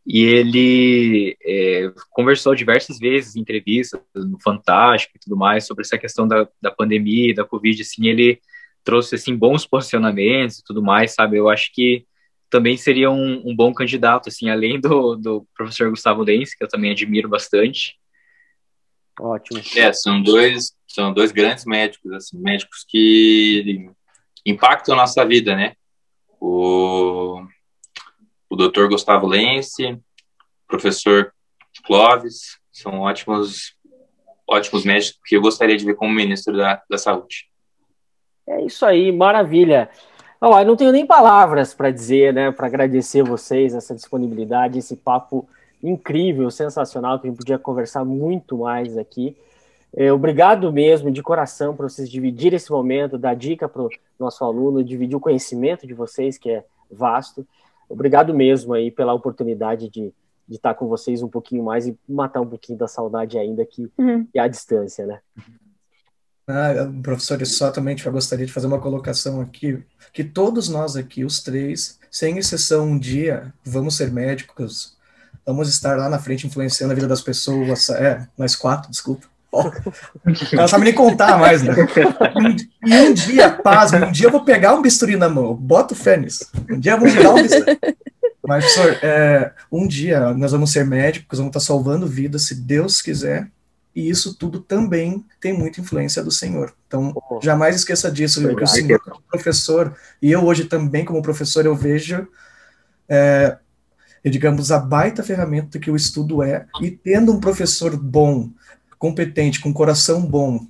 e 0.06 0.20
ele 0.22 1.36
é, 1.44 1.92
conversou 2.10 2.54
diversas 2.54 2.98
vezes 2.98 3.36
em 3.36 3.40
entrevistas 3.40 4.00
no 4.14 4.38
Fantástico 4.42 5.16
e 5.16 5.20
tudo 5.20 5.36
mais 5.36 5.66
sobre 5.66 5.82
essa 5.82 5.96
questão 5.96 6.26
da, 6.26 6.48
da 6.60 6.70
pandemia, 6.72 7.34
da 7.34 7.44
Covid, 7.44 7.80
assim, 7.80 8.08
ele 8.08 8.40
trouxe, 8.82 9.14
assim, 9.14 9.36
bons 9.36 9.64
posicionamentos 9.64 10.58
e 10.58 10.64
tudo 10.64 10.82
mais, 10.82 11.14
sabe, 11.14 11.36
eu 11.36 11.48
acho 11.48 11.72
que 11.72 12.04
também 12.50 12.76
seria 12.76 13.10
um, 13.10 13.48
um 13.48 13.56
bom 13.56 13.72
candidato, 13.72 14.28
assim, 14.28 14.50
além 14.50 14.78
do, 14.78 15.16
do 15.16 15.46
professor 15.56 15.88
Gustavo 15.88 16.22
Lenz, 16.22 16.54
que 16.54 16.62
eu 16.62 16.68
também 16.68 16.90
admiro 16.90 17.28
bastante. 17.28 17.96
Ótimo. 19.18 19.60
É, 19.76 19.92
são 19.92 20.20
dois, 20.20 20.74
são 20.86 21.14
dois 21.14 21.32
grandes 21.32 21.64
médicos, 21.64 22.12
assim, 22.12 22.38
médicos 22.38 22.84
que 22.88 23.90
impactam 24.44 24.94
a 24.94 24.98
nossa 24.98 25.24
vida, 25.24 25.54
né, 25.54 25.74
o 26.40 27.44
o 28.52 28.56
doutor 28.56 28.86
Gustavo 28.86 29.26
Lense, 29.26 29.98
professor 30.68 31.32
Clóvis, 31.86 32.58
são 32.70 33.00
ótimos, 33.00 33.74
ótimos 34.46 34.84
médicos 34.84 35.18
que 35.24 35.34
eu 35.34 35.40
gostaria 35.40 35.74
de 35.74 35.86
ver 35.86 35.94
como 35.94 36.12
ministro 36.12 36.54
da, 36.54 36.82
da 36.88 36.98
Saúde. 36.98 37.48
É 38.46 38.62
isso 38.62 38.84
aí, 38.84 39.10
maravilha. 39.10 39.88
Não, 40.38 40.58
eu 40.58 40.66
não 40.66 40.76
tenho 40.76 40.92
nem 40.92 41.06
palavras 41.06 41.72
para 41.72 41.90
dizer, 41.90 42.34
né, 42.34 42.52
para 42.52 42.66
agradecer 42.66 43.22
vocês 43.22 43.74
essa 43.74 43.94
disponibilidade, 43.94 44.80
esse 44.80 44.96
papo 44.96 45.48
incrível, 45.82 46.50
sensacional, 46.50 47.18
que 47.18 47.26
a 47.26 47.30
gente 47.30 47.38
podia 47.38 47.58
conversar 47.58 48.04
muito 48.04 48.58
mais 48.58 48.98
aqui. 48.98 49.34
É, 49.94 50.12
obrigado 50.12 50.72
mesmo, 50.72 51.10
de 51.10 51.22
coração, 51.22 51.76
por 51.76 51.88
vocês 51.88 52.10
dividirem 52.10 52.56
esse 52.56 52.70
momento, 52.70 53.18
dar 53.18 53.34
dica 53.34 53.68
para 53.68 53.82
o 53.82 53.90
nosso 54.18 54.42
aluno, 54.44 54.82
dividir 54.82 55.16
o 55.16 55.20
conhecimento 55.20 55.86
de 55.86 55.92
vocês, 55.92 56.38
que 56.38 56.50
é 56.50 56.64
vasto. 56.90 57.46
Obrigado 57.88 58.32
mesmo 58.32 58.72
aí 58.72 58.90
pela 58.90 59.12
oportunidade 59.12 59.90
de, 59.90 60.12
de 60.48 60.56
estar 60.56 60.74
com 60.74 60.88
vocês 60.88 61.22
um 61.22 61.28
pouquinho 61.28 61.62
mais 61.62 61.86
e 61.86 61.98
matar 62.08 62.40
um 62.40 62.46
pouquinho 62.46 62.78
da 62.78 62.88
saudade 62.88 63.38
ainda 63.38 63.66
que, 63.66 63.90
uhum. 63.98 64.24
que 64.24 64.38
é 64.38 64.42
a 64.42 64.48
distância, 64.48 65.04
né? 65.04 65.20
Ah, 66.48 66.90
professor, 67.02 67.38
eu 67.40 67.46
só 67.46 67.70
também 67.70 67.96
eu 68.04 68.12
gostaria 68.12 68.46
de 68.46 68.52
fazer 68.52 68.66
uma 68.66 68.80
colocação 68.80 69.40
aqui, 69.40 69.82
que 70.12 70.24
todos 70.24 70.68
nós 70.68 70.96
aqui, 70.96 71.24
os 71.24 71.40
três, 71.40 72.00
sem 72.10 72.36
exceção, 72.38 72.86
um 72.86 72.98
dia 72.98 73.52
vamos 73.64 73.96
ser 73.96 74.10
médicos, 74.10 74.96
vamos 75.46 75.68
estar 75.68 75.96
lá 75.96 76.08
na 76.08 76.18
frente 76.18 76.46
influenciando 76.46 76.92
a 76.92 76.94
vida 76.94 77.06
das 77.06 77.22
pessoas, 77.22 77.90
é, 77.90 78.26
nós 78.36 78.56
quatro, 78.56 78.90
desculpa. 78.90 79.31
Ela 80.52 80.66
sabe 80.66 80.84
nem 80.84 80.94
contar 80.94 81.38
mais, 81.38 81.62
né? 81.62 81.74
E 82.86 82.94
um 82.96 83.12
dia, 83.12 83.50
paz, 83.50 83.92
um 83.92 84.10
dia 84.10 84.26
eu 84.26 84.30
vou 84.30 84.44
pegar 84.44 84.74
um 84.74 84.82
bisturi 84.82 85.16
na 85.16 85.28
mão, 85.28 85.54
boto 85.54 85.94
fé 85.94 86.16
nisso. 86.16 86.50
Um 86.70 86.78
dia 86.78 86.96
vamos 86.96 87.14
dar 87.14 87.30
um 87.30 87.42
bisturi. 87.42 87.78
Mas, 88.46 88.64
professor, 88.64 88.98
é, 89.02 89.52
um 89.70 89.86
dia 89.86 90.32
nós 90.34 90.52
vamos 90.52 90.72
ser 90.72 90.84
médicos, 90.84 91.38
vamos 91.38 91.50
estar 91.50 91.60
salvando 91.60 92.06
vidas, 92.06 92.42
se 92.44 92.54
Deus 92.54 93.00
quiser, 93.00 93.48
e 93.94 94.08
isso 94.08 94.34
tudo 94.34 94.60
também 94.60 95.24
tem 95.40 95.52
muita 95.52 95.80
influência 95.80 96.22
do 96.24 96.30
Senhor. 96.30 96.72
Então, 96.86 97.12
oh, 97.14 97.40
jamais 97.42 97.76
esqueça 97.76 98.10
disso, 98.10 98.40
viu? 98.40 98.56
que 98.56 98.64
o 98.64 98.66
Senhor 98.66 98.98
como 99.00 99.22
professor, 99.30 99.94
e 100.20 100.32
eu 100.32 100.44
hoje 100.44 100.64
também 100.64 101.04
como 101.04 101.22
professor, 101.22 101.66
eu 101.66 101.76
vejo, 101.76 102.26
é, 103.08 103.58
digamos, 104.24 104.72
a 104.72 104.78
baita 104.78 105.22
ferramenta 105.22 105.78
que 105.78 105.90
o 105.90 105.96
estudo 105.96 106.42
é, 106.42 106.66
e 106.80 106.90
tendo 106.90 107.32
um 107.32 107.38
professor 107.38 107.96
bom, 107.96 108.50
competente, 109.02 109.60
com 109.60 109.72
coração 109.72 110.20
bom, 110.20 110.64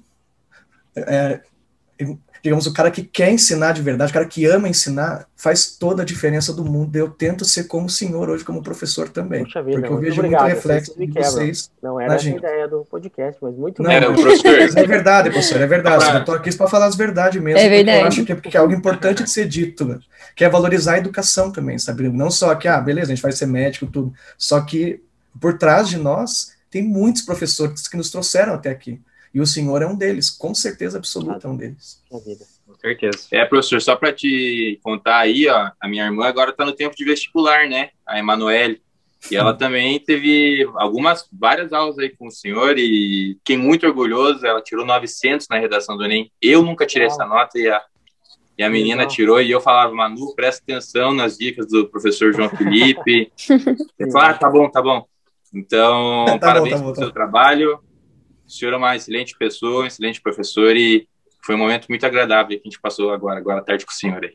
é, 0.97 1.41
digamos, 2.43 2.67
o 2.67 2.73
cara 2.73 2.91
que 2.91 3.03
quer 3.03 3.31
ensinar 3.31 3.73
de 3.73 3.83
verdade, 3.83 4.11
o 4.11 4.15
cara 4.15 4.25
que 4.25 4.47
ama 4.47 4.71
ensinar, 4.71 5.27
faz 5.37 5.77
toda 5.77 6.01
a 6.01 6.05
diferença 6.07 6.51
do 6.51 6.65
mundo. 6.65 6.97
Eu 6.97 7.11
tento 7.11 7.45
ser 7.45 7.65
como 7.65 7.89
o 7.89 7.91
senhor 7.91 8.31
hoje, 8.31 8.43
como 8.43 8.63
professor 8.63 9.11
também. 9.11 9.45
Puxa 9.45 9.63
vida, 9.63 9.81
porque 9.81 9.93
eu 9.93 9.99
vejo 9.99 10.21
obrigado, 10.21 10.45
muito 10.45 10.55
reflexo 10.55 10.99
de 10.99 11.07
vocês. 11.09 11.71
Não 11.83 12.01
era 12.01 12.15
a 12.15 12.23
ideia 12.23 12.67
do 12.67 12.87
podcast, 12.87 13.39
mas 13.43 13.55
muito 13.55 13.83
Não, 13.83 13.91
era, 13.91 14.11
professor. 14.11 14.79
é 14.79 14.87
verdade, 14.87 15.29
professor, 15.29 15.61
é 15.61 15.67
verdade. 15.67 16.11
Eu 16.11 16.21
estou 16.21 16.35
aqui 16.35 16.57
para 16.57 16.69
falar 16.69 16.87
as 16.87 16.97
verdades 16.97 17.43
mesmo. 17.43 17.61
É 17.61 17.69
verdade. 17.69 18.01
Eu 18.01 18.07
acho 18.07 18.25
que, 18.25 18.35
que 18.35 18.57
é 18.57 18.61
algo 18.61 18.73
importante 18.73 19.25
de 19.25 19.29
ser 19.29 19.47
dito, 19.47 19.85
né? 19.85 19.99
que 20.35 20.43
é 20.43 20.49
valorizar 20.49 20.95
a 20.95 20.99
educação 20.99 21.53
também, 21.53 21.79
sabe? 21.79 22.09
Não 22.09 22.31
só 22.31 22.55
que, 22.55 22.67
ah, 22.67 22.81
beleza, 22.81 23.13
a 23.13 23.15
gente 23.15 23.23
vai 23.23 23.33
ser 23.33 23.45
médico, 23.45 23.85
tudo. 23.85 24.11
Só 24.39 24.59
que 24.63 25.03
por 25.39 25.59
trás 25.59 25.87
de 25.87 25.99
nós 25.99 26.62
tem 26.73 26.83
muitos 26.83 27.23
professores 27.23 27.87
que 27.87 27.97
nos 27.99 28.11
trouxeram 28.11 28.55
até 28.55 28.71
aqui. 28.71 28.99
E 29.33 29.41
o 29.41 29.47
senhor 29.47 29.83
é 29.83 29.87
um 29.87 29.95
deles, 29.95 30.31
com 30.31 30.55
certeza 30.55 30.99
absoluta 30.99 31.47
é 31.47 31.51
um 31.51 31.57
deles. 31.57 32.03
Com 32.09 32.19
certeza. 32.77 33.29
É, 33.31 33.45
professor, 33.45 33.81
só 33.81 33.95
para 33.95 34.13
te 34.13 34.81
contar 34.83 35.19
aí, 35.19 35.47
ó, 35.49 35.71
a 35.81 35.89
minha 35.89 36.05
irmã 36.05 36.27
agora 36.27 36.51
está 36.51 36.65
no 36.65 36.73
tempo 36.73 36.97
de 36.97 37.05
vestibular, 37.05 37.69
né? 37.69 37.91
A 38.07 38.19
Emanuele. 38.19 38.81
E 39.31 39.37
ela 39.37 39.53
também 39.57 39.99
teve 40.01 40.69
algumas, 40.75 41.27
várias 41.33 41.73
aulas 41.73 41.99
aí 41.99 42.11
com 42.11 42.27
o 42.27 42.31
senhor 42.31 42.79
e 42.79 43.37
fiquei 43.39 43.57
muito 43.57 43.87
orgulhoso. 43.87 44.47
Ela 44.47 44.63
tirou 44.63 44.85
900 44.85 45.47
na 45.49 45.59
redação 45.59 45.97
do 45.97 46.05
Enem. 46.05 46.31
Eu 46.41 46.63
nunca 46.63 46.87
tirei 46.87 47.07
essa 47.07 47.25
nota 47.25 47.59
e 47.59 47.69
a, 47.69 47.83
e 48.59 48.63
a 48.63 48.69
menina 48.69 49.03
Legal. 49.03 49.15
tirou. 49.15 49.41
E 49.41 49.51
eu 49.51 49.61
falava, 49.61 49.95
Manu, 49.95 50.35
presta 50.35 50.63
atenção 50.63 51.15
nas 51.15 51.39
dicas 51.39 51.69
do 51.69 51.87
professor 51.87 52.35
João 52.35 52.49
Felipe. 52.57 53.33
Ele 53.99 54.11
falou, 54.11 54.29
ah, 54.29 54.35
tá 54.35 54.51
bom, 54.51 54.69
tá 54.69 54.83
bom. 54.83 55.07
Então, 55.53 56.25
tá 56.39 56.39
parabéns 56.39 56.75
bom, 56.75 56.79
tá 56.79 56.85
bom, 56.87 56.93
pelo 56.93 56.95
tá 56.95 57.03
seu 57.03 57.13
trabalho 57.13 57.81
o 58.47 58.51
senhor 58.51 58.75
é 58.75 58.77
uma 58.77 58.95
excelente 58.95 59.37
pessoa, 59.37 59.85
um 59.85 59.87
excelente 59.87 60.21
professor 60.21 60.77
e 60.77 61.09
foi 61.45 61.55
um 61.55 61.59
momento 61.59 61.87
muito 61.89 62.05
agradável 62.05 62.49
que 62.49 62.63
a 62.63 62.69
gente 62.69 62.81
passou 62.81 63.11
agora, 63.11 63.39
agora 63.39 63.61
à 63.61 63.65
tarde 63.65 63.87
com 63.87 63.93
o 63.93 63.95
senhor 63.95 64.23
aí. 64.23 64.35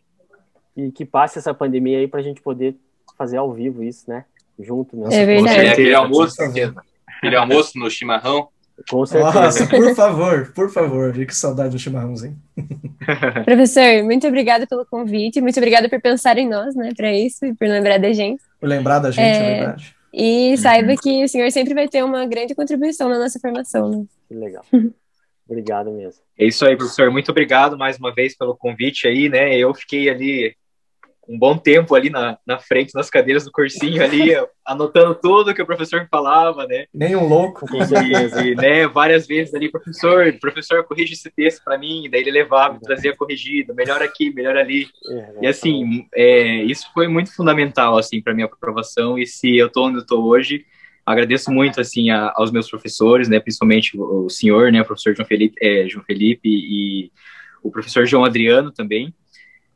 E 0.75 0.91
que 0.91 1.05
passe 1.05 1.37
essa 1.37 1.53
pandemia 1.53 1.99
aí 1.99 2.07
para 2.07 2.19
a 2.19 2.23
gente 2.23 2.41
poder 2.41 2.75
fazer 3.15 3.37
ao 3.37 3.53
vivo 3.53 3.83
isso, 3.83 4.09
né? 4.09 4.25
Junto, 4.59 4.97
né? 4.97 5.09
É 5.11 5.25
verdade. 5.25 5.59
É, 5.59 5.69
aquele 5.69 5.93
almoço, 5.93 6.35
aquele 6.41 7.35
almoço 7.35 7.77
no 7.77 7.89
chimarrão. 7.89 8.49
Com 8.89 9.05
certeza. 9.05 9.41
Nossa, 9.41 9.67
por 9.67 9.95
favor, 9.95 10.51
por 10.53 10.69
favor, 10.71 11.11
vi 11.11 11.25
que 11.25 11.35
saudade 11.35 11.71
do 11.71 11.79
chimarrãozinho. 11.79 12.37
Professor, 13.45 14.03
muito 14.03 14.27
obrigada 14.27 14.67
pelo 14.67 14.85
convite, 14.85 15.41
muito 15.41 15.57
obrigada 15.57 15.89
por 15.89 15.99
pensar 16.01 16.37
em 16.37 16.47
nós, 16.47 16.75
né, 16.75 16.91
para 16.95 17.11
isso 17.13 17.45
e 17.45 17.55
por 17.55 17.67
lembrar 17.67 17.97
da 17.97 18.11
gente. 18.13 18.41
Por 18.59 18.67
lembrar 18.67 18.99
da 18.99 19.09
gente, 19.09 19.23
é, 19.23 19.37
é 19.37 19.57
verdade. 19.57 19.96
E 20.13 20.51
uhum. 20.51 20.57
saiba 20.57 20.95
que 20.95 21.23
o 21.23 21.27
senhor 21.27 21.51
sempre 21.51 21.73
vai 21.73 21.87
ter 21.87 22.03
uma 22.03 22.25
grande 22.25 22.55
contribuição 22.55 23.09
na 23.09 23.19
nossa 23.19 23.39
formação. 23.39 23.89
Né? 23.89 24.05
Que 24.27 24.35
legal. 24.35 24.65
Obrigado 25.47 25.91
mesmo. 25.91 26.21
É 26.37 26.45
isso 26.45 26.65
aí, 26.65 26.75
professor. 26.75 27.09
Muito 27.09 27.31
obrigado 27.31 27.77
mais 27.77 27.97
uma 27.97 28.13
vez 28.13 28.35
pelo 28.35 28.55
convite 28.55 29.07
aí, 29.07 29.29
né? 29.29 29.55
Eu 29.55 29.73
fiquei 29.73 30.09
ali 30.09 30.55
um 31.27 31.37
bom 31.37 31.57
tempo 31.57 31.93
ali 31.93 32.09
na, 32.09 32.37
na 32.45 32.57
frente, 32.57 32.95
nas 32.95 33.09
cadeiras 33.09 33.43
do 33.43 33.51
cursinho 33.51 34.01
ali, 34.01 34.31
anotando 34.65 35.13
tudo 35.15 35.53
que 35.53 35.61
o 35.61 35.65
professor 35.65 36.07
falava, 36.09 36.65
né? 36.65 36.85
Nem 36.93 37.15
um 37.15 37.27
louco, 37.27 37.67
certeza. 37.85 38.45
E, 38.45 38.55
né, 38.55 38.87
várias 38.87 39.27
vezes 39.27 39.53
ali, 39.53 39.69
professor, 39.69 40.33
professor, 40.39 40.83
corrige 40.83 41.13
esse 41.13 41.29
texto 41.29 41.63
para 41.63 41.77
mim, 41.77 42.07
daí 42.09 42.21
ele 42.21 42.31
levava, 42.31 42.79
trazia 42.79 43.15
corrigido, 43.15 43.75
melhor 43.75 44.01
aqui, 44.01 44.33
melhor 44.33 44.55
ali. 44.55 44.87
E 45.41 45.47
assim, 45.47 46.07
é, 46.15 46.63
isso 46.63 46.89
foi 46.93 47.07
muito 47.07 47.35
fundamental, 47.35 47.97
assim, 47.97 48.21
para 48.21 48.33
minha 48.33 48.47
aprovação, 48.47 49.19
e 49.19 49.25
se 49.25 49.57
eu 49.57 49.69
tô 49.69 49.87
onde 49.87 49.99
eu 49.99 50.05
tô 50.05 50.23
hoje, 50.23 50.65
agradeço 51.05 51.51
muito, 51.51 51.81
assim, 51.81 52.09
a, 52.09 52.31
aos 52.35 52.51
meus 52.51 52.69
professores, 52.69 53.27
né, 53.27 53.39
principalmente 53.39 53.97
o, 53.97 54.25
o 54.25 54.29
senhor, 54.29 54.71
né, 54.71 54.81
o 54.81 54.85
professor 54.85 55.15
João 55.15 55.27
Felipe, 55.27 55.55
é, 55.61 55.87
João 55.87 56.03
Felipe 56.03 56.49
e 56.49 57.11
o 57.63 57.71
professor 57.71 58.05
João 58.05 58.23
Adriano 58.23 58.71
também, 58.71 59.13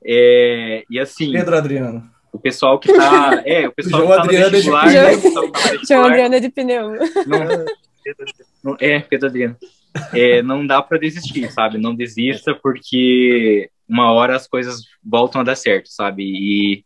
é, 0.03 0.83
e 0.89 0.99
assim. 0.99 1.31
Pedro 1.31 1.55
Adriano. 1.55 2.09
O 2.31 2.39
pessoal 2.39 2.79
que 2.79 2.93
tá. 2.93 3.41
É, 3.45 3.67
o 3.67 3.71
pessoal 3.71 4.03
João 4.03 4.11
que 4.11 4.17
tá 4.17 4.23
Adriano 4.23 4.51
vestibular, 4.51 4.87
de 4.87 4.93
né, 4.93 5.81
João 5.87 6.05
Adriano 6.05 6.35
é 6.35 6.39
de 6.39 6.49
pneu. 6.49 6.91
Não, 8.63 8.77
é, 8.79 8.99
Pedro 8.99 9.27
Adriano. 9.27 9.57
É, 10.13 10.41
não 10.41 10.65
dá 10.65 10.81
para 10.81 10.97
desistir, 10.97 11.51
sabe? 11.51 11.77
Não 11.77 11.93
desista, 11.93 12.55
porque 12.55 13.69
uma 13.87 14.11
hora 14.11 14.35
as 14.35 14.47
coisas 14.47 14.81
voltam 15.03 15.41
a 15.41 15.43
dar 15.43 15.55
certo, 15.55 15.87
sabe? 15.87 16.23
E 16.23 16.85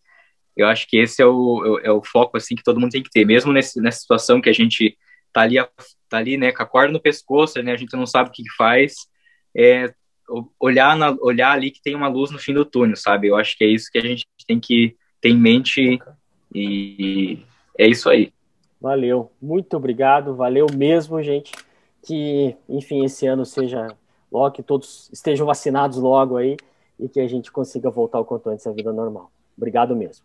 eu 0.58 0.68
acho 0.68 0.88
que 0.88 0.98
esse 0.98 1.22
é 1.22 1.26
o, 1.26 1.80
é 1.84 1.92
o 1.92 2.04
foco, 2.04 2.38
assim, 2.38 2.56
que 2.56 2.64
todo 2.64 2.80
mundo 2.80 2.92
tem 2.92 3.04
que 3.04 3.12
ter. 3.12 3.26
Mesmo 3.26 3.54
nesse, 3.54 3.80
nessa 3.80 4.00
situação 4.00 4.42
que 4.42 4.50
a 4.50 4.54
gente 4.54 4.98
tá 5.32 5.42
ali, 5.42 5.58
tá 6.10 6.18
ali, 6.18 6.38
né, 6.38 6.52
com 6.52 6.64
a 6.64 6.66
corda 6.66 6.92
no 6.92 7.00
pescoço, 7.00 7.62
né? 7.62 7.74
A 7.74 7.78
gente 7.78 7.96
não 7.96 8.08
sabe 8.08 8.30
o 8.30 8.32
que, 8.32 8.42
que 8.42 8.56
faz. 8.58 8.94
É, 9.56 9.94
olhar, 10.60 10.96
na, 10.96 11.16
olhar 11.22 11.52
ali 11.52 11.72
que 11.72 11.82
tem 11.82 11.96
uma 11.96 12.08
luz 12.08 12.32
no 12.32 12.40
fim 12.40 12.54
do 12.54 12.66
túnel, 12.66 12.96
sabe? 12.96 13.28
Eu 13.28 13.36
acho 13.36 13.58
que 13.58 13.64
é 13.64 13.68
isso 13.68 13.92
que 13.92 13.98
a 13.98 14.02
gente 14.02 14.26
tem 14.48 14.60
que 14.60 14.96
ter 15.22 15.30
em 15.30 15.38
mente 15.38 16.00
e 16.54 17.40
é 17.78 17.88
isso 17.88 18.10
aí. 18.10 18.32
Valeu, 18.80 19.32
muito 19.42 19.76
obrigado, 19.78 20.36
valeu 20.36 20.68
mesmo, 20.74 21.22
gente. 21.22 21.52
Que, 22.06 22.56
enfim, 22.70 23.04
esse 23.04 23.26
ano 23.26 23.46
seja 23.46 23.88
logo, 24.32 24.56
que 24.56 24.64
todos 24.64 25.10
estejam 25.12 25.46
vacinados 25.46 25.98
logo 25.98 26.38
aí 26.38 26.56
e 27.00 27.10
que 27.10 27.20
a 27.20 27.28
gente 27.28 27.52
consiga 27.52 27.90
voltar 27.90 28.20
o 28.20 28.26
quanto 28.26 28.50
antes 28.50 28.68
à 28.68 28.72
vida 28.72 28.94
normal. 28.94 29.32
Obrigado 29.58 29.96
mesmo. 29.96 30.24